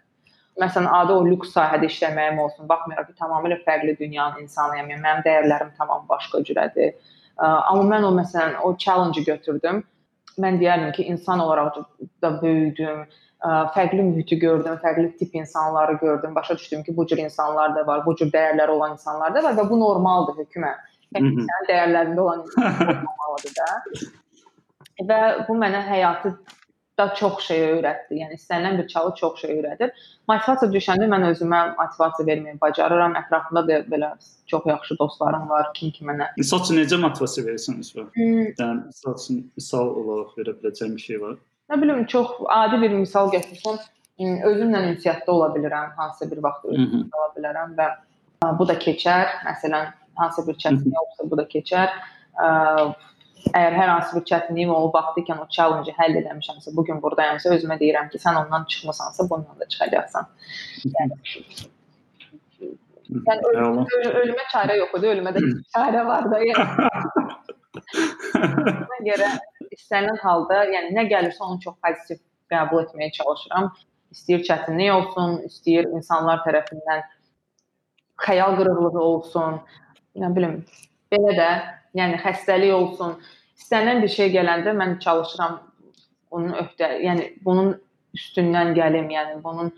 Məsələn, 0.59 0.89
adi 1.01 1.15
o 1.15 1.21
lüks 1.27 1.53
sahədə 1.55 1.87
işləməyim 1.87 2.41
olsun. 2.43 2.67
Baxmayaraq 2.71 3.13
ki, 3.13 3.19
tamamilə 3.21 3.61
fərqli 3.67 3.95
dünyanın 3.99 4.43
insanıyam. 4.43 4.91
Yəni 4.91 5.05
mənim 5.05 5.23
dəyərlərim 5.27 5.71
tamam 5.79 6.07
başqa 6.09 6.43
cürədir. 6.49 6.97
Amma 7.39 7.85
mən 7.93 8.09
o 8.09 8.11
məsələn 8.17 8.59
o 8.67 8.75
challenge-ı 8.83 9.23
götürdüm 9.29 9.85
mən 10.43 10.59
deyərdim 10.61 10.93
ki, 10.97 11.07
insan 11.13 11.43
olaraq 11.43 11.81
da 12.23 12.31
böyüdüm, 12.43 13.05
fərqli 13.75 14.05
mühiti 14.11 14.39
gördüm, 14.43 14.79
fərqli 14.83 15.11
tip 15.19 15.35
insanları 15.39 15.99
gördüm. 16.03 16.35
Başa 16.35 16.57
düşdüm 16.59 16.83
ki, 16.83 16.97
bu 16.97 17.07
cür 17.07 17.19
insanlar 17.23 17.75
da 17.77 17.87
var, 17.87 18.05
bu 18.07 18.17
cür 18.17 18.31
dəyərləri 18.35 18.77
olan 18.77 18.97
insanlar 18.99 19.35
da 19.35 19.43
var 19.47 19.59
və 19.59 19.67
bu 19.71 19.81
normaldır 19.81 20.41
hökmə. 20.43 20.73
Sənin 21.17 21.47
dəyərlərində 21.71 22.21
olan 22.21 22.45
insanlar 22.45 22.95
olmalıdır 22.95 23.55
da. 23.59 23.69
Və 25.09 25.21
bu 25.49 25.55
mənə 25.59 25.85
həyatı 25.87 26.35
da 26.99 27.07
çox 27.15 27.43
şey 27.47 27.61
öyrətdi. 27.73 28.19
Yəni 28.23 28.39
istənilən 28.39 28.79
bir 28.81 28.89
çalı 28.93 29.13
çox 29.19 29.41
şey 29.43 29.53
öyrədir. 29.59 29.93
Motivasiya 30.31 30.71
düşəndə 30.75 31.09
mən 31.13 31.27
özümə 31.31 31.61
motivasiya 31.79 32.27
verməyi 32.29 32.59
bacarıram. 32.61 33.17
Ətrafımda 33.21 33.63
da 33.69 33.79
belə 33.93 34.11
çox 34.51 34.67
yaxşı 34.67 34.99
dostlarım 34.99 35.49
var, 35.51 35.71
kim 35.75 35.93
ki 35.95 36.09
mənə. 36.09 36.31
Məsəl 36.41 36.65
üçün 36.65 36.81
necə 36.83 36.99
motivasiya 37.05 37.47
verirsən 37.47 37.79
özünə? 37.85 38.09
Hmm. 38.17 38.49
Yəni 38.51 38.81
məsəl 38.89 39.17
üçün 39.21 39.45
misal 39.61 39.95
olaraq 40.03 40.35
verə 40.41 40.57
biləcəyin 40.59 40.99
bir 40.99 41.07
şey 41.07 41.23
var? 41.23 41.39
Nə 41.71 41.81
bilim, 41.83 42.05
çox 42.09 42.35
adi 42.49 42.83
bir 42.83 42.95
misal 42.97 43.31
götürsəm, 43.33 43.81
özümlə 44.51 44.85
ünsiyyətdə 44.93 45.31
ola 45.31 45.51
bilirəm, 45.55 45.91
hansısa 45.99 46.31
bir 46.31 46.43
vaxt 46.47 46.65
özümlə 46.73 47.09
ola 47.21 47.33
bilərəm 47.37 47.75
və 47.79 47.89
bu 48.59 48.69
da 48.69 48.79
keçər. 48.81 49.35
Məsələn, 49.45 49.93
hansısa 50.19 50.47
bir 50.49 50.57
çətinlik 50.65 51.03
olsa, 51.03 51.31
bu 51.31 51.39
da 51.39 51.45
keçər 51.53 51.93
əgər 53.49 53.75
hər 53.79 53.91
hansı 53.95 54.17
bir 54.19 54.25
çətinliyim 54.31 54.75
olub 54.75 54.95
vaxtı 54.95 55.25
o 55.35 55.47
challenge-ı 55.57 55.95
həll 55.99 56.21
etmişəmsə, 56.21 56.77
bu 56.77 56.85
gün 56.85 57.03
burdayamsa 57.03 57.55
özümə 57.57 57.79
deyirəm 57.81 58.11
ki, 58.13 58.19
sən 58.19 58.39
ondan 58.45 58.65
çıxmısansa, 58.65 59.31
bundan 59.31 59.61
da 59.61 59.69
çıxacaqsan. 59.69 60.31
Yəni 60.99 61.19
Yəni 63.09 63.41
ölüm, 63.49 63.79
ölümə 64.21 64.45
çarə 64.53 64.75
yox 64.77 64.91
idi, 64.99 65.07
ölümə 65.15 65.31
də 65.33 65.43
çarə 65.73 66.05
var 66.07 66.27
da. 66.29 66.41
Yəni. 66.45 66.65
Buna 68.35 68.99
görə 69.07 69.31
istənilən 69.73 70.19
halda, 70.21 70.59
yəni 70.75 70.93
nə 70.97 71.07
gəlirsə 71.09 71.47
onu 71.47 71.57
çox 71.63 71.79
pozitiv 71.85 72.21
qəbul 72.53 72.85
etməyə 72.85 73.15
çalışıram. 73.17 73.71
İstəyir 74.13 74.45
çətinlik 74.49 74.93
olsun, 74.93 75.39
istəyir 75.49 75.89
insanlar 75.97 76.43
tərəfindən 76.45 77.03
xəyal 78.27 78.57
qırıqlığı 78.61 79.03
olsun, 79.05 79.59
nə 80.21 80.31
bilim, 80.37 80.61
belə 81.13 81.35
də 81.41 81.51
yəni 81.99 82.21
xəstəlik 82.23 82.75
olsun, 82.75 83.19
istənilən 83.59 84.03
bir 84.05 84.15
şey 84.15 84.33
gələndə 84.37 84.75
mən 84.79 84.99
çalışıram 85.05 85.61
onun 86.31 86.57
öhdə, 86.63 86.91
yəni 87.05 87.31
bunun 87.45 87.75
üstündən 88.17 88.75
gəlim, 88.77 89.09
yəni 89.13 89.39
bunun 89.45 89.71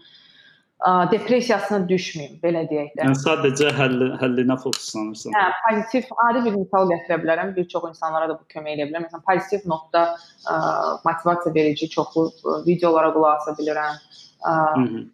ə, 0.87 0.93
depressiyasına 1.13 1.87
düşməyim, 1.91 2.37
belə 2.43 2.65
deyək 2.71 2.93
də. 2.97 3.07
Yəni 3.07 3.21
sadəcə 3.23 3.73
həll 3.77 4.05
həllinə 4.21 4.57
fokuslanırsan. 4.65 5.37
Hə, 5.37 5.47
pozitiv 5.67 6.13
adi 6.27 6.45
bir 6.47 6.59
misal 6.59 6.91
gətirə 6.91 7.21
bilərəm. 7.25 7.55
Bir 7.57 7.69
çox 7.73 7.89
insanlara 7.91 8.31
da 8.31 8.39
bu 8.39 8.47
kömək 8.55 8.77
edə 8.77 8.89
bilər. 8.91 9.07
Məsələn, 9.07 9.25
pozitiv 9.27 9.67
notda 9.71 10.07
ə, 10.11 10.61
motivasiya 11.07 11.55
verici 11.57 11.91
çoxlu 11.95 12.29
ə, 12.31 12.61
videolara 12.69 13.13
qulaq 13.17 13.43
asa 13.43 13.57
bilirəm. 13.59 14.01
Ə, 14.41 14.55
Hı 14.77 14.87
-hı. 14.87 15.05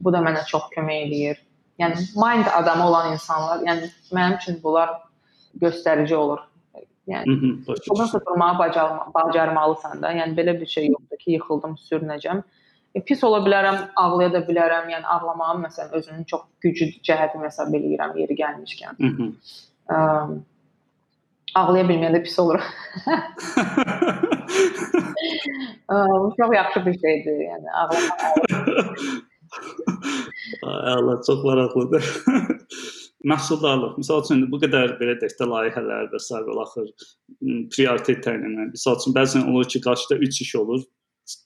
Bu 0.00 0.12
da 0.12 0.20
mənə 0.20 0.44
çox 0.46 0.68
kömək 0.76 1.06
eləyir. 1.06 1.38
Yəni 1.80 2.08
mind 2.16 2.48
adamı 2.52 2.86
olan 2.88 3.12
insanlar, 3.12 3.60
yəni 3.64 3.90
mənim 4.12 4.36
üçün 4.36 4.60
bunlar 4.62 4.90
göstərici 5.60 6.14
olur. 6.14 6.40
Yəni 7.06 7.38
bundan 7.66 8.08
tutulmağı 8.10 8.58
bacarma, 8.58 9.06
bacarmalısan 9.14 10.02
da. 10.02 10.10
Yəni 10.12 10.34
belə 10.38 10.60
bir 10.60 10.66
şey 10.66 10.88
yoxdur 10.90 11.18
ki, 11.20 11.30
yıxıldım, 11.36 11.76
sürünəcəm. 11.88 12.42
E, 12.94 13.00
pis 13.06 13.22
ola 13.24 13.38
bilərəm, 13.46 13.78
ağlaya 14.02 14.32
da 14.32 14.40
bilərəm. 14.48 14.90
Yəni 14.90 15.06
ağlamağın 15.14 15.62
məsələn 15.68 15.94
özünün 16.00 16.24
çox 16.32 16.42
güclü 16.64 16.90
cəhətini 17.06 17.46
hesab 17.46 17.74
eləyirəm 17.78 18.18
yeri 18.18 18.34
gəlmişkən. 18.42 18.98
Hı 18.98 19.10
-hı. 19.16 19.28
Ağlaya 21.54 21.84
bilməyəndə 21.88 22.22
pis 22.22 22.38
olur. 22.38 22.60
Çox 26.40 26.50
yaxşı 26.54 26.86
bir 26.86 26.98
şeydir, 27.04 27.38
yəni 27.50 27.68
ağlamaq. 27.70 28.20
Allah 30.66 31.20
çox 31.26 31.44
maraqlıdır. 31.44 32.04
Məhsuldarlıq. 33.26 33.96
Məsəl 34.00 34.22
üçün 34.24 34.44
bu 34.50 34.60
qədər 34.62 34.96
belə 35.00 35.16
deyək 35.20 35.34
də 35.40 35.48
layihələr 35.50 36.10
və 36.12 36.20
s. 36.22 36.30
axır 36.64 36.88
prioritet 37.74 38.22
təyin 38.24 38.46
etmək. 38.46 38.72
Məsəl 38.76 39.00
üçün 39.00 39.16
bəzən 39.16 39.50
olur 39.50 39.66
ki, 39.72 39.82
qarşıda 39.86 40.18
3 40.28 40.40
iş 40.44 40.54
olur. 40.62 40.86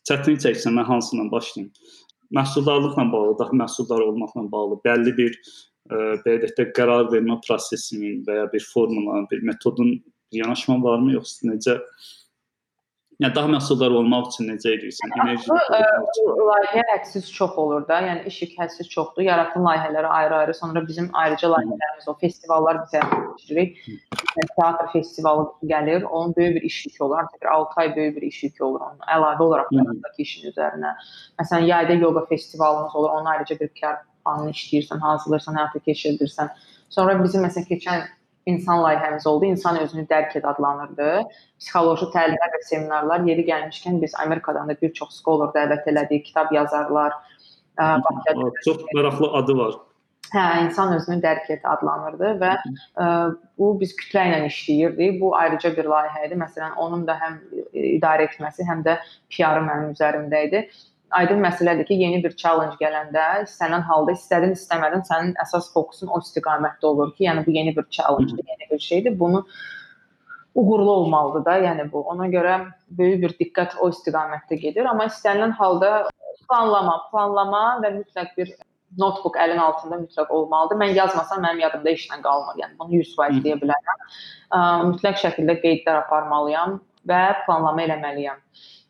Çətinlik 0.09 0.43
çəksən 0.45 0.77
mən 0.77 0.89
hansından 0.89 1.31
başlayım? 1.33 1.71
Məhsuldarlıqla 2.37 3.05
bağlı, 3.13 3.39
daha 3.39 3.57
məhsuldar 3.65 4.05
olmaqla 4.05 4.45
bağlı 4.53 4.81
bəlli 4.85 5.17
bir 5.17 5.33
ə, 5.35 5.97
belə 6.25 6.37
deyək 6.43 6.57
də 6.59 6.67
qərar 6.77 7.09
vermə 7.15 7.41
prosesinin 7.47 8.21
və 8.27 8.43
ya 8.43 8.47
bir 8.53 8.67
formulanın, 8.75 9.27
bir 9.31 9.43
metodun 9.43 9.97
yanaşma 10.33 10.77
varmı 10.83 11.17
yoxsa 11.17 11.49
necə 11.49 11.79
Yəni 13.21 13.35
daha 13.37 13.51
məhsuldar 13.53 13.93
olmaq 13.93 14.31
üçün 14.31 14.47
necə 14.49 14.71
edirsən? 14.79 15.11
Enerji 15.21 15.51
layihə 15.53 16.85
hədsiz 16.89 17.27
çox 17.37 17.57
olur 17.61 17.83
da. 17.89 17.99
Yəni 18.07 18.23
iş 18.31 18.39
yük 18.43 18.55
hədsiz 18.57 18.89
çoxdur. 18.89 19.23
Yaratın 19.27 19.67
layihələri 19.67 20.09
ayrı-ayrı. 20.19 20.55
Sonra 20.55 20.83
bizim 20.87 21.11
ayrıca 21.13 21.51
layihələrimiz 21.53 22.09
o 22.09 22.15
festivallar 22.23 22.81
bizə 22.87 23.03
keçiririk. 23.11 23.77
Yəni, 23.87 24.49
teatr 24.55 24.89
festivalı 24.93 25.45
gəlir. 25.73 26.05
Onun 26.05 26.33
böyük 26.37 26.57
bir 26.57 26.63
iş 26.71 26.87
yükü 26.87 27.05
olur. 27.05 27.19
Artıq 27.19 27.49
6 27.51 27.81
ay 27.81 27.97
böyük 27.97 28.17
bir 28.17 28.23
iş 28.23 28.43
yükü 28.43 28.65
olur 28.65 28.81
onun. 28.87 29.03
Əlavə 29.17 29.43
olaraq 29.49 29.69
yanındakı 29.73 30.23
işin 30.25 30.49
üzərinə. 30.53 30.95
Məsələn, 31.43 31.67
yayda 31.73 31.93
yoga 31.93 32.25
festivalımız 32.33 32.97
olur. 32.97 33.11
Onun 33.11 33.25
ayrıca 33.25 33.59
bir 33.61 33.69
PR 33.69 34.01
planını 34.25 34.57
işləyirsən, 34.57 35.05
hazırlayırsan, 35.05 35.61
həyata 35.61 35.85
keçirirsən. 35.91 36.57
Sonra 36.89 37.19
bizim 37.25 37.45
məsələn 37.45 37.69
keçən 37.69 38.09
insan 38.53 38.83
layihəmiz 38.85 39.27
oldu. 39.29 39.51
İnsan 39.55 39.79
özünü 39.81 40.07
dərk 40.11 40.37
et 40.39 40.47
adlanırdı. 40.53 41.11
Psixoloji 41.61 42.11
təlimlər 42.15 42.55
və 42.55 42.63
seminarlar 42.69 43.27
yeri 43.29 43.47
gəlmişkən 43.49 44.01
biz 44.03 44.17
Amerikadan 44.25 44.69
da 44.69 44.77
bir 44.83 44.93
çox 44.97 45.21
scholar 45.21 45.55
dəvət 45.57 45.89
elədik, 45.93 46.27
kitab 46.31 46.53
yazarlar. 46.55 47.15
Çox 48.65 48.83
maraqlı 48.95 49.33
adı 49.43 49.57
var. 49.59 49.79
Hə, 50.31 50.43
insan 50.65 50.93
özünü 50.95 51.19
dərk 51.25 51.49
et 51.51 51.65
adlanırdı 51.67 52.37
və 52.39 52.51
ə, 52.55 53.07
bu 53.59 53.73
biz 53.81 53.97
kütlə 53.99 54.29
ilə 54.29 54.45
işləyirdik. 54.47 55.17
Bu 55.23 55.33
ayrıca 55.35 55.73
bir 55.75 55.89
layihə 55.91 56.29
idi. 56.29 56.39
Məsələn, 56.39 56.77
onun 56.79 57.03
da 57.09 57.17
həm 57.19 57.41
idarə 57.75 58.29
etməsi, 58.29 58.67
həm 58.69 58.85
də 58.87 59.01
PR-ı 59.33 59.65
mənim 59.67 59.97
üzərimdə 59.97 60.45
idi 60.47 60.63
aydın 61.11 61.43
məsələdir 61.45 61.87
ki, 61.89 61.97
yeni 62.05 62.23
bir 62.25 62.37
challenge 62.37 62.79
gələndə 62.81 63.27
istənilən 63.45 63.85
halda 63.89 64.15
istədin 64.17 64.55
istəmədin 64.57 65.05
sənin 65.09 65.35
əsas 65.45 65.71
fokusun 65.75 66.13
o 66.13 66.21
istiqamətdə 66.25 66.87
olur 66.87 67.13
ki, 67.17 67.25
yəni 67.27 67.45
bu 67.47 67.55
yeni 67.57 67.75
bir 67.77 67.87
challenge-dir, 67.97 68.47
yeni 68.49 68.71
bir 68.71 68.79
şeydir. 68.79 69.19
Bunu 69.21 69.45
uğurlu 70.55 70.91
olmalıdır 70.91 71.45
da, 71.45 71.59
yəni 71.67 71.87
bu. 71.93 72.03
Ona 72.15 72.27
görə 72.33 72.57
böyük 72.99 73.23
bir 73.23 73.37
diqqət 73.45 73.79
o 73.81 73.91
istiqamətdə 73.95 74.59
gedir, 74.65 74.89
amma 74.91 75.07
istənilən 75.11 75.55
halda 75.61 75.93
planlama, 76.49 76.99
planlama 77.13 77.65
və 77.85 77.95
mütləq 78.01 78.37
bir 78.37 78.53
notebook 78.99 79.37
əlin 79.39 79.59
altında 79.63 80.01
mütləq 80.03 80.31
olmalıdır. 80.35 80.79
Mən 80.83 80.95
yazmasam 80.99 81.43
mənim 81.47 81.63
yadımda 81.63 81.95
işlə 81.95 82.23
qalmır. 82.23 82.59
Yəni 82.59 82.79
bunu 82.79 83.03
100% 83.03 83.43
deyə 83.45 83.59
bilərəm. 83.63 84.07
Mütləq 84.91 85.21
şəkildə 85.25 85.61
qeydlər 85.63 86.05
aparmalıyam. 86.05 86.81
və 87.09 87.21
planlama 87.47 87.85
eləməliyəm. 87.87 88.41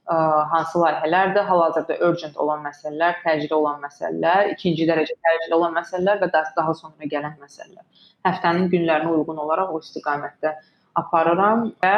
Ə, 0.08 0.14
hansı 0.50 0.80
layihələrdir 0.80 1.44
hal-hazırda 1.46 1.96
urgent 2.06 2.38
olan 2.40 2.64
məsələlər, 2.64 3.18
təcili 3.24 3.54
olan 3.54 3.82
məsələlər, 3.84 4.52
ikinci 4.56 4.86
dərəcə 4.88 5.14
təcili 5.26 5.54
olan 5.54 5.76
məsələlər 5.76 6.22
və 6.22 6.28
daha, 6.32 6.50
daha 6.56 6.74
sonra 6.74 7.10
gələn 7.12 7.36
məsələlər. 7.38 8.06
Həftənin 8.26 8.70
günlərinə 8.72 9.12
uyğun 9.12 9.42
olaraq 9.44 9.70
o 9.70 9.78
istiqamətdə 9.84 10.54
aparıram 10.98 11.68
və 11.84 11.94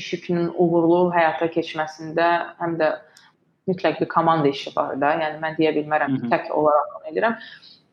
iş 0.00 0.08
yükünün 0.16 0.48
uğurlu 0.56 1.12
həyata 1.14 1.48
keçməsində 1.52 2.30
həm 2.58 2.74
də 2.80 2.90
mütləq 3.70 4.00
bir 4.00 4.08
komanda 4.08 4.48
işi 4.48 4.72
var 4.76 4.96
da. 5.00 5.12
Yəni 5.22 5.40
mən 5.42 5.56
deyə 5.60 5.72
bilmərəm 5.76 6.18
ki, 6.18 6.32
tək 6.32 6.50
olaraq 6.54 6.92
bunu 6.96 7.12
edirəm. 7.12 7.38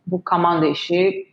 Bu 0.07 0.21
komanda 0.25 0.71
işi 0.71 1.29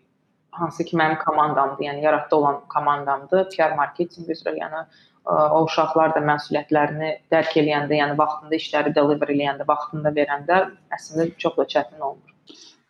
hansı 0.61 0.85
ki 0.85 0.97
mənim 0.97 1.19
komandamdır, 1.25 1.85
yəni 1.85 2.05
yaratdı 2.05 2.37
olan 2.37 2.61
komandamdır, 2.69 3.49
PR 3.55 3.77
marketinq 3.79 4.31
üzrə, 4.35 4.55
yəni 4.59 4.85
o 5.29 5.65
uşaqlar 5.67 6.15
da 6.17 6.21
məsuliyyətlərini 6.25 7.11
dərk 7.33 7.57
eləyəndə, 7.61 7.99
yəni 7.99 8.17
vaxtında 8.19 8.57
işləri 8.57 8.95
deliver 8.97 9.29
eləyəndə, 9.35 9.67
vaxtında 9.69 10.13
verəndə 10.17 10.63
əslində 10.97 11.29
çox 11.43 11.55
da 11.59 11.65
çətin 11.75 12.01
olmur. 12.01 12.31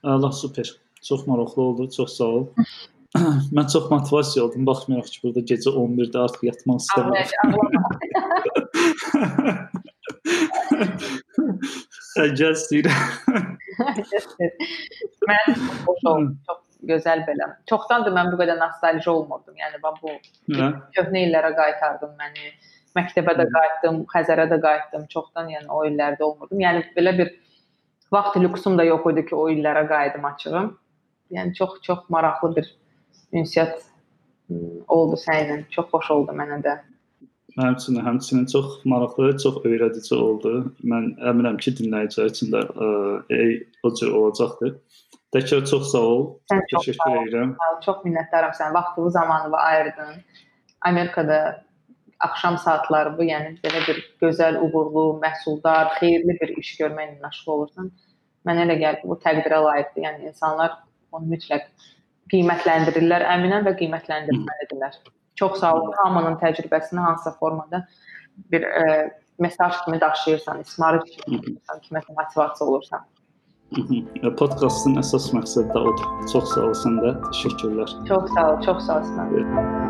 Allah 0.02 0.32
super. 0.32 0.70
Çox 1.02 1.26
maraqlı 1.26 1.62
oldu. 1.62 1.90
Çox 1.96 2.16
sağ 2.16 2.24
ol. 2.24 2.46
mən 3.56 3.66
çox 3.72 3.90
motivasiya 3.90 4.44
oldum. 4.44 4.66
Baxmayaraq 4.66 5.10
ki, 5.12 5.20
burada 5.24 5.40
gecə 5.52 5.70
11-də 5.82 6.18
artıq 6.24 6.42
yatmaq 6.50 6.78
istəmirəm. 6.84 7.26
Sən 12.10 12.36
gəl 12.38 12.54
istəyirəm. 12.54 13.00
mən 15.30 15.46
xoş 15.86 16.00
oldum. 16.12 16.32
Çox 16.46 16.59
gözəl 16.90 17.24
belə. 17.28 17.48
Çoxdandır 17.70 18.14
mən 18.16 18.32
bu 18.32 18.40
qədər 18.40 18.58
nostalji 18.60 19.10
olmurdum. 19.12 19.56
Yəni 19.60 19.80
bax 19.82 20.02
bu 20.02 20.16
Hə? 20.58 20.70
köhnə 20.96 21.24
illərə 21.28 21.54
qaytardım 21.58 22.16
məni. 22.18 22.52
Məktəbə 22.98 23.36
də 23.38 23.46
qayıtdım, 23.54 24.02
Xəzərə 24.10 24.48
də 24.50 24.58
qayıtdım. 24.64 25.06
Çoxdan 25.12 25.50
yəni 25.52 25.70
o 25.70 25.84
illərdə 25.86 26.26
olmurdum. 26.26 26.58
Yəni 26.58 26.82
belə 26.96 27.14
bir 27.18 27.30
vaxt 28.12 28.36
lüksum 28.42 28.78
da 28.78 28.84
yox 28.88 29.06
idi 29.12 29.26
ki, 29.28 29.36
o 29.38 29.46
illərə 29.52 29.86
qayıdım 29.88 30.26
açığım. 30.32 30.72
Yəni 31.36 31.54
çox 31.54 31.78
çox 31.86 32.08
maraqlı 32.10 32.56
bir 32.56 32.70
ünsiyyət 33.32 33.84
oldu 34.88 35.18
səninlə. 35.24 35.64
Çox 35.70 35.90
xoş 35.92 36.10
oldu 36.16 36.34
mənə 36.40 36.58
də. 36.66 36.80
Üçün 37.58 37.98
həmçinin 38.02 38.46
çox 38.50 38.80
maraqlı, 38.84 39.36
çox 39.42 39.62
öyrədici 39.66 40.14
oldu. 40.14 40.52
Mən 40.86 41.12
əminəm 41.30 41.58
ki, 41.62 41.74
dinləyicilər 41.80 42.30
üçün 42.30 42.52
də 42.54 42.62
ə, 42.62 42.90
o 43.82 43.94
cür 43.94 44.12
olacaqdır. 44.20 44.76
Təkrar 45.34 45.66
çox 45.70 45.90
sağ 45.92 46.04
ol. 46.12 46.22
Sən 46.50 46.62
Təşəkkür 46.72 47.18
edirəm. 47.22 47.50
Çox 47.84 48.00
minnətdaram 48.06 48.54
sən 48.58 48.74
vaxtını, 48.74 49.10
zamanını 49.14 49.56
ayırdın. 49.56 50.16
Amerikada 50.90 51.38
axşam 52.20 52.58
saatları 52.58 53.12
bu, 53.18 53.26
yəni 53.28 53.52
belə 53.64 53.82
bir 53.86 54.00
gözəl, 54.22 54.58
uğurlu, 54.66 55.04
məhsuldar, 55.22 55.94
xeyirli 56.00 56.36
bir 56.40 56.56
iş 56.62 56.72
görməklə 56.80 57.20
məşğul 57.22 57.52
olursan. 57.54 57.92
Mənə 58.48 58.66
elə 58.66 58.76
gəlir 58.82 59.06
bu 59.12 59.16
təqdirə 59.22 59.62
layiqdir. 59.68 60.04
Yəni 60.08 60.32
insanlar 60.32 60.76
onu 61.12 61.30
mütləq 61.36 61.70
qiymətləndirirlər, 62.32 63.26
əminəm 63.36 63.66
və 63.68 63.76
qiymətləndirməlidirlər. 63.80 64.98
Çox 65.38 65.60
sağ 65.62 65.72
ol. 65.78 65.88
Hamının 66.02 66.40
təcrübəsini 66.42 67.06
hansısa 67.06 67.36
formada 67.38 67.84
bir 68.52 68.62
e, 68.62 68.84
mesaj 69.38 69.78
kimi 69.84 70.00
daşıyırsan, 70.00 70.60
ismarı 70.66 71.00
kimi, 71.04 71.40
kiməsə 71.86 72.18
motivasiya 72.18 72.68
olursan. 72.68 73.06
Podkastın 73.70 74.98
əsas 74.98 75.28
məqsədi 75.36 75.70
də 75.70 75.82
odur. 75.92 76.08
Çox 76.32 76.56
sağ 76.56 76.66
ol 76.66 76.74
sən 76.80 76.98
də. 77.04 77.14
Təşəkkürlər. 77.28 77.94
Çox 78.10 78.34
sağ 78.34 78.48
ol, 78.48 78.60
çox 78.66 78.84
sağ 78.88 78.98
ol 78.98 79.10
sən. 79.14 79.89